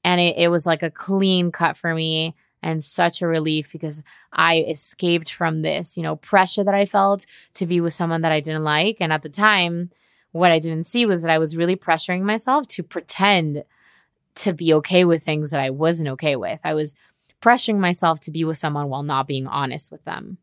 And 0.05 0.21
it, 0.21 0.37
it 0.37 0.49
was 0.49 0.67
like 0.67 0.83
a 0.83 0.91
clean 0.91 1.53
cut 1.53 1.77
for 1.77 1.95
me 1.95 2.35
and 2.63 2.83
such 2.83 3.23
a 3.23 3.27
relief 3.27 3.73
because 3.73 4.03
I 4.33 4.65
escaped 4.69 5.33
from 5.33 5.63
this, 5.63 5.97
you 5.97 6.03
know, 6.03 6.17
pressure 6.17 6.65
that 6.65 6.75
I 6.75 6.87
felt 6.87 7.27
to 7.55 7.67
be 7.67 7.81
with 7.81 7.93
someone 7.93 8.23
that 8.23 8.33
I 8.33 8.41
didn't 8.41 8.65
like. 8.65 8.99
And 9.01 9.13
at 9.13 9.23
the 9.23 9.29
time, 9.29 9.91
what 10.33 10.53
I 10.53 10.59
didn't 10.59 10.85
see 10.85 11.07
was 11.07 11.23
that 11.23 11.33
I 11.33 11.39
was 11.39 11.57
really 11.57 11.77
pressuring 11.77 12.23
myself 12.23 12.67
to 12.69 12.83
pretend 12.83 13.65
to 14.37 14.53
be 14.53 14.73
okay 14.75 15.05
with 15.05 15.23
things 15.23 15.51
that 15.51 15.61
I 15.61 15.71
wasn't 15.71 16.11
okay 16.11 16.37
with. 16.37 16.61
I 16.65 16.75
was 16.75 16.95
pressuring 17.41 17.79
myself 17.79 18.21
to 18.21 18.31
be 18.31 18.45
with 18.45 18.59
someone 18.59 18.89
while 18.89 19.03
not 19.03 19.27
being 19.27 19.47
honest 19.47 19.91
with 19.91 20.05
them. 20.05 20.39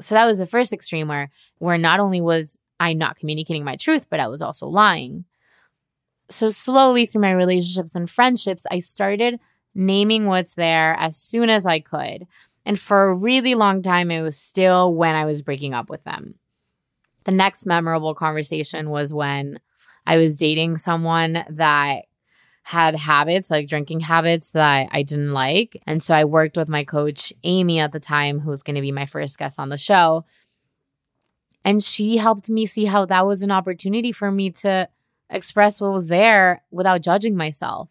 So 0.00 0.14
that 0.14 0.26
was 0.26 0.38
the 0.38 0.46
first 0.46 0.72
extreme 0.72 1.08
where 1.08 1.30
where 1.58 1.78
not 1.78 2.00
only 2.00 2.20
was 2.20 2.58
I 2.80 2.92
not 2.92 3.16
communicating 3.16 3.64
my 3.64 3.76
truth, 3.76 4.06
but 4.08 4.20
I 4.20 4.28
was 4.28 4.42
also 4.42 4.66
lying. 4.66 5.24
So 6.30 6.50
slowly 6.50 7.06
through 7.06 7.22
my 7.22 7.32
relationships 7.32 7.94
and 7.94 8.08
friendships, 8.08 8.66
I 8.70 8.80
started 8.80 9.40
naming 9.74 10.26
what's 10.26 10.54
there 10.54 10.94
as 10.98 11.16
soon 11.16 11.48
as 11.48 11.66
I 11.66 11.80
could. 11.80 12.26
And 12.66 12.78
for 12.78 13.04
a 13.04 13.14
really 13.14 13.54
long 13.54 13.80
time, 13.80 14.10
it 14.10 14.20
was 14.20 14.36
still 14.36 14.94
when 14.94 15.14
I 15.14 15.24
was 15.24 15.42
breaking 15.42 15.72
up 15.72 15.88
with 15.88 16.04
them. 16.04 16.34
The 17.24 17.32
next 17.32 17.66
memorable 17.66 18.14
conversation 18.14 18.90
was 18.90 19.14
when 19.14 19.60
I 20.06 20.16
was 20.16 20.36
dating 20.36 20.78
someone 20.78 21.44
that 21.48 22.04
had 22.62 22.96
habits, 22.96 23.50
like 23.50 23.66
drinking 23.66 24.00
habits 24.00 24.52
that 24.52 24.88
I 24.92 25.02
didn't 25.02 25.32
like. 25.32 25.80
And 25.86 26.02
so 26.02 26.14
I 26.14 26.24
worked 26.24 26.58
with 26.58 26.68
my 26.68 26.84
coach, 26.84 27.32
Amy, 27.42 27.78
at 27.78 27.92
the 27.92 28.00
time, 28.00 28.40
who 28.40 28.50
was 28.50 28.62
going 28.62 28.76
to 28.76 28.82
be 28.82 28.92
my 28.92 29.06
first 29.06 29.38
guest 29.38 29.58
on 29.58 29.70
the 29.70 29.78
show. 29.78 30.26
And 31.64 31.82
she 31.82 32.18
helped 32.18 32.50
me 32.50 32.66
see 32.66 32.84
how 32.84 33.06
that 33.06 33.26
was 33.26 33.42
an 33.42 33.50
opportunity 33.50 34.12
for 34.12 34.30
me 34.30 34.50
to 34.50 34.88
express 35.30 35.80
what 35.80 35.92
was 35.92 36.08
there 36.08 36.62
without 36.70 37.02
judging 37.02 37.36
myself 37.36 37.88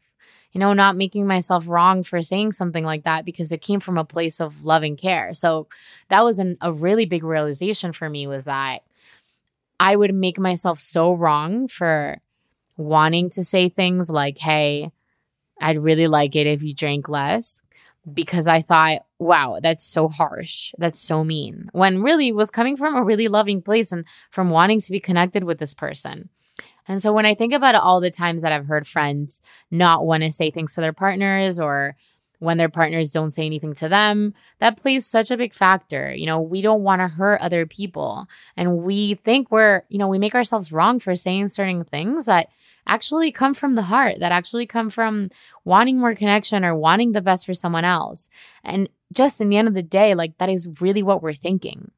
you 0.58 0.60
know, 0.60 0.74
not 0.74 0.96
making 0.96 1.28
myself 1.28 1.68
wrong 1.68 2.02
for 2.02 2.20
saying 2.20 2.52
something 2.52 2.84
like 2.84 3.04
that 3.04 3.26
because 3.26 3.52
it 3.52 3.62
came 3.62 3.80
from 3.80 3.96
a 3.96 4.04
place 4.04 4.40
of 4.40 4.64
love 4.64 4.82
and 4.82 4.98
care. 4.98 5.34
So 5.36 5.68
that 6.10 6.24
was 6.24 6.40
an, 6.40 6.58
a 6.62 6.72
really 6.74 7.06
big 7.06 7.24
realization 7.24 7.94
for 7.94 8.10
me 8.10 8.26
was 8.26 8.46
that 8.46 8.80
I 9.80 9.96
would 9.96 10.16
make 10.16 10.40
myself 10.40 10.80
so 10.80 11.14
wrong 11.14 11.68
for 11.68 12.18
wanting 12.76 13.30
to 13.32 13.44
say 13.44 13.70
things 13.70 14.10
like, 14.10 14.40
hey, 14.40 14.92
I'd 15.62 15.78
really 15.78 16.08
like 16.08 16.36
it 16.36 16.48
if 16.48 16.64
you 16.64 16.74
drank 16.74 17.08
less 17.08 17.62
because 18.12 18.48
I 18.48 18.62
thought 18.62 19.04
wow, 19.20 19.60
that's 19.62 19.84
so 19.84 20.08
harsh. 20.08 20.74
That's 20.78 21.00
so 21.00 21.24
mean. 21.24 21.70
When 21.74 22.02
really 22.02 22.30
it 22.30 22.36
was 22.36 22.52
coming 22.52 22.78
from 22.78 22.96
a 22.96 23.04
really 23.04 23.28
loving 23.28 23.62
place 23.62 23.92
and 23.92 24.06
from 24.30 24.50
wanting 24.50 24.80
to 24.80 24.92
be 24.92 25.00
connected 25.00 25.44
with 25.44 25.58
this 25.58 25.74
person. 25.74 26.30
And 26.88 27.02
so 27.02 27.12
when 27.12 27.26
I 27.26 27.36
think 27.36 27.54
about 27.54 27.76
all 27.76 28.00
the 28.00 28.10
times 28.10 28.42
that 28.42 28.52
I've 28.52 28.68
heard 28.68 28.88
friends 28.88 29.42
not 29.72 30.06
want 30.06 30.24
to 30.24 30.32
say 30.32 30.52
things 30.52 30.76
to 30.76 30.82
their 30.82 30.94
partners 30.94 31.60
or 31.60 31.96
when 32.40 32.58
their 32.58 32.70
partners 32.70 33.12
don't 33.12 33.32
say 33.32 33.46
anything 33.46 33.74
to 33.74 33.90
them, 33.90 34.34
that 34.60 34.78
plays 34.78 35.06
such 35.06 35.32
a 35.32 35.38
big 35.38 35.54
factor. 35.54 36.14
You 36.14 36.28
know, 36.28 36.40
we 36.40 36.62
don't 36.62 36.84
want 36.84 37.02
to 37.02 37.08
hurt 37.08 37.42
other 37.42 37.66
people. 37.66 38.28
And 38.56 38.84
we 38.84 39.16
think 39.16 39.52
we're, 39.52 39.84
you 39.90 39.98
know, 39.98 40.08
we 40.08 40.20
make 40.20 40.36
ourselves 40.36 40.72
wrong 40.72 41.00
for 41.00 41.16
saying 41.16 41.48
certain 41.48 41.84
things 41.84 42.26
that 42.26 42.50
actually 42.86 43.32
come 43.32 43.54
from 43.54 43.74
the 43.74 43.84
heart, 43.84 44.20
that 44.20 44.32
actually 44.32 44.66
come 44.66 44.90
from 44.90 45.30
wanting 45.66 46.00
more 46.00 46.16
connection 46.16 46.64
or 46.64 46.76
wanting 46.76 47.12
the 47.12 47.22
best 47.22 47.46
for 47.46 47.54
someone 47.54 47.84
else. 47.86 48.30
And 48.64 48.88
just 49.12 49.42
in 49.42 49.50
the 49.50 49.58
end 49.58 49.68
of 49.68 49.74
the 49.74 49.84
day, 49.84 50.16
like 50.16 50.38
that 50.38 50.50
is 50.50 50.70
really 50.80 51.04
what 51.04 51.22
we're 51.22 51.34
thinking. 51.34 51.92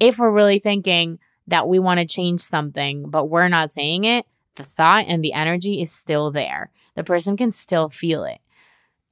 If 0.00 0.18
we're 0.18 0.30
really 0.30 0.58
thinking 0.58 1.18
that 1.46 1.68
we 1.68 1.78
want 1.78 2.00
to 2.00 2.06
change 2.06 2.40
something, 2.40 3.08
but 3.08 3.26
we're 3.26 3.48
not 3.48 3.70
saying 3.70 4.04
it, 4.04 4.26
the 4.56 4.64
thought 4.64 5.04
and 5.08 5.22
the 5.22 5.32
energy 5.32 5.80
is 5.80 5.90
still 5.90 6.30
there. 6.30 6.70
The 6.94 7.04
person 7.04 7.36
can 7.36 7.52
still 7.52 7.88
feel 7.88 8.24
it. 8.24 8.38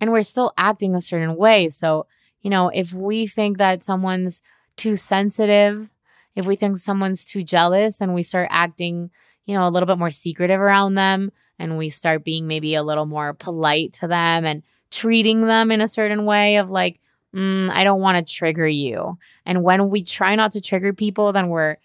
And 0.00 0.12
we're 0.12 0.22
still 0.22 0.52
acting 0.56 0.94
a 0.94 1.00
certain 1.00 1.36
way. 1.36 1.68
So, 1.68 2.06
you 2.40 2.50
know, 2.50 2.68
if 2.68 2.92
we 2.92 3.26
think 3.26 3.58
that 3.58 3.82
someone's 3.82 4.42
too 4.76 4.96
sensitive, 4.96 5.90
if 6.34 6.46
we 6.46 6.56
think 6.56 6.78
someone's 6.78 7.24
too 7.24 7.44
jealous 7.44 8.00
and 8.00 8.14
we 8.14 8.22
start 8.22 8.48
acting 8.50 9.10
you 9.44 9.54
know, 9.54 9.66
a 9.66 9.70
little 9.70 9.86
bit 9.86 9.98
more 9.98 10.10
secretive 10.10 10.60
around 10.60 10.94
them 10.94 11.32
and 11.58 11.78
we 11.78 11.90
start 11.90 12.24
being 12.24 12.46
maybe 12.46 12.74
a 12.74 12.82
little 12.82 13.06
more 13.06 13.34
polite 13.34 13.92
to 13.94 14.06
them 14.06 14.44
and 14.44 14.62
treating 14.90 15.42
them 15.42 15.70
in 15.70 15.80
a 15.80 15.88
certain 15.88 16.24
way 16.24 16.56
of 16.56 16.70
like, 16.70 17.00
mm, 17.34 17.70
I 17.70 17.84
don't 17.84 18.00
want 18.00 18.24
to 18.24 18.34
trigger 18.34 18.68
you. 18.68 19.18
And 19.44 19.62
when 19.62 19.90
we 19.90 20.02
try 20.02 20.34
not 20.34 20.52
to 20.52 20.60
trigger 20.60 20.92
people, 20.92 21.32
then 21.32 21.48
we're 21.48 21.76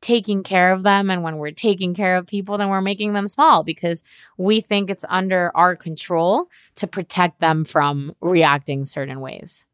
taking 0.00 0.42
care 0.42 0.72
of 0.72 0.82
them. 0.82 1.10
And 1.10 1.22
when 1.22 1.38
we're 1.38 1.50
taking 1.50 1.94
care 1.94 2.16
of 2.16 2.26
people, 2.26 2.58
then 2.58 2.68
we're 2.68 2.80
making 2.80 3.12
them 3.12 3.26
small 3.26 3.64
because 3.64 4.04
we 4.36 4.60
think 4.60 4.90
it's 4.90 5.04
under 5.08 5.50
our 5.54 5.74
control 5.74 6.48
to 6.76 6.86
protect 6.86 7.40
them 7.40 7.64
from 7.64 8.14
reacting 8.20 8.84
certain 8.84 9.20
ways. 9.20 9.64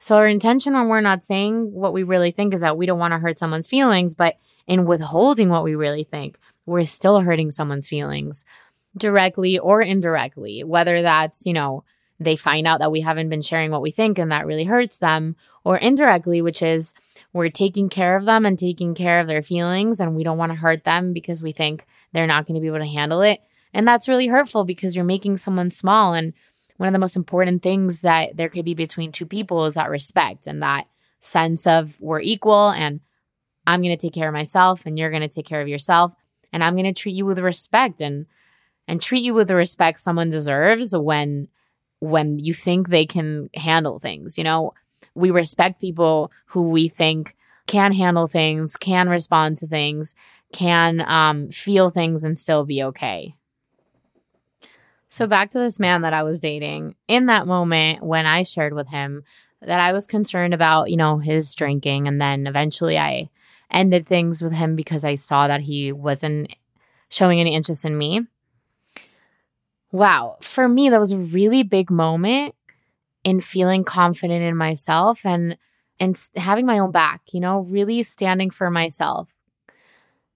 So, 0.00 0.16
our 0.16 0.28
intention 0.28 0.74
when 0.74 0.88
we're 0.88 1.00
not 1.00 1.24
saying 1.24 1.72
what 1.72 1.92
we 1.92 2.04
really 2.04 2.30
think 2.30 2.54
is 2.54 2.60
that 2.60 2.76
we 2.76 2.86
don't 2.86 3.00
want 3.00 3.12
to 3.12 3.18
hurt 3.18 3.38
someone's 3.38 3.66
feelings, 3.66 4.14
but 4.14 4.36
in 4.66 4.84
withholding 4.84 5.48
what 5.48 5.64
we 5.64 5.74
really 5.74 6.04
think, 6.04 6.38
we're 6.66 6.84
still 6.84 7.20
hurting 7.20 7.50
someone's 7.50 7.88
feelings 7.88 8.44
directly 8.96 9.58
or 9.58 9.82
indirectly, 9.82 10.62
whether 10.62 11.02
that's, 11.02 11.46
you 11.46 11.52
know, 11.52 11.82
they 12.20 12.36
find 12.36 12.66
out 12.66 12.80
that 12.80 12.92
we 12.92 13.00
haven't 13.00 13.28
been 13.28 13.40
sharing 13.40 13.70
what 13.70 13.82
we 13.82 13.90
think 13.90 14.18
and 14.18 14.30
that 14.30 14.46
really 14.46 14.64
hurts 14.64 14.98
them, 14.98 15.36
or 15.64 15.76
indirectly, 15.76 16.42
which 16.42 16.62
is 16.62 16.94
we're 17.32 17.50
taking 17.50 17.88
care 17.88 18.16
of 18.16 18.24
them 18.24 18.46
and 18.46 18.58
taking 18.58 18.94
care 18.94 19.20
of 19.20 19.26
their 19.26 19.42
feelings 19.42 20.00
and 20.00 20.14
we 20.14 20.24
don't 20.24 20.38
want 20.38 20.50
to 20.50 20.58
hurt 20.58 20.84
them 20.84 21.12
because 21.12 21.42
we 21.42 21.52
think 21.52 21.84
they're 22.12 22.26
not 22.26 22.46
going 22.46 22.54
to 22.54 22.60
be 22.60 22.66
able 22.66 22.78
to 22.78 22.86
handle 22.86 23.22
it. 23.22 23.40
And 23.72 23.86
that's 23.86 24.08
really 24.08 24.28
hurtful 24.28 24.64
because 24.64 24.96
you're 24.96 25.04
making 25.04 25.36
someone 25.36 25.70
small. 25.70 26.14
And 26.14 26.32
one 26.78 26.86
of 26.86 26.92
the 26.92 26.98
most 26.98 27.16
important 27.16 27.62
things 27.62 28.00
that 28.00 28.36
there 28.36 28.48
could 28.48 28.64
be 28.64 28.74
between 28.74 29.12
two 29.12 29.26
people 29.26 29.66
is 29.66 29.74
that 29.74 29.90
respect 29.90 30.46
and 30.46 30.62
that 30.62 30.86
sense 31.20 31.66
of 31.66 32.00
we're 32.00 32.20
equal 32.20 32.70
and 32.70 33.00
I'm 33.66 33.82
going 33.82 33.94
to 33.94 34.00
take 34.00 34.14
care 34.14 34.28
of 34.28 34.34
myself 34.34 34.86
and 34.86 34.98
you're 34.98 35.10
going 35.10 35.22
to 35.22 35.28
take 35.28 35.44
care 35.44 35.60
of 35.60 35.68
yourself 35.68 36.14
and 36.52 36.64
I'm 36.64 36.74
going 36.74 36.86
to 36.86 36.92
treat 36.92 37.14
you 37.14 37.26
with 37.26 37.38
respect 37.38 38.00
and 38.00 38.26
and 38.86 39.02
treat 39.02 39.22
you 39.22 39.34
with 39.34 39.48
the 39.48 39.54
respect 39.54 40.00
someone 40.00 40.30
deserves 40.30 40.96
when 40.96 41.48
when 42.00 42.38
you 42.38 42.54
think 42.54 42.88
they 42.88 43.04
can 43.04 43.50
handle 43.54 43.98
things. 43.98 44.38
You 44.38 44.44
know, 44.44 44.72
we 45.18 45.30
respect 45.30 45.80
people 45.80 46.32
who 46.46 46.68
we 46.68 46.88
think 46.88 47.36
can 47.66 47.92
handle 47.92 48.26
things, 48.26 48.76
can 48.76 49.08
respond 49.08 49.58
to 49.58 49.66
things, 49.66 50.14
can 50.52 51.04
um, 51.06 51.50
feel 51.50 51.90
things 51.90 52.24
and 52.24 52.38
still 52.38 52.64
be 52.64 52.82
okay. 52.82 53.34
So, 55.08 55.26
back 55.26 55.50
to 55.50 55.58
this 55.58 55.78
man 55.80 56.02
that 56.02 56.12
I 56.12 56.22
was 56.22 56.40
dating. 56.40 56.94
In 57.06 57.26
that 57.26 57.46
moment 57.46 58.02
when 58.02 58.26
I 58.26 58.42
shared 58.42 58.74
with 58.74 58.88
him 58.88 59.22
that 59.60 59.80
I 59.80 59.92
was 59.92 60.06
concerned 60.06 60.54
about, 60.54 60.90
you 60.90 60.96
know, 60.96 61.18
his 61.18 61.54
drinking, 61.54 62.06
and 62.06 62.20
then 62.20 62.46
eventually 62.46 62.98
I 62.98 63.30
ended 63.70 64.06
things 64.06 64.42
with 64.42 64.52
him 64.52 64.76
because 64.76 65.04
I 65.04 65.16
saw 65.16 65.48
that 65.48 65.62
he 65.62 65.92
wasn't 65.92 66.54
showing 67.08 67.40
any 67.40 67.54
interest 67.54 67.84
in 67.84 67.96
me. 67.96 68.26
Wow, 69.90 70.36
for 70.42 70.68
me, 70.68 70.90
that 70.90 71.00
was 71.00 71.12
a 71.12 71.18
really 71.18 71.62
big 71.62 71.90
moment 71.90 72.54
in 73.28 73.42
feeling 73.42 73.84
confident 73.84 74.42
in 74.42 74.56
myself 74.56 75.26
and 75.26 75.58
and 76.00 76.18
having 76.36 76.64
my 76.64 76.78
own 76.78 76.90
back, 76.90 77.20
you 77.32 77.40
know, 77.40 77.60
really 77.60 78.02
standing 78.02 78.48
for 78.48 78.70
myself. 78.70 79.28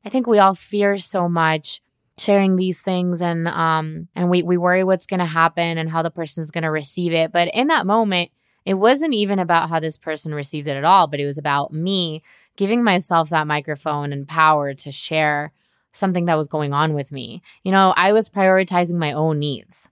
I 0.04 0.10
think 0.10 0.26
we 0.26 0.38
all 0.38 0.54
fear 0.54 0.98
so 0.98 1.26
much 1.26 1.80
sharing 2.18 2.56
these 2.56 2.82
things 2.82 3.22
and 3.22 3.48
um 3.48 4.08
and 4.14 4.28
we 4.28 4.42
we 4.42 4.58
worry 4.58 4.84
what's 4.84 5.06
going 5.06 5.20
to 5.20 5.24
happen 5.40 5.78
and 5.78 5.88
how 5.88 6.02
the 6.02 6.10
person's 6.10 6.50
going 6.50 6.64
to 6.64 6.70
receive 6.70 7.14
it, 7.14 7.32
but 7.32 7.48
in 7.54 7.68
that 7.68 7.86
moment, 7.86 8.30
it 8.66 8.74
wasn't 8.74 9.14
even 9.14 9.38
about 9.38 9.70
how 9.70 9.80
this 9.80 9.96
person 9.96 10.34
received 10.34 10.68
it 10.68 10.76
at 10.76 10.84
all, 10.84 11.06
but 11.06 11.18
it 11.18 11.24
was 11.24 11.38
about 11.38 11.72
me 11.72 12.22
giving 12.56 12.84
myself 12.84 13.30
that 13.30 13.46
microphone 13.46 14.12
and 14.12 14.28
power 14.28 14.74
to 14.74 14.92
share 14.92 15.52
something 15.92 16.26
that 16.26 16.36
was 16.36 16.48
going 16.48 16.74
on 16.74 16.92
with 16.92 17.10
me. 17.10 17.40
You 17.62 17.72
know, 17.72 17.94
I 17.96 18.12
was 18.12 18.28
prioritizing 18.28 18.98
my 18.98 19.12
own 19.12 19.38
needs. 19.38 19.88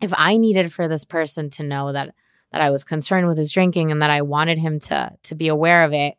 If 0.00 0.12
I 0.16 0.36
needed 0.36 0.72
for 0.72 0.88
this 0.88 1.04
person 1.04 1.50
to 1.50 1.62
know 1.62 1.92
that 1.92 2.14
that 2.52 2.60
I 2.60 2.70
was 2.70 2.82
concerned 2.82 3.28
with 3.28 3.38
his 3.38 3.52
drinking 3.52 3.92
and 3.92 4.02
that 4.02 4.10
I 4.10 4.22
wanted 4.22 4.58
him 4.58 4.80
to 4.80 5.12
to 5.22 5.34
be 5.34 5.48
aware 5.48 5.84
of 5.84 5.92
it, 5.92 6.14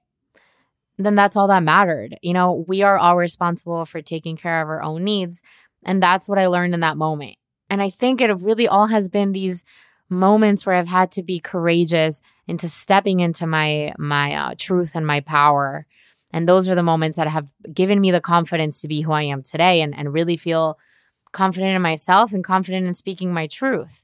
then 0.98 1.16
that's 1.16 1.36
all 1.36 1.48
that 1.48 1.64
mattered. 1.64 2.18
You 2.22 2.34
know, 2.34 2.66
we 2.68 2.82
are 2.82 2.98
all 2.98 3.18
responsible 3.18 3.86
for 3.86 4.02
taking 4.02 4.38
care 4.38 4.62
of 4.62 4.70
our 4.70 4.82
own 4.82 5.04
needs, 5.04 5.44
and 5.84 6.02
that's 6.02 6.30
what 6.30 6.40
I 6.40 6.48
learned 6.48 6.74
in 6.74 6.80
that 6.82 6.98
moment. 6.98 7.36
And 7.70 7.82
I 7.82 7.90
think 7.90 8.22
it 8.22 8.32
really 8.42 8.68
all 8.68 8.88
has 8.88 9.10
been 9.10 9.32
these 9.32 9.64
moments 10.10 10.66
where 10.66 10.76
I've 10.76 10.90
had 10.90 11.12
to 11.14 11.24
be 11.24 11.40
courageous 11.40 12.22
into 12.48 12.68
stepping 12.68 13.22
into 13.22 13.48
my 13.48 13.94
my 13.98 14.36
uh, 14.36 14.56
truth 14.58 14.92
and 14.94 15.08
my 15.08 15.22
power. 15.22 15.86
And 16.34 16.48
those 16.48 16.70
are 16.70 16.76
the 16.76 16.84
moments 16.84 17.18
that 17.18 17.28
have 17.28 17.50
given 17.74 18.00
me 18.00 18.12
the 18.12 18.22
confidence 18.22 18.82
to 18.82 18.88
be 18.88 19.02
who 19.02 19.12
I 19.12 19.24
am 19.24 19.42
today 19.42 19.82
and, 19.82 19.94
and 19.98 20.14
really 20.14 20.38
feel 20.38 20.78
confident 21.32 21.76
in 21.76 21.82
myself 21.82 22.34
and 22.34 22.44
confident 22.44 22.88
in 22.88 22.94
speaking 22.94 23.34
my 23.34 23.48
truth. 23.48 24.04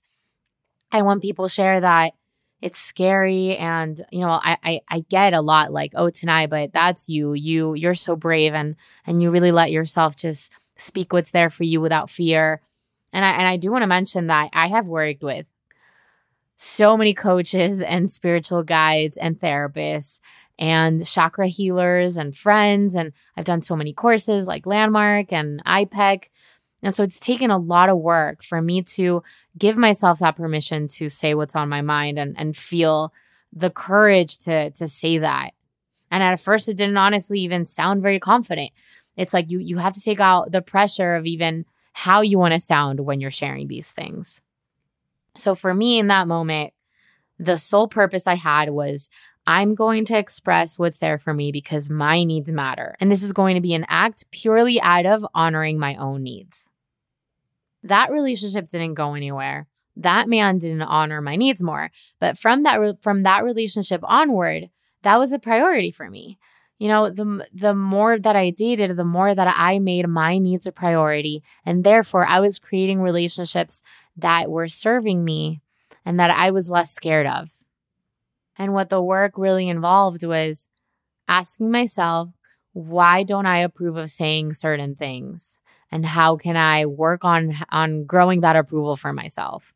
I 0.92 1.02
want 1.02 1.22
people 1.22 1.46
to 1.46 1.54
share 1.54 1.80
that 1.80 2.14
it's 2.60 2.80
scary 2.80 3.56
and 3.58 4.04
you 4.12 4.22
know 4.22 4.32
I, 4.32 4.58
I 4.64 4.82
i 4.90 5.06
get 5.10 5.36
a 5.36 5.42
lot 5.42 5.72
like 5.72 5.92
oh 5.96 6.10
Tanai 6.10 6.48
but 6.48 6.74
that's 6.74 7.08
you 7.08 7.34
you 7.34 7.76
you're 7.76 7.94
so 7.94 8.16
brave 8.16 8.56
and 8.56 8.76
and 9.06 9.22
you 9.22 9.30
really 9.30 9.52
let 9.52 9.70
yourself 9.70 10.16
just 10.16 10.52
speak 10.76 11.14
what's 11.14 11.30
there 11.30 11.52
for 11.52 11.66
you 11.66 11.80
without 11.82 12.10
fear 12.10 12.62
and 13.14 13.24
i 13.24 13.30
and 13.30 13.48
i 13.48 13.58
do 13.58 13.72
want 13.72 13.84
to 13.84 13.88
mention 13.88 14.26
that 14.26 14.50
i 14.54 14.66
have 14.70 14.88
worked 14.88 15.22
with 15.22 15.48
so 16.58 16.98
many 16.98 17.14
coaches 17.14 17.82
and 17.84 18.10
spiritual 18.10 18.64
guides 18.64 19.18
and 19.18 19.40
therapists 19.40 20.20
and 20.60 21.06
chakra 21.06 21.48
healers 21.48 22.18
and 22.18 22.36
friends. 22.36 22.96
And 22.96 23.14
I've 23.36 23.46
done 23.46 23.62
so 23.62 23.76
many 23.76 23.94
courses 23.94 24.48
like 24.48 24.66
Landmark 24.66 25.32
and 25.32 25.64
IPEC. 25.66 26.30
And 26.88 26.96
so 26.96 27.04
it's 27.04 27.20
taken 27.20 27.52
a 27.52 27.58
lot 27.58 27.90
of 27.90 27.98
work 27.98 28.42
for 28.42 28.62
me 28.62 28.82
to 28.82 29.22
give 29.58 29.76
myself 29.76 30.20
that 30.20 30.38
permission 30.38 30.88
to 30.88 31.10
say 31.10 31.34
what's 31.34 31.54
on 31.54 31.68
my 31.68 31.82
mind 31.82 32.18
and, 32.18 32.34
and 32.40 32.56
feel 32.56 33.14
the 33.52 33.70
courage 33.70 34.38
to, 34.46 34.70
to 34.70 34.88
say 34.88 35.18
that. 35.18 35.52
And 36.10 36.24
at 36.24 36.40
first, 36.40 36.70
it 36.70 36.78
didn't 36.78 36.96
honestly 36.96 37.42
even 37.42 37.66
sound 37.66 38.02
very 38.02 38.22
confident. 38.22 38.72
It's 39.18 39.34
like 39.34 39.52
you, 39.52 39.60
you 39.60 39.80
have 39.80 39.96
to 39.96 40.02
take 40.02 40.22
out 40.22 40.54
the 40.54 40.62
pressure 40.62 41.16
of 41.16 41.26
even 41.26 41.66
how 41.92 42.22
you 42.22 42.40
want 42.40 42.54
to 42.54 42.60
sound 42.62 43.02
when 43.02 43.20
you're 43.20 43.32
sharing 43.32 43.68
these 43.68 43.92
things. 43.92 44.40
So 45.36 45.56
for 45.56 45.74
me 45.74 46.00
in 46.00 46.08
that 46.08 46.26
moment, 46.26 46.72
the 47.38 47.58
sole 47.58 47.90
purpose 47.90 48.28
I 48.28 48.36
had 48.36 48.70
was 48.70 49.10
I'm 49.46 49.76
going 49.76 50.06
to 50.06 50.18
express 50.18 50.80
what's 50.80 51.00
there 51.00 51.18
for 51.18 51.34
me 51.34 51.52
because 51.52 51.90
my 51.90 52.24
needs 52.24 52.50
matter. 52.50 52.96
And 53.02 53.12
this 53.12 53.24
is 53.24 53.34
going 53.34 53.56
to 53.56 53.62
be 53.62 53.74
an 53.74 53.86
act 53.90 54.32
purely 54.32 54.80
out 54.80 55.06
of 55.06 55.26
honoring 55.34 55.78
my 55.78 55.94
own 55.96 56.24
needs. 56.24 56.70
That 57.88 58.12
relationship 58.12 58.68
didn't 58.68 58.96
go 58.96 59.14
anywhere. 59.14 59.68
That 59.96 60.30
man 60.30 60.58
didn't 60.60 60.84
honor 60.84 61.22
my 61.22 61.36
needs 61.36 61.64
more. 61.64 61.90
But 62.20 62.38
from 62.38 62.64
that 62.64 62.80
re- 62.80 62.98
from 63.02 63.24
that 63.24 63.44
relationship 63.44 64.02
onward, 64.04 64.70
that 65.04 65.20
was 65.20 65.34
a 65.34 65.40
priority 65.40 65.92
for 65.92 66.10
me. 66.10 66.38
You 66.80 66.88
know, 66.90 67.10
the 67.10 67.48
the 67.52 67.74
more 67.74 68.20
that 68.20 68.36
I 68.36 68.52
dated, 68.52 68.96
the 68.96 69.06
more 69.06 69.34
that 69.34 69.54
I 69.58 69.80
made 69.80 70.08
my 70.08 70.38
needs 70.38 70.68
a 70.68 70.72
priority, 70.72 71.44
and 71.66 71.84
therefore 71.84 72.26
I 72.28 72.40
was 72.40 72.60
creating 72.60 73.02
relationships 73.02 73.82
that 74.16 74.50
were 74.50 74.68
serving 74.68 75.24
me 75.24 75.62
and 76.06 76.20
that 76.20 76.30
I 76.30 76.52
was 76.52 76.70
less 76.70 76.92
scared 76.94 77.28
of. 77.28 77.52
And 78.58 78.74
what 78.74 78.90
the 78.90 79.02
work 79.02 79.34
really 79.38 79.68
involved 79.70 80.24
was 80.24 80.68
asking 81.28 81.72
myself, 81.72 82.30
why 82.74 83.24
don't 83.24 83.46
I 83.46 83.60
approve 83.60 83.98
of 83.98 84.12
saying 84.12 84.54
certain 84.54 84.96
things? 84.96 85.60
And 85.92 86.06
how 86.06 86.36
can 86.36 86.58
I 86.58 86.86
work 86.86 87.24
on 87.24 87.56
on 87.70 88.06
growing 88.06 88.42
that 88.42 88.56
approval 88.56 88.96
for 88.96 89.14
myself? 89.14 89.74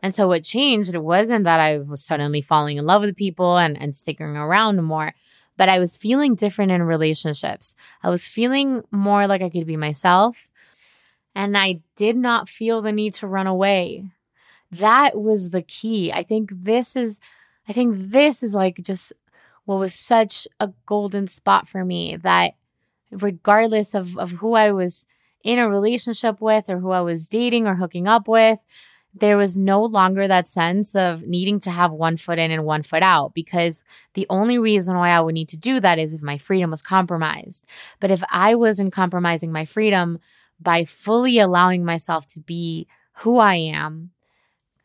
And 0.00 0.14
so 0.14 0.28
what 0.28 0.44
changed 0.44 0.94
it 0.94 1.02
wasn't 1.02 1.44
that 1.44 1.60
I 1.60 1.78
was 1.78 2.02
suddenly 2.02 2.40
falling 2.40 2.76
in 2.76 2.86
love 2.86 3.02
with 3.02 3.16
people 3.16 3.58
and, 3.58 3.80
and 3.80 3.94
sticking 3.94 4.36
around 4.36 4.82
more, 4.82 5.12
but 5.56 5.68
I 5.68 5.78
was 5.80 5.96
feeling 5.96 6.34
different 6.34 6.70
in 6.70 6.82
relationships. 6.82 7.74
I 8.02 8.10
was 8.10 8.26
feeling 8.26 8.82
more 8.92 9.26
like 9.26 9.42
I 9.42 9.50
could 9.50 9.66
be 9.66 9.76
myself. 9.76 10.48
And 11.34 11.56
I 11.56 11.80
did 11.96 12.16
not 12.16 12.48
feel 12.48 12.80
the 12.80 12.92
need 12.92 13.14
to 13.14 13.26
run 13.26 13.46
away. 13.46 14.04
That 14.70 15.18
was 15.18 15.50
the 15.50 15.62
key. 15.62 16.12
I 16.12 16.22
think 16.22 16.50
this 16.52 16.96
is, 16.96 17.20
I 17.68 17.72
think 17.72 17.94
this 17.96 18.42
is 18.42 18.54
like 18.54 18.76
just 18.82 19.12
what 19.64 19.78
was 19.78 19.94
such 19.94 20.48
a 20.60 20.70
golden 20.86 21.26
spot 21.26 21.68
for 21.68 21.84
me 21.84 22.16
that 22.16 22.54
regardless 23.10 23.94
of, 23.94 24.16
of 24.18 24.32
who 24.32 24.54
I 24.54 24.72
was 24.72 25.06
in 25.44 25.58
a 25.58 25.68
relationship 25.68 26.40
with 26.40 26.68
or 26.68 26.78
who 26.78 26.90
I 26.90 27.00
was 27.00 27.28
dating 27.28 27.66
or 27.66 27.76
hooking 27.76 28.06
up 28.06 28.28
with, 28.28 28.62
there 29.14 29.36
was 29.36 29.56
no 29.56 29.82
longer 29.82 30.28
that 30.28 30.48
sense 30.48 30.94
of 30.94 31.22
needing 31.22 31.58
to 31.60 31.70
have 31.70 31.90
one 31.92 32.16
foot 32.16 32.38
in 32.38 32.50
and 32.50 32.64
one 32.64 32.82
foot 32.82 33.02
out 33.02 33.34
because 33.34 33.82
the 34.14 34.26
only 34.28 34.58
reason 34.58 34.96
why 34.96 35.10
I 35.10 35.20
would 35.20 35.34
need 35.34 35.48
to 35.48 35.56
do 35.56 35.80
that 35.80 35.98
is 35.98 36.14
if 36.14 36.22
my 36.22 36.38
freedom 36.38 36.70
was 36.70 36.82
compromised. 36.82 37.66
But 38.00 38.10
if 38.10 38.22
I 38.30 38.54
wasn't 38.54 38.92
compromising 38.92 39.50
my 39.50 39.64
freedom 39.64 40.18
by 40.60 40.84
fully 40.84 41.38
allowing 41.38 41.84
myself 41.84 42.26
to 42.28 42.40
be 42.40 42.86
who 43.18 43.38
I 43.38 43.54
am, 43.54 44.10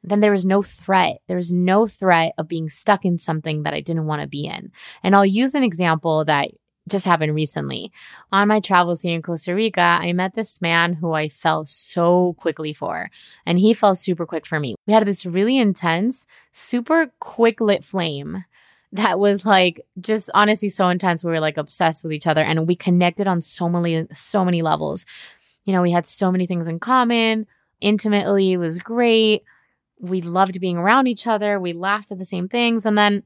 then 0.03 0.19
there 0.19 0.32
was 0.32 0.45
no 0.45 0.61
threat. 0.61 1.19
There 1.28 1.38
was 1.38 1.51
no 1.51 1.88
threat 1.88 2.34
of 2.38 2.47
being 2.47 2.69
stuck 2.69 3.05
in 3.05 3.17
something 3.17 3.63
that 3.63 3.74
I 3.74 3.82
didn't 3.82 4.05
want 4.05 4.21
to 4.21 4.28
be 4.28 4.45
in. 4.45 4.71
And 5.01 5.15
I'll 5.15 5.26
use 5.26 5.55
an 5.55 5.63
example 5.63 6.26
that 6.26 6.51
just 6.89 7.05
happened 7.05 7.34
recently. 7.34 7.91
On 8.31 8.47
my 8.47 8.59
travels 8.59 9.01
here 9.01 9.15
in 9.15 9.21
Costa 9.21 9.55
Rica, 9.55 9.99
I 10.01 10.13
met 10.13 10.34
this 10.34 10.61
man 10.61 10.93
who 10.93 11.13
I 11.13 11.29
fell 11.29 11.65
so 11.65 12.36
quickly 12.38 12.73
for, 12.73 13.09
and 13.45 13.59
he 13.59 13.73
fell 13.73 13.95
super 13.95 14.25
quick 14.25 14.45
for 14.45 14.59
me. 14.59 14.75
We 14.86 14.93
had 14.93 15.05
this 15.05 15.25
really 15.25 15.57
intense, 15.57 16.27
super 16.51 17.11
quick 17.19 17.61
lit 17.61 17.84
flame 17.84 18.43
that 18.93 19.17
was 19.19 19.43
like 19.43 19.81
just 19.99 20.29
honestly 20.36 20.69
so 20.69 20.88
intense. 20.88 21.23
We 21.23 21.31
were 21.31 21.39
like 21.39 21.57
obsessed 21.57 22.03
with 22.03 22.13
each 22.13 22.27
other 22.27 22.43
and 22.43 22.67
we 22.67 22.75
connected 22.75 23.25
on 23.25 23.41
so 23.41 23.67
many, 23.67 24.05
so 24.13 24.45
many 24.45 24.61
levels. 24.61 25.07
You 25.65 25.73
know, 25.73 25.81
we 25.81 25.91
had 25.91 26.05
so 26.05 26.31
many 26.31 26.45
things 26.45 26.67
in 26.67 26.79
common. 26.79 27.47
Intimately, 27.81 28.51
it 28.51 28.57
was 28.57 28.77
great. 28.77 29.43
We 29.99 30.21
loved 30.21 30.61
being 30.61 30.77
around 30.77 31.07
each 31.07 31.25
other. 31.25 31.59
We 31.59 31.73
laughed 31.73 32.11
at 32.11 32.19
the 32.19 32.25
same 32.25 32.47
things. 32.47 32.86
And 32.86 32.95
then 32.95 33.23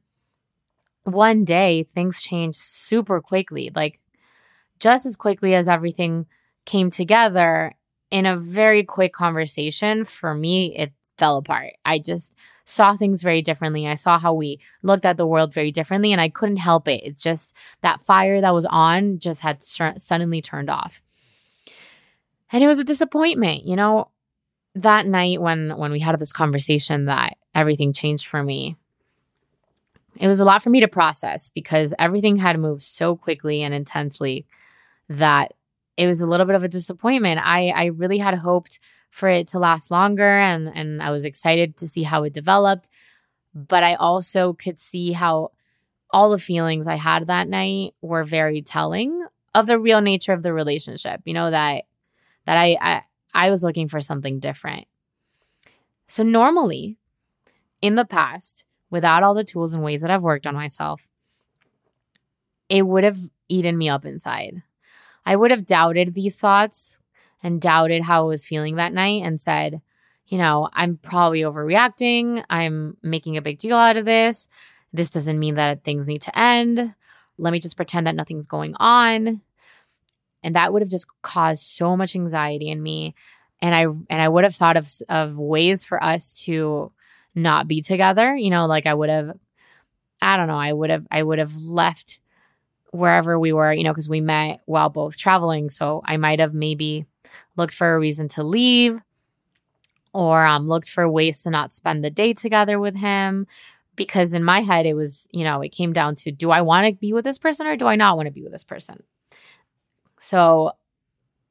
one 1.07 1.45
day 1.45 1.83
things 1.83 2.21
changed 2.21 2.59
super 2.59 3.21
quickly, 3.21 3.71
like 3.75 4.01
just 4.79 5.05
as 5.05 5.15
quickly 5.15 5.55
as 5.55 5.67
everything 5.67 6.25
came 6.65 6.89
together 6.89 7.73
in 8.11 8.25
a 8.25 8.37
very 8.37 8.83
quick 8.83 9.13
conversation. 9.13 10.05
For 10.05 10.33
me, 10.35 10.75
it 10.75 10.91
fell 11.17 11.37
apart. 11.37 11.73
I 11.85 11.99
just 11.99 12.35
saw 12.65 12.95
things 12.95 13.23
very 13.23 13.41
differently. 13.41 13.87
I 13.87 13.95
saw 13.95 14.19
how 14.19 14.33
we 14.33 14.59
looked 14.83 15.05
at 15.05 15.15
the 15.17 15.25
world 15.25 15.53
very 15.53 15.71
differently, 15.71 16.11
and 16.11 16.19
I 16.19 16.29
couldn't 16.29 16.57
help 16.57 16.87
it. 16.87 17.01
It's 17.03 17.23
just 17.23 17.55
that 17.81 18.01
fire 18.01 18.41
that 18.41 18.53
was 18.53 18.65
on 18.65 19.17
just 19.17 19.39
had 19.39 19.63
suddenly 19.63 20.41
turned 20.41 20.69
off. 20.69 21.01
And 22.51 22.63
it 22.63 22.67
was 22.67 22.79
a 22.79 22.83
disappointment, 22.83 23.65
you 23.65 23.75
know. 23.75 24.11
That 24.75 25.07
night 25.07 25.41
when 25.41 25.75
when 25.75 25.91
we 25.91 25.99
had 25.99 26.19
this 26.19 26.31
conversation 26.31 27.05
that 27.05 27.37
everything 27.55 27.93
changed 27.93 28.27
for 28.27 28.43
me, 28.43 28.75
it 30.19 30.27
was 30.27 30.39
a 30.39 30.45
lot 30.45 30.63
for 30.63 30.69
me 30.69 30.79
to 30.79 30.87
process 30.87 31.49
because 31.49 31.93
everything 31.99 32.37
had 32.37 32.59
moved 32.59 32.83
so 32.83 33.15
quickly 33.15 33.61
and 33.61 33.73
intensely 33.73 34.45
that 35.09 35.53
it 35.95 36.07
was 36.07 36.21
a 36.21 36.27
little 36.27 36.45
bit 36.45 36.55
of 36.55 36.63
a 36.63 36.67
disappointment. 36.67 37.39
I, 37.43 37.69
I 37.69 37.85
really 37.85 38.19
had 38.19 38.35
hoped 38.35 38.79
for 39.09 39.29
it 39.29 39.47
to 39.49 39.59
last 39.59 39.89
longer 39.89 40.27
and, 40.27 40.71
and 40.75 41.01
I 41.01 41.11
was 41.11 41.25
excited 41.25 41.77
to 41.77 41.87
see 41.87 42.03
how 42.03 42.23
it 42.23 42.33
developed. 42.33 42.89
But 43.53 43.83
I 43.83 43.95
also 43.95 44.53
could 44.53 44.79
see 44.79 45.13
how 45.13 45.51
all 46.11 46.29
the 46.29 46.37
feelings 46.37 46.87
I 46.87 46.95
had 46.95 47.27
that 47.27 47.47
night 47.47 47.95
were 48.01 48.23
very 48.23 48.61
telling 48.61 49.25
of 49.55 49.65
the 49.65 49.79
real 49.79 50.01
nature 50.01 50.33
of 50.33 50.43
the 50.43 50.53
relationship. 50.53 51.21
You 51.25 51.33
know, 51.33 51.49
that 51.49 51.85
that 52.45 52.57
I, 52.57 52.77
I 52.79 53.01
I 53.33 53.49
was 53.49 53.63
looking 53.63 53.87
for 53.87 53.99
something 53.99 54.39
different. 54.39 54.85
So 56.07 56.23
normally 56.23 56.97
in 57.81 57.95
the 57.95 58.05
past, 58.05 58.65
without 58.89 59.23
all 59.23 59.33
the 59.33 59.43
tools 59.43 59.73
and 59.73 59.83
ways 59.83 60.01
that 60.01 60.11
I've 60.11 60.23
worked 60.23 60.47
on 60.47 60.55
myself, 60.55 61.07
it 62.69 62.85
would 62.85 63.03
have 63.03 63.17
eaten 63.47 63.77
me 63.77 63.89
up 63.89 64.05
inside. 64.05 64.63
I 65.25 65.35
would 65.35 65.51
have 65.51 65.65
doubted 65.65 66.13
these 66.13 66.37
thoughts 66.37 66.97
and 67.43 67.61
doubted 67.61 68.03
how 68.03 68.23
I 68.23 68.27
was 68.27 68.45
feeling 68.45 68.75
that 68.75 68.93
night 68.93 69.23
and 69.23 69.39
said, 69.39 69.81
you 70.27 70.37
know, 70.37 70.69
I'm 70.73 70.97
probably 70.97 71.41
overreacting. 71.41 72.43
I'm 72.49 72.97
making 73.01 73.37
a 73.37 73.41
big 73.41 73.57
deal 73.57 73.77
out 73.77 73.97
of 73.97 74.05
this. 74.05 74.49
This 74.91 75.09
doesn't 75.11 75.39
mean 75.39 75.55
that 75.55 75.83
things 75.83 76.07
need 76.07 76.21
to 76.23 76.37
end. 76.37 76.93
Let 77.37 77.51
me 77.51 77.59
just 77.59 77.77
pretend 77.77 78.07
that 78.07 78.15
nothing's 78.15 78.47
going 78.47 78.75
on. 78.79 79.41
And 80.43 80.55
that 80.55 80.73
would 80.73 80.81
have 80.81 80.91
just 80.91 81.07
caused 81.21 81.63
so 81.63 81.95
much 81.95 82.15
anxiety 82.15 82.69
in 82.69 82.81
me. 82.81 83.15
And 83.61 83.73
I 83.73 83.83
and 83.83 84.21
I 84.21 84.29
would 84.29 84.43
have 84.43 84.55
thought 84.55 84.77
of 84.77 84.89
of 85.09 85.37
ways 85.37 85.83
for 85.83 86.03
us 86.03 86.39
to 86.41 86.91
not 87.37 87.67
be 87.67 87.81
together. 87.81 88.35
You 88.35 88.49
know, 88.49 88.65
like 88.65 88.85
I 88.85 88.93
would 88.93 89.09
have, 89.09 89.37
I 90.21 90.35
don't 90.35 90.47
know, 90.47 90.57
I 90.59 90.73
would 90.73 90.89
have, 90.89 91.07
I 91.11 91.23
would 91.23 91.39
have 91.39 91.55
left 91.55 92.19
wherever 92.91 93.39
we 93.39 93.53
were, 93.53 93.71
you 93.71 93.83
know, 93.83 93.91
because 93.91 94.09
we 94.09 94.21
met 94.21 94.61
while 94.65 94.89
both 94.89 95.17
traveling. 95.17 95.69
So 95.69 96.01
I 96.05 96.17
might 96.17 96.39
have 96.39 96.53
maybe 96.53 97.05
looked 97.55 97.73
for 97.73 97.93
a 97.93 97.99
reason 97.99 98.27
to 98.29 98.43
leave 98.43 98.99
or 100.13 100.45
um, 100.45 100.67
looked 100.67 100.89
for 100.89 101.07
ways 101.07 101.43
to 101.43 101.49
not 101.49 101.71
spend 101.71 102.03
the 102.03 102.09
day 102.09 102.33
together 102.33 102.79
with 102.79 102.95
him. 102.95 103.45
Because 103.95 104.33
in 104.33 104.43
my 104.43 104.61
head, 104.61 104.85
it 104.85 104.93
was, 104.93 105.27
you 105.31 105.43
know, 105.43 105.61
it 105.61 105.69
came 105.69 105.91
down 105.91 106.15
to 106.15 106.31
do 106.31 106.51
I 106.51 106.61
want 106.61 106.87
to 106.87 106.93
be 106.93 107.13
with 107.13 107.25
this 107.25 107.39
person 107.39 107.65
or 107.65 107.75
do 107.75 107.87
I 107.87 107.95
not 107.95 108.15
want 108.15 108.27
to 108.27 108.31
be 108.31 108.43
with 108.43 108.51
this 108.51 108.63
person? 108.63 109.01
So 110.19 110.73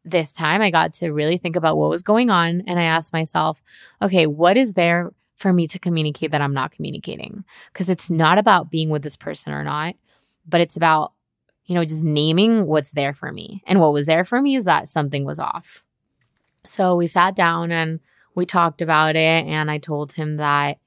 this 0.05 0.33
time 0.33 0.63
I 0.63 0.71
got 0.71 0.93
to 0.95 1.11
really 1.11 1.37
think 1.37 1.57
about 1.57 1.77
what 1.77 1.91
was 1.91 2.03
going 2.03 2.31
on. 2.31 2.63
And 2.69 2.79
I 2.79 2.85
asked 2.85 3.13
myself, 3.13 3.63
okay, 4.01 4.27
what 4.27 4.57
is 4.57 4.75
there 4.75 5.13
for 5.37 5.53
me 5.53 5.69
to 5.69 5.79
communicate 5.79 6.31
that 6.33 6.41
I'm 6.41 6.55
not 6.55 6.73
communicating. 6.73 7.45
Because 7.73 7.89
it's 7.89 8.11
not 8.11 8.39
about 8.39 8.71
being 8.71 8.91
with 8.91 9.03
this 9.03 9.17
person 9.17 9.53
or 9.53 9.63
not, 9.63 9.95
but 10.49 10.61
it's 10.61 10.77
about, 10.77 11.13
you 11.67 11.75
know, 11.75 11.85
just 11.85 12.05
naming 12.05 12.67
what's 12.67 12.91
there 12.93 13.13
for 13.13 13.31
me. 13.31 13.63
And 13.67 13.81
what 13.81 13.93
was 13.93 14.07
there 14.07 14.25
for 14.25 14.41
me 14.41 14.57
is 14.57 14.65
that 14.65 14.89
something 14.89 15.25
was 15.25 15.39
off. 15.39 15.85
So 16.65 16.97
we 16.97 17.07
sat 17.07 17.37
down 17.37 17.71
and 17.71 18.01
we 18.35 18.47
talked 18.47 18.83
about 18.83 19.15
it. 19.15 19.47
And 19.47 19.71
I 19.71 19.79
told 19.79 20.15
him 20.15 20.37
that, 20.37 20.79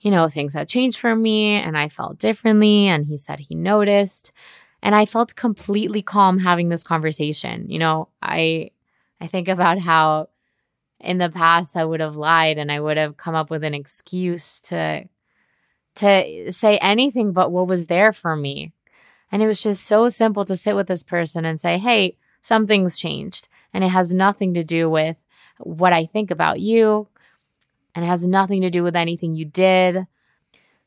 you 0.00 0.10
know, 0.10 0.28
things 0.28 0.54
had 0.54 0.68
changed 0.68 0.98
for 0.98 1.14
me 1.14 1.52
and 1.52 1.76
I 1.76 1.88
felt 1.88 2.18
differently. 2.18 2.86
And 2.86 3.06
he 3.06 3.16
said 3.16 3.40
he 3.40 3.54
noticed. 3.54 4.32
And 4.82 4.94
I 4.94 5.04
felt 5.04 5.34
completely 5.34 6.02
calm 6.02 6.38
having 6.38 6.68
this 6.68 6.84
conversation. 6.84 7.68
You 7.68 7.80
know, 7.80 8.08
I 8.22 8.70
I 9.20 9.26
think 9.26 9.48
about 9.48 9.78
how 9.78 10.28
in 11.00 11.18
the 11.18 11.30
past 11.30 11.76
I 11.76 11.84
would 11.84 12.00
have 12.00 12.16
lied 12.16 12.58
and 12.58 12.70
I 12.72 12.80
would 12.80 12.96
have 12.96 13.16
come 13.16 13.34
up 13.34 13.50
with 13.50 13.64
an 13.64 13.74
excuse 13.74 14.60
to 14.62 15.08
to 15.96 16.52
say 16.52 16.78
anything 16.78 17.32
but 17.32 17.50
what 17.50 17.66
was 17.66 17.88
there 17.88 18.12
for 18.12 18.36
me. 18.36 18.72
And 19.32 19.42
it 19.42 19.46
was 19.46 19.62
just 19.62 19.84
so 19.84 20.08
simple 20.08 20.44
to 20.44 20.56
sit 20.56 20.76
with 20.76 20.86
this 20.86 21.02
person 21.02 21.44
and 21.44 21.60
say, 21.60 21.78
"Hey, 21.78 22.16
something's 22.40 22.98
changed." 22.98 23.48
And 23.74 23.84
it 23.84 23.88
has 23.88 24.12
nothing 24.12 24.54
to 24.54 24.64
do 24.64 24.88
with 24.88 25.24
what 25.58 25.92
I 25.92 26.06
think 26.06 26.30
about 26.30 26.60
you 26.60 27.08
and 27.98 28.04
it 28.04 28.08
has 28.08 28.28
nothing 28.28 28.62
to 28.62 28.70
do 28.70 28.84
with 28.84 28.94
anything 28.94 29.34
you 29.34 29.44
did. 29.44 30.06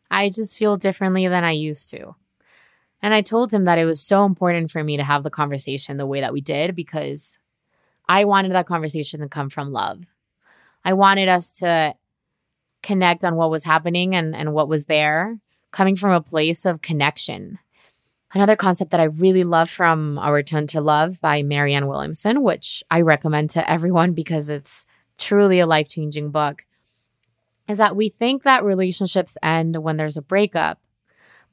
I 0.10 0.30
just 0.30 0.58
feel 0.58 0.78
differently 0.78 1.28
than 1.28 1.44
I 1.44 1.52
used 1.52 1.90
to. 1.90 2.16
And 3.02 3.14
I 3.14 3.22
told 3.22 3.54
him 3.54 3.66
that 3.66 3.78
it 3.78 3.84
was 3.84 4.02
so 4.02 4.24
important 4.24 4.72
for 4.72 4.82
me 4.82 4.96
to 4.96 5.04
have 5.04 5.24
the 5.24 5.30
conversation 5.30 5.98
the 5.98 6.06
way 6.06 6.22
that 6.22 6.32
we 6.32 6.40
did 6.40 6.74
because 6.74 7.38
I 8.12 8.26
wanted 8.26 8.52
that 8.52 8.68
conversation 8.68 9.22
to 9.22 9.30
come 9.30 9.50
from 9.50 9.72
love. 9.72 10.12
I 10.84 10.92
wanted 10.92 11.30
us 11.30 11.54
to 11.60 11.96
connect 12.84 13.24
on 13.24 13.38
what 13.38 13.50
was 13.50 13.64
happening 13.64 14.14
and, 14.14 14.36
and 14.36 14.52
what 14.52 14.68
was 14.68 14.88
there, 14.88 15.40
coming 15.72 15.96
from 15.96 16.12
a 16.12 16.20
place 16.20 16.66
of 16.66 16.82
connection. 16.82 17.58
Another 18.34 18.58
concept 18.58 18.92
that 18.92 19.00
I 19.00 19.06
really 19.06 19.46
love 19.46 19.70
from 19.70 20.20
A 20.22 20.30
Return 20.30 20.68
to 20.68 20.82
Love 20.82 21.22
by 21.22 21.42
Marianne 21.42 21.88
Williamson, 21.88 22.44
which 22.44 22.84
I 22.92 23.00
recommend 23.00 23.50
to 23.52 23.72
everyone 23.72 24.12
because 24.12 24.50
it's 24.50 24.86
truly 25.18 25.62
a 25.62 25.66
life 25.66 25.88
changing 25.88 26.32
book, 26.32 26.66
is 27.70 27.78
that 27.78 27.96
we 27.96 28.10
think 28.10 28.44
that 28.44 28.66
relationships 28.66 29.38
end 29.42 29.78
when 29.78 29.96
there's 29.96 30.18
a 30.18 30.22
breakup, 30.22 30.82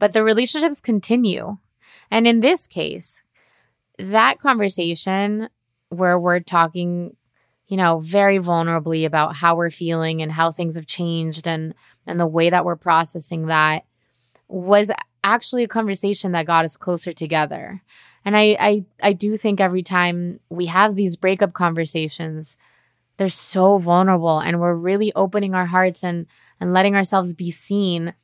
but 0.01 0.13
the 0.13 0.25
relationships 0.25 0.81
continue. 0.81 1.59
And 2.11 2.27
in 2.27 2.41
this 2.41 2.67
case, 2.67 3.23
that 3.97 4.41
conversation 4.41 5.51
where 5.91 6.19
we're 6.19 6.41
talking, 6.41 7.17
you 7.67 7.77
know, 7.77 7.99
very 7.99 8.39
vulnerably 8.39 9.07
about 9.07 9.37
how 9.37 9.57
we're 9.57 9.71
feeling 9.71 10.23
and 10.23 10.33
how 10.33 10.51
things 10.51 10.75
have 10.77 10.87
changed 10.87 11.47
and 11.47 11.75
and 12.07 12.19
the 12.19 12.27
way 12.27 12.51
that 12.51 12.65
we're 12.65 12.77
processing 12.77 13.47
that 13.47 13.85
was 14.49 14.91
actually 15.23 15.65
a 15.65 15.69
conversation 15.69 16.33
that 16.33 16.47
got 16.47 16.65
us 16.65 16.77
closer 16.77 17.13
together. 17.13 17.83
And 18.25 18.37
I 18.37 18.57
I 18.61 18.85
I 19.03 19.13
do 19.13 19.37
think 19.37 19.61
every 19.61 19.83
time 19.83 20.41
we 20.49 20.67
have 20.67 20.95
these 20.95 21.17
breakup 21.17 21.53
conversations, 21.53 22.57
they're 23.17 23.29
so 23.29 23.79
vulnerable 23.79 24.39
and 24.39 24.61
we're 24.61 24.75
really 24.75 25.13
opening 25.15 25.55
our 25.55 25.67
hearts 25.67 26.03
and 26.03 26.27
and 26.61 26.73
letting 26.73 26.97
ourselves 26.97 27.33
be 27.33 27.51
seen. 27.51 28.15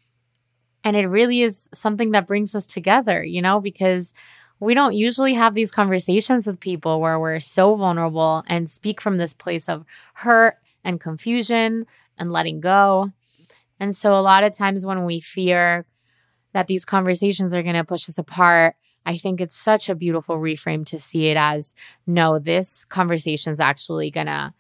And 0.83 0.97
it 0.97 1.07
really 1.07 1.41
is 1.41 1.69
something 1.73 2.11
that 2.11 2.27
brings 2.27 2.55
us 2.55 2.67
together, 2.67 3.25
you 3.25 3.41
know, 3.41 3.61
because 3.61 4.13
we 4.65 4.75
don't 4.75 4.95
usually 4.95 5.35
have 5.35 5.55
these 5.55 5.71
conversations 5.71 6.47
with 6.47 6.61
people 6.61 7.01
where 7.01 7.19
we're 7.19 7.41
so 7.41 7.75
vulnerable 7.77 8.45
and 8.47 8.69
speak 8.69 9.01
from 9.01 9.19
this 9.19 9.33
place 9.33 9.69
of 9.69 9.85
hurt 10.15 10.57
and 10.83 11.01
confusion 11.01 11.87
and 12.19 12.33
letting 12.33 12.61
go. 12.61 13.13
And 13.81 13.95
so, 13.95 14.15
a 14.15 14.23
lot 14.23 14.45
of 14.45 14.57
times 14.57 14.87
when 14.87 15.05
we 15.05 15.21
fear 15.21 15.87
that 16.53 16.67
these 16.67 16.85
conversations 16.85 17.53
are 17.53 17.63
going 17.63 17.75
to 17.75 17.85
push 17.85 18.09
us 18.09 18.19
apart, 18.19 18.77
I 19.05 19.17
think 19.17 19.41
it's 19.41 19.57
such 19.57 19.89
a 19.89 19.95
beautiful 19.95 20.39
reframe 20.39 20.87
to 20.87 20.99
see 20.99 21.27
it 21.29 21.37
as 21.37 21.75
no, 22.07 22.39
this 22.39 22.85
conversation 22.85 23.53
is 23.53 23.61
actually 23.61 24.11
going 24.11 24.29
to 24.29 24.55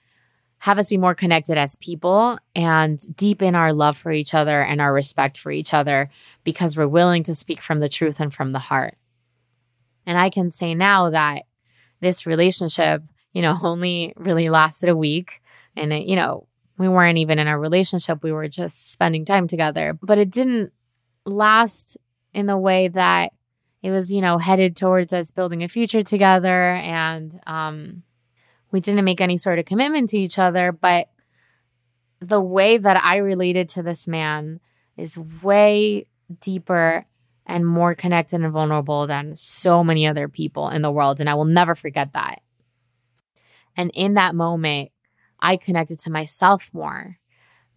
have 0.59 0.78
us 0.78 0.90
be 0.90 0.96
more 0.96 1.14
connected 1.14 1.59
as 1.59 1.76
people 1.76 2.38
and 2.55 2.98
deepen 3.16 3.55
our 3.55 3.72
love 3.72 3.96
for 3.96 4.11
each 4.11 4.34
other 4.34 4.62
and 4.62 4.80
our 4.80 4.92
respect 4.92 5.38
for 5.38 5.52
each 5.52 5.74
other 5.74 6.09
because 6.42 6.76
we're 6.76 6.88
willing 6.88 7.22
to 7.22 7.34
speak 7.34 7.61
from 7.61 7.80
the 7.80 7.88
truth 7.88 8.18
and 8.18 8.32
from 8.32 8.52
the 8.52 8.59
heart. 8.59 8.96
And 10.07 10.18
I 10.18 10.30
can 10.30 10.50
say 10.50 10.74
now 10.74 11.11
that 11.11 11.42
this 12.00 12.26
relationship, 12.26 13.02
you 13.32 13.42
know, 13.42 13.57
only 13.62 14.12
really 14.16 14.48
lasted 14.48 14.88
a 14.88 14.96
week. 14.96 15.40
And, 15.76 15.92
it, 15.92 16.07
you 16.07 16.16
know, 16.16 16.46
we 16.76 16.88
weren't 16.88 17.18
even 17.18 17.38
in 17.38 17.48
a 17.48 17.59
relationship, 17.59 18.22
we 18.22 18.32
were 18.32 18.48
just 18.48 18.92
spending 18.92 19.24
time 19.24 19.46
together. 19.46 19.96
But 20.02 20.18
it 20.18 20.30
didn't 20.30 20.72
last 21.24 21.96
in 22.32 22.46
the 22.46 22.59
way 22.59 22.88
that 22.88 23.32
it 23.82 23.90
was, 23.90 24.12
you 24.12 24.20
know, 24.20 24.38
headed 24.38 24.76
towards 24.76 25.12
us 25.12 25.30
building 25.30 25.62
a 25.62 25.68
future 25.68 26.02
together. 26.02 26.70
And 26.70 27.38
um, 27.46 28.02
we 28.70 28.80
didn't 28.80 29.05
make 29.05 29.20
any 29.20 29.36
sort 29.36 29.59
of 29.59 29.66
commitment 29.66 30.09
to 30.11 30.18
each 30.18 30.38
other. 30.38 30.72
But 30.72 31.09
the 32.20 32.40
way 32.40 32.78
that 32.78 33.02
I 33.05 33.18
related 33.18 33.68
to 33.70 33.82
this 33.82 34.09
man 34.09 34.61
is 34.96 35.18
way 35.18 36.07
deeper 36.40 37.07
and 37.47 37.66
more 37.66 37.95
connected 37.95 38.40
and 38.40 38.53
vulnerable 38.53 39.07
than 39.07 39.36
so 39.36 39.84
many 39.84 40.07
other 40.07 40.28
people 40.28 40.68
in 40.68 40.82
the 40.82 40.90
world. 40.90 41.20
And 41.20 41.28
I 41.28 41.34
will 41.34 41.45
never 41.45 41.74
forget 41.74 42.12
that. 42.12 42.40
And 43.76 43.90
in 43.95 44.14
that 44.14 44.34
moment, 44.34 44.90
I 45.40 45.57
connected 45.57 45.99
to 46.01 46.11
myself 46.11 46.70
more 46.72 47.18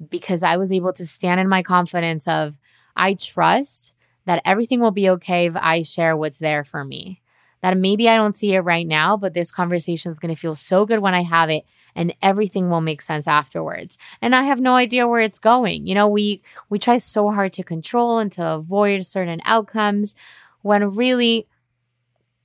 because 0.09 0.43
I 0.43 0.57
was 0.57 0.71
able 0.71 0.93
to 0.93 1.05
stand 1.05 1.39
in 1.39 1.49
my 1.49 1.63
confidence 1.63 2.27
of 2.27 2.57
I 2.95 3.15
trust 3.15 3.93
that 4.25 4.41
everything 4.45 4.79
will 4.79 4.91
be 4.91 5.09
okay 5.09 5.47
if 5.47 5.55
I 5.55 5.81
share 5.81 6.15
what's 6.15 6.39
there 6.39 6.63
for 6.63 6.85
me 6.85 7.21
that 7.61 7.77
maybe 7.77 8.07
I 8.07 8.15
don't 8.15 8.35
see 8.35 8.53
it 8.53 8.61
right 8.61 8.85
now, 8.85 9.17
but 9.17 9.33
this 9.33 9.51
conversation 9.51 10.11
is 10.11 10.19
going 10.19 10.33
to 10.33 10.39
feel 10.39 10.55
so 10.55 10.85
good 10.85 10.99
when 10.99 11.13
I 11.13 11.23
have 11.23 11.49
it 11.49 11.63
and 11.95 12.13
everything 12.21 12.69
will 12.69 12.81
make 12.81 13.01
sense 13.01 13.27
afterwards. 13.27 13.97
And 14.21 14.35
I 14.35 14.43
have 14.43 14.61
no 14.61 14.75
idea 14.75 15.07
where 15.07 15.21
it's 15.21 15.39
going. 15.39 15.87
You 15.87 15.95
know, 15.95 16.07
we 16.07 16.41
we 16.69 16.79
try 16.79 16.97
so 16.97 17.31
hard 17.31 17.53
to 17.53 17.63
control 17.63 18.19
and 18.19 18.31
to 18.33 18.45
avoid 18.45 19.05
certain 19.05 19.41
outcomes 19.45 20.15
when 20.61 20.95
really 20.95 21.47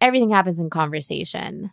everything 0.01 0.31
happens 0.31 0.59
in 0.59 0.71
conversation. 0.71 1.71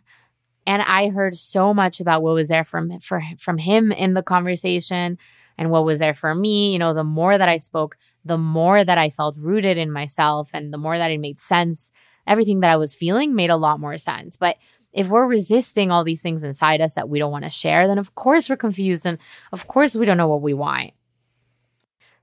And 0.66 0.82
I 0.82 1.08
heard 1.08 1.34
so 1.34 1.72
much 1.74 2.00
about 2.00 2.22
what 2.22 2.34
was 2.34 2.48
there 2.48 2.64
from 2.64 3.00
for 3.00 3.22
from 3.38 3.58
him 3.58 3.90
in 3.92 4.14
the 4.14 4.22
conversation 4.22 5.18
and 5.56 5.70
what 5.70 5.84
was 5.84 5.98
there 5.98 6.14
for 6.14 6.34
me. 6.34 6.72
You 6.72 6.78
know, 6.78 6.94
the 6.94 7.04
more 7.04 7.38
that 7.38 7.48
I 7.48 7.56
spoke, 7.56 7.96
the 8.24 8.38
more 8.38 8.84
that 8.84 8.98
I 8.98 9.10
felt 9.10 9.36
rooted 9.38 9.78
in 9.78 9.90
myself 9.90 10.50
and 10.52 10.72
the 10.72 10.78
more 10.78 10.98
that 10.98 11.10
it 11.10 11.18
made 11.18 11.40
sense 11.40 11.90
everything 12.26 12.60
that 12.60 12.70
I 12.70 12.76
was 12.76 12.94
feeling 12.94 13.34
made 13.34 13.50
a 13.50 13.56
lot 13.56 13.80
more 13.80 13.98
sense. 13.98 14.36
But 14.36 14.56
if 14.92 15.08
we're 15.08 15.26
resisting 15.26 15.90
all 15.90 16.04
these 16.04 16.22
things 16.22 16.42
inside 16.42 16.80
us 16.80 16.94
that 16.94 17.08
we 17.08 17.18
don't 17.18 17.32
want 17.32 17.44
to 17.44 17.50
share, 17.50 17.86
then 17.86 17.98
of 17.98 18.14
course 18.14 18.48
we're 18.48 18.56
confused 18.56 19.06
and 19.06 19.18
of 19.52 19.66
course 19.66 19.94
we 19.94 20.06
don't 20.06 20.16
know 20.16 20.28
what 20.28 20.42
we 20.42 20.54
want. 20.54 20.92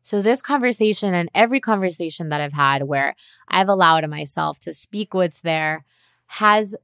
So, 0.01 0.21
this 0.21 0.41
conversation 0.41 1.13
and 1.13 1.29
every 1.35 1.59
conversation 1.59 2.29
that 2.29 2.39
I've 2.39 2.53
had 2.53 2.83
where 2.83 3.15
I've 3.49 3.67
allowed 3.67 4.09
myself 4.09 4.59
to 4.61 4.73
speak 4.73 5.13
what's 5.13 5.41
there 5.41 5.83
has 6.27 6.75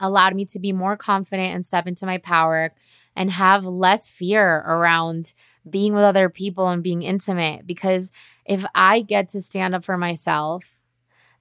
allowed 0.00 0.34
me 0.34 0.44
to 0.46 0.58
be 0.58 0.72
more 0.72 0.96
confident 0.96 1.54
and 1.54 1.64
step 1.64 1.86
into 1.86 2.06
my 2.06 2.18
power 2.18 2.72
and 3.16 3.30
have 3.30 3.64
less 3.64 4.08
fear 4.08 4.58
around 4.66 5.32
being 5.68 5.92
with 5.92 6.02
other 6.02 6.28
people 6.28 6.68
and 6.68 6.82
being 6.82 7.02
intimate. 7.02 7.66
Because 7.66 8.12
if 8.44 8.64
I 8.74 9.00
get 9.00 9.28
to 9.30 9.42
stand 9.42 9.74
up 9.74 9.84
for 9.84 9.98
myself 9.98 10.77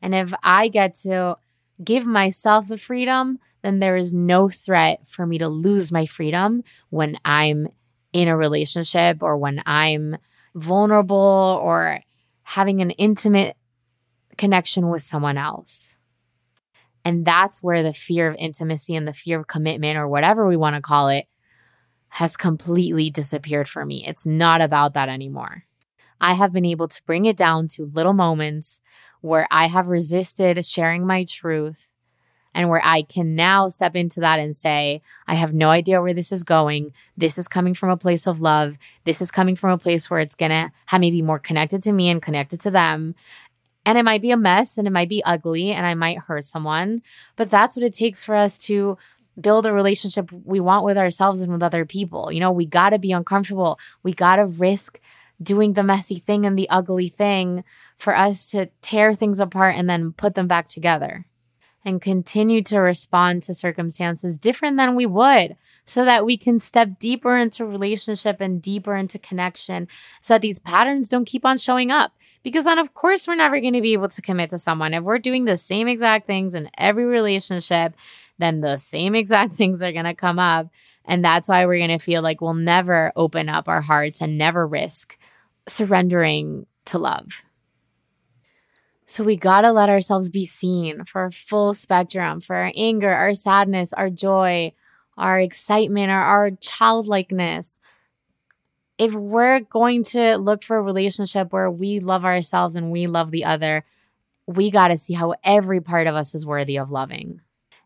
and 0.01 0.13
if 0.15 0.33
I 0.43 0.67
get 0.67 0.93
to 1.03 1.37
give 1.83 2.05
myself 2.05 2.67
the 2.67 2.77
freedom, 2.77 3.39
then 3.61 3.79
there 3.79 3.95
is 3.95 4.13
no 4.13 4.49
threat 4.49 5.05
for 5.07 5.25
me 5.25 5.37
to 5.37 5.47
lose 5.47 5.91
my 5.91 6.05
freedom 6.05 6.63
when 6.89 7.17
I'm 7.25 7.67
in 8.13 8.27
a 8.27 8.37
relationship 8.37 9.21
or 9.21 9.37
when 9.37 9.61
I'm 9.65 10.17
vulnerable 10.55 11.59
or 11.61 11.99
having 12.43 12.81
an 12.81 12.91
intimate 12.91 13.55
connection 14.37 14.89
with 14.89 15.01
someone 15.01 15.37
else. 15.37 15.95
And 17.03 17.25
that's 17.25 17.63
where 17.63 17.83
the 17.83 17.93
fear 17.93 18.29
of 18.29 18.35
intimacy 18.37 18.95
and 18.95 19.07
the 19.07 19.13
fear 19.13 19.39
of 19.39 19.47
commitment, 19.47 19.97
or 19.97 20.07
whatever 20.07 20.47
we 20.47 20.57
want 20.57 20.75
to 20.75 20.81
call 20.81 21.09
it, 21.09 21.25
has 22.09 22.37
completely 22.37 23.09
disappeared 23.09 23.67
for 23.67 23.85
me. 23.85 24.05
It's 24.05 24.25
not 24.25 24.61
about 24.61 24.93
that 24.93 25.09
anymore. 25.09 25.63
I 26.19 26.33
have 26.33 26.51
been 26.51 26.65
able 26.65 26.87
to 26.87 27.01
bring 27.05 27.25
it 27.25 27.37
down 27.37 27.67
to 27.69 27.85
little 27.85 28.13
moments 28.13 28.81
where 29.27 29.47
I 29.51 29.67
have 29.67 29.87
resisted 29.87 30.65
sharing 30.65 31.05
my 31.05 31.23
truth 31.23 31.93
and 32.53 32.69
where 32.69 32.81
I 32.83 33.03
can 33.03 33.35
now 33.35 33.67
step 33.67 33.95
into 33.95 34.19
that 34.21 34.39
and 34.39 34.55
say, 34.55 35.01
I 35.27 35.35
have 35.35 35.53
no 35.53 35.69
idea 35.69 36.01
where 36.01 36.13
this 36.13 36.31
is 36.31 36.43
going. 36.43 36.91
This 37.15 37.37
is 37.37 37.47
coming 37.47 37.75
from 37.75 37.89
a 37.89 37.97
place 37.97 38.25
of 38.25 38.41
love. 38.41 38.79
This 39.03 39.21
is 39.21 39.29
coming 39.29 39.55
from 39.55 39.69
a 39.69 39.77
place 39.77 40.09
where 40.09 40.19
it's 40.19 40.35
going 40.35 40.49
to 40.49 40.71
have 40.87 41.01
me 41.01 41.11
be 41.11 41.21
more 41.21 41.37
connected 41.37 41.83
to 41.83 41.91
me 41.91 42.09
and 42.09 42.21
connected 42.21 42.59
to 42.61 42.71
them. 42.71 43.13
And 43.85 43.97
it 43.97 44.03
might 44.03 44.23
be 44.23 44.31
a 44.31 44.37
mess 44.37 44.77
and 44.77 44.87
it 44.87 44.91
might 44.91 45.07
be 45.07 45.23
ugly 45.23 45.71
and 45.71 45.85
I 45.85 45.93
might 45.93 46.17
hurt 46.17 46.45
someone, 46.45 47.03
but 47.35 47.49
that's 47.49 47.75
what 47.77 47.85
it 47.85 47.93
takes 47.93 48.25
for 48.25 48.35
us 48.35 48.57
to 48.59 48.97
build 49.39 49.65
a 49.65 49.71
relationship 49.71 50.31
we 50.31 50.59
want 50.59 50.83
with 50.83 50.97
ourselves 50.97 51.41
and 51.41 51.53
with 51.53 51.61
other 51.61 51.85
people. 51.85 52.31
You 52.31 52.39
know, 52.39 52.51
we 52.51 52.65
got 52.65 52.89
to 52.89 52.99
be 52.99 53.11
uncomfortable. 53.11 53.79
We 54.01 54.13
got 54.13 54.37
to 54.37 54.45
risk 54.45 54.99
doing 55.41 55.73
the 55.73 55.83
messy 55.83 56.19
thing 56.19 56.45
and 56.45 56.57
the 56.57 56.69
ugly 56.69 57.09
thing 57.09 57.63
for 57.97 58.15
us 58.15 58.49
to 58.51 58.67
tear 58.81 59.13
things 59.13 59.39
apart 59.39 59.75
and 59.75 59.89
then 59.89 60.13
put 60.13 60.35
them 60.35 60.47
back 60.47 60.67
together 60.67 61.25
and 61.85 62.01
continue 62.01 62.61
to 62.61 62.79
respond 62.79 63.41
to 63.41 63.53
circumstances 63.53 64.37
different 64.37 64.75
than 64.75 64.95
we 64.95 65.05
would 65.05 65.55
so 65.85 66.03
that 66.03 66.25
we 66.25 66.35
can 66.35 66.59
step 66.59 66.99
deeper 66.99 67.37
into 67.37 67.65
relationship 67.65 68.41
and 68.41 68.61
deeper 68.61 68.95
into 68.95 69.17
connection 69.17 69.87
so 70.19 70.33
that 70.33 70.41
these 70.41 70.59
patterns 70.59 71.07
don't 71.07 71.25
keep 71.25 71.45
on 71.45 71.57
showing 71.57 71.89
up. 71.89 72.11
Because 72.43 72.65
then 72.65 72.77
of 72.77 72.93
course 72.93 73.27
we're 73.27 73.35
never 73.35 73.59
going 73.61 73.73
to 73.73 73.81
be 73.81 73.93
able 73.93 74.09
to 74.09 74.21
commit 74.21 74.49
to 74.49 74.57
someone. 74.57 74.93
If 74.93 75.03
we're 75.03 75.17
doing 75.17 75.45
the 75.45 75.55
same 75.55 75.87
exact 75.87 76.27
things 76.27 76.55
in 76.55 76.69
every 76.77 77.05
relationship 77.05 77.95
then 78.37 78.61
the 78.61 78.77
same 78.77 79.15
exact 79.15 79.51
things 79.53 79.81
are 79.81 79.91
going 79.91 80.05
to 80.05 80.13
come 80.13 80.39
up. 80.39 80.69
And 81.05 81.23
that's 81.23 81.47
why 81.47 81.65
we're 81.65 81.85
going 81.85 81.97
to 81.97 82.03
feel 82.03 82.21
like 82.21 82.41
we'll 82.41 82.53
never 82.53 83.11
open 83.15 83.49
up 83.49 83.69
our 83.69 83.81
hearts 83.81 84.21
and 84.21 84.37
never 84.37 84.67
risk 84.67 85.17
surrendering 85.67 86.65
to 86.85 86.97
love 86.97 87.43
so 89.09 89.23
we 89.23 89.37
got 89.37 89.61
to 89.61 89.71
let 89.71 89.87
ourselves 89.87 90.29
be 90.29 90.45
seen 90.45 91.05
for 91.05 91.25
a 91.25 91.31
full 91.31 91.73
spectrum, 91.73 92.41
for 92.41 92.57
our 92.57 92.71
anger, 92.75 93.09
our 93.09 93.33
sadness, 93.33 93.93
our 93.93 94.09
joy, 94.09 94.73
our 95.17 95.39
excitement, 95.39 96.11
or 96.11 96.15
our 96.15 96.51
childlikeness. 96.51 97.77
If 98.97 99.13
we're 99.13 99.61
going 99.61 100.03
to 100.05 100.35
look 100.35 100.61
for 100.61 100.75
a 100.75 100.81
relationship 100.81 101.53
where 101.53 101.71
we 101.71 102.01
love 102.01 102.25
ourselves 102.25 102.75
and 102.75 102.91
we 102.91 103.07
love 103.07 103.31
the 103.31 103.45
other, 103.45 103.85
we 104.45 104.69
got 104.69 104.89
to 104.89 104.97
see 104.97 105.13
how 105.13 105.35
every 105.41 105.79
part 105.79 106.07
of 106.07 106.15
us 106.15 106.35
is 106.35 106.45
worthy 106.45 106.77
of 106.77 106.91
loving. 106.91 107.39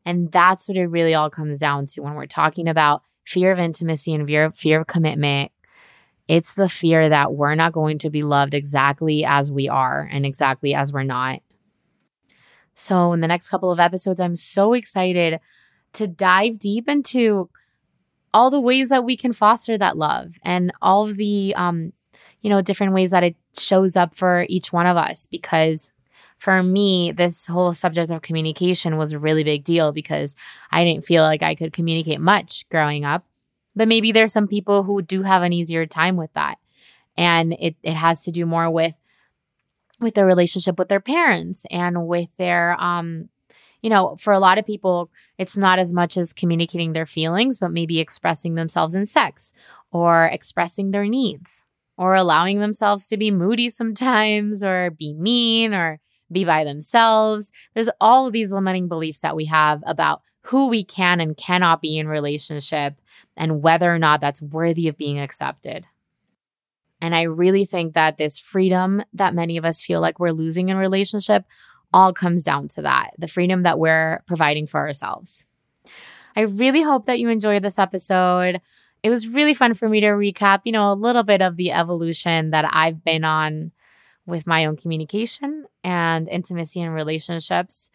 And 0.04 0.32
that's 0.32 0.68
what 0.68 0.78
it 0.78 0.88
really 0.88 1.14
all 1.14 1.30
comes 1.30 1.60
down 1.60 1.86
to 1.88 2.02
when 2.02 2.16
we're 2.16 2.26
talking 2.26 2.68
about 2.68 3.04
fear 3.28 3.52
of 3.52 3.60
intimacy 3.60 4.16
and 4.16 4.26
fear, 4.26 4.52
fear 4.52 4.82
of 4.82 4.88
commitment 4.88 5.51
it's 6.32 6.54
the 6.54 6.70
fear 6.70 7.10
that 7.10 7.34
we're 7.34 7.56
not 7.56 7.74
going 7.74 7.98
to 7.98 8.10
be 8.10 8.24
loved 8.24 8.54
exactly 8.54 9.26
as 9.26 9.52
we 9.52 9.68
are 9.68 10.08
and 10.10 10.26
exactly 10.26 10.74
as 10.74 10.94
we're 10.94 11.04
not. 11.04 11.42
So, 12.74 13.12
in 13.12 13.20
the 13.20 13.28
next 13.28 13.50
couple 13.50 13.70
of 13.70 13.82
episodes, 13.82 14.22
I'm 14.22 14.38
so 14.38 14.72
excited 14.72 15.42
to 15.92 16.08
dive 16.08 16.58
deep 16.58 16.88
into 16.88 17.50
all 18.34 18.50
the 18.50 18.62
ways 18.62 18.88
that 18.88 19.04
we 19.04 19.18
can 19.18 19.34
foster 19.34 19.78
that 19.78 19.98
love 19.98 20.38
and 20.42 20.72
all 20.82 21.04
of 21.04 21.18
the, 21.18 21.54
um, 21.58 21.92
you 22.40 22.50
know, 22.50 22.62
different 22.62 22.94
ways 22.94 23.12
that 23.12 23.26
it 23.26 23.36
shows 23.60 23.98
up 23.98 24.16
for 24.16 24.46
each 24.48 24.72
one 24.72 24.88
of 24.88 24.96
us. 24.96 25.28
Because 25.28 25.92
for 26.38 26.64
me, 26.64 27.12
this 27.12 27.46
whole 27.46 27.74
subject 27.74 28.10
of 28.10 28.22
communication 28.22 28.96
was 28.96 29.12
a 29.12 29.20
really 29.20 29.44
big 29.44 29.66
deal 29.66 29.92
because 29.92 30.38
I 30.72 30.86
didn't 30.86 31.04
feel 31.04 31.24
like 31.24 31.44
I 31.44 31.56
could 31.56 31.74
communicate 31.74 32.22
much 32.22 32.70
growing 32.70 33.04
up. 33.04 33.26
But 33.76 33.88
maybe 33.88 34.12
there's 34.12 34.34
some 34.34 34.48
people 34.48 34.84
who 34.84 35.02
do 35.02 35.24
have 35.24 35.44
an 35.44 35.54
easier 35.54 35.86
time 35.86 36.18
with 36.18 36.34
that. 36.34 36.58
And 37.18 37.54
it, 37.54 37.76
it 37.84 37.94
has 37.94 38.24
to 38.26 38.32
do 38.32 38.46
more 38.46 38.70
with 38.70 38.98
with 40.00 40.16
their 40.16 40.26
relationship 40.26 40.80
with 40.80 40.90
their 40.90 41.00
parents 41.00 41.66
and 41.70 42.08
with 42.08 42.36
their 42.38 42.80
um 42.82 43.30
you 43.84 43.90
know, 43.90 44.16
for 44.16 44.32
a 44.32 44.40
lot 44.40 44.60
of 44.60 44.66
people, 44.66 45.10
it's 45.40 45.58
not 45.58 45.80
as 45.80 45.92
much 45.92 46.16
as 46.16 46.34
communicating 46.34 46.94
their 46.94 47.08
feelings, 47.08 47.58
but 47.58 47.72
maybe 47.72 48.00
expressing 48.00 48.54
themselves 48.54 48.94
in 48.94 49.08
sex 49.08 49.54
or 49.92 50.26
expressing 50.26 50.92
their 50.92 51.06
needs 51.06 51.64
or 51.98 52.14
allowing 52.14 52.60
themselves 52.60 53.08
to 53.08 53.18
be 53.18 53.32
moody 53.32 53.72
sometimes 53.72 54.64
or 54.64 54.92
be 54.92 55.14
mean 55.14 55.74
or 55.74 56.00
be 56.32 56.46
by 56.46 56.64
themselves. 56.64 57.52
There's 57.74 57.90
all 58.00 58.28
of 58.28 58.34
these 58.34 58.52
limiting 58.52 58.88
beliefs 58.88 59.22
that 59.22 59.36
we 59.36 59.46
have 59.46 59.84
about 59.86 60.22
who 60.46 60.68
we 60.68 60.84
can 60.84 61.20
and 61.20 61.38
cannot 61.38 61.82
be 61.82 61.98
in 61.98 62.08
relationship 62.08 62.96
and 63.38 63.62
whether 63.62 63.94
or 63.94 64.00
not 64.00 64.22
that's 64.22 64.42
worthy 64.42 64.88
of 64.88 64.98
being 64.98 65.20
accepted. 65.20 65.88
And 67.02 67.16
I 67.16 67.24
really 67.24 67.66
think 67.66 67.94
that 67.94 68.18
this 68.18 68.40
freedom 68.40 69.04
that 69.14 69.34
many 69.34 69.58
of 69.58 69.66
us 69.66 69.82
feel 69.82 70.02
like 70.02 70.20
we're 70.20 70.32
losing 70.32 70.70
in 70.70 70.78
relationship 70.78 71.46
all 71.94 72.14
comes 72.14 72.44
down 72.44 72.68
to 72.70 72.82
that 72.84 73.12
the 73.18 73.28
freedom 73.28 73.64
that 73.64 73.80
we're 73.80 74.22
providing 74.28 74.66
for 74.66 74.80
ourselves. 74.80 75.46
I 76.36 76.42
really 76.42 76.82
hope 76.82 77.06
that 77.06 77.20
you 77.20 77.28
enjoyed 77.30 77.64
this 77.64 77.80
episode. 77.80 78.62
It 79.04 79.10
was 79.10 79.28
really 79.28 79.54
fun 79.54 79.74
for 79.74 79.90
me 79.90 80.00
to 80.02 80.08
recap, 80.08 80.62
you 80.64 80.72
know, 80.72 80.92
a 80.92 80.94
little 80.94 81.24
bit 81.24 81.42
of 81.42 81.58
the 81.58 81.72
evolution 81.72 82.52
that 82.52 82.66
I've 82.72 83.04
been 83.04 83.24
on 83.24 83.72
with 84.26 84.48
my 84.48 84.66
own 84.66 84.78
communication 84.78 85.66
and 85.84 86.28
intimacy 86.30 86.82
and 86.82 86.94
relationships. 86.94 87.92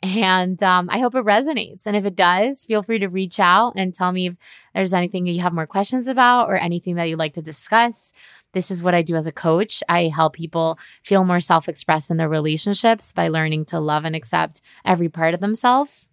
And 0.00 0.62
um, 0.62 0.88
I 0.92 0.98
hope 0.98 1.16
it 1.16 1.24
resonates. 1.24 1.84
And 1.84 1.96
if 1.96 2.04
it 2.04 2.14
does, 2.14 2.64
feel 2.64 2.84
free 2.84 3.00
to 3.00 3.08
reach 3.08 3.40
out 3.40 3.72
and 3.74 3.92
tell 3.92 4.12
me 4.12 4.28
if 4.28 4.36
there's 4.72 4.94
anything 4.94 5.26
you 5.26 5.40
have 5.40 5.52
more 5.52 5.66
questions 5.66 6.06
about 6.06 6.48
or 6.48 6.54
anything 6.54 6.94
that 6.94 7.04
you'd 7.04 7.18
like 7.18 7.32
to 7.32 7.42
discuss. 7.42 8.12
This 8.52 8.70
is 8.70 8.82
what 8.82 8.94
I 8.94 9.02
do 9.02 9.16
as 9.16 9.26
a 9.26 9.32
coach. 9.32 9.82
I 9.88 10.04
help 10.06 10.34
people 10.34 10.78
feel 11.02 11.24
more 11.24 11.40
self 11.40 11.68
expressed 11.68 12.12
in 12.12 12.16
their 12.16 12.28
relationships 12.28 13.12
by 13.12 13.26
learning 13.26 13.64
to 13.66 13.80
love 13.80 14.04
and 14.04 14.14
accept 14.14 14.60
every 14.84 15.08
part 15.08 15.34
of 15.34 15.40
themselves. 15.40 16.08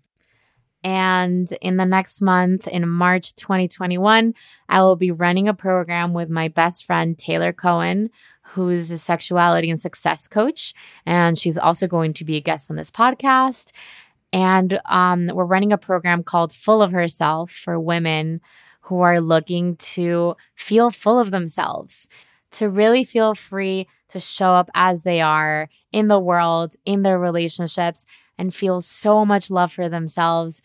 And 0.84 1.52
in 1.62 1.78
the 1.78 1.86
next 1.86 2.22
month, 2.22 2.68
in 2.68 2.88
March 2.88 3.34
2021, 3.34 4.36
I 4.70 4.82
will 4.82 4.96
be 4.96 5.10
running 5.10 5.48
a 5.48 5.54
program 5.56 6.14
with 6.14 6.30
my 6.30 6.48
best 6.48 6.86
friend, 6.86 7.18
Taylor 7.18 7.52
Cohen, 7.52 8.12
who's 8.56 8.90
a 8.90 8.98
sexuality 8.98 9.70
and 9.70 9.80
success 9.80 10.28
coach. 10.28 10.74
And 11.06 11.38
she's 11.38 11.58
also 11.58 11.88
going 11.88 12.14
to 12.14 12.24
be 12.24 12.38
a 12.38 12.42
guest 12.42 12.72
on 12.72 12.78
this 12.78 12.90
podcast. 12.90 13.72
And 14.32 14.80
um, 14.86 15.28
we're 15.28 15.44
running 15.44 15.74
a 15.74 15.78
program 15.78 16.24
called 16.24 16.54
Full 16.54 16.82
of 16.82 16.94
Herself 16.94 17.52
for 17.52 17.78
women 17.78 18.40
who 18.82 19.02
are 19.02 19.20
looking 19.20 19.76
to 19.78 20.38
feel 20.56 20.90
full 20.90 21.20
of 21.20 21.32
themselves, 21.32 22.08
to 22.52 22.70
really 22.70 23.04
feel 23.04 23.36
free 23.36 23.88
to 24.08 24.22
show 24.22 24.52
up 24.52 24.70
as 24.74 25.04
they 25.04 25.20
are 25.20 25.68
in 25.92 26.08
the 26.08 26.20
world, 26.20 26.76
in 26.86 27.02
their 27.02 27.20
relationships, 27.20 28.06
and 28.38 28.54
feel 28.54 28.80
so 28.80 29.26
much 29.26 29.52
love 29.52 29.74
for 29.74 29.90
themselves 29.90 30.62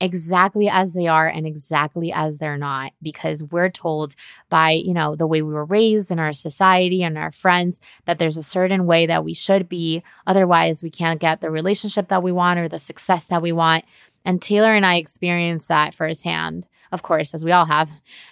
exactly 0.00 0.68
as 0.68 0.94
they 0.94 1.06
are 1.06 1.26
and 1.26 1.46
exactly 1.46 2.12
as 2.12 2.38
they're 2.38 2.58
not 2.58 2.92
because 3.02 3.42
we're 3.44 3.68
told 3.68 4.14
by 4.48 4.70
you 4.70 4.94
know 4.94 5.16
the 5.16 5.26
way 5.26 5.42
we 5.42 5.52
were 5.52 5.64
raised 5.64 6.10
in 6.10 6.18
our 6.18 6.32
society 6.32 7.02
and 7.02 7.18
our 7.18 7.32
friends 7.32 7.80
that 8.04 8.18
there's 8.18 8.36
a 8.36 8.42
certain 8.42 8.86
way 8.86 9.06
that 9.06 9.24
we 9.24 9.34
should 9.34 9.68
be. 9.68 10.02
Otherwise 10.26 10.82
we 10.82 10.90
can't 10.90 11.20
get 11.20 11.40
the 11.40 11.50
relationship 11.50 12.08
that 12.08 12.22
we 12.22 12.30
want 12.30 12.60
or 12.60 12.68
the 12.68 12.78
success 12.78 13.26
that 13.26 13.42
we 13.42 13.50
want. 13.50 13.84
And 14.24 14.40
Taylor 14.40 14.72
and 14.72 14.86
I 14.86 14.96
experienced 14.96 15.68
that 15.68 15.94
firsthand 15.94 16.68
of 16.92 17.02
course 17.02 17.34
as 17.34 17.44
we 17.44 17.52
all 17.52 17.66
have. 17.66 17.90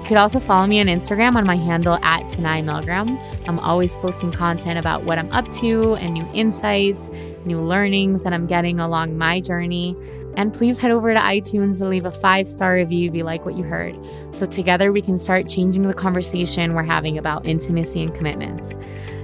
you 0.00 0.06
could 0.06 0.16
also 0.16 0.40
follow 0.40 0.66
me 0.66 0.80
on 0.80 0.86
Instagram 0.86 1.36
on 1.36 1.46
my 1.46 1.56
handle 1.56 1.98
at 2.02 2.28
Tanai 2.28 2.62
Milgram. 2.62 3.20
I'm 3.46 3.58
always 3.60 3.96
posting 3.96 4.32
content 4.32 4.78
about 4.78 5.04
what 5.04 5.18
I'm 5.18 5.30
up 5.30 5.50
to 5.52 5.94
and 5.96 6.14
new 6.14 6.26
insights, 6.34 7.10
new 7.44 7.60
learnings 7.60 8.24
that 8.24 8.32
I'm 8.32 8.46
getting 8.46 8.80
along 8.80 9.18
my 9.18 9.40
journey. 9.40 9.96
And 10.36 10.54
please 10.54 10.78
head 10.78 10.90
over 10.90 11.12
to 11.12 11.20
iTunes 11.20 11.80
and 11.80 11.90
leave 11.90 12.06
a 12.06 12.10
five 12.10 12.46
star 12.46 12.74
review 12.74 13.10
if 13.10 13.14
you 13.14 13.24
like 13.24 13.44
what 13.44 13.56
you 13.56 13.64
heard. 13.64 13.98
So 14.30 14.46
together 14.46 14.90
we 14.90 15.02
can 15.02 15.18
start 15.18 15.48
changing 15.48 15.86
the 15.86 15.94
conversation 15.94 16.74
we're 16.74 16.82
having 16.82 17.18
about 17.18 17.44
intimacy 17.46 18.02
and 18.02 18.14
commitments. 18.14 18.78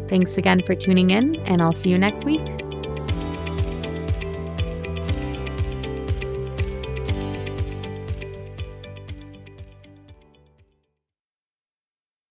Thanks 0.09 0.37
again 0.37 0.62
for 0.62 0.74
tuning 0.74 1.11
in, 1.11 1.37
and 1.47 1.62
I'll 1.62 1.72
see 1.72 1.91
you 1.91 1.99
next 1.99 2.24
week. 2.24 2.76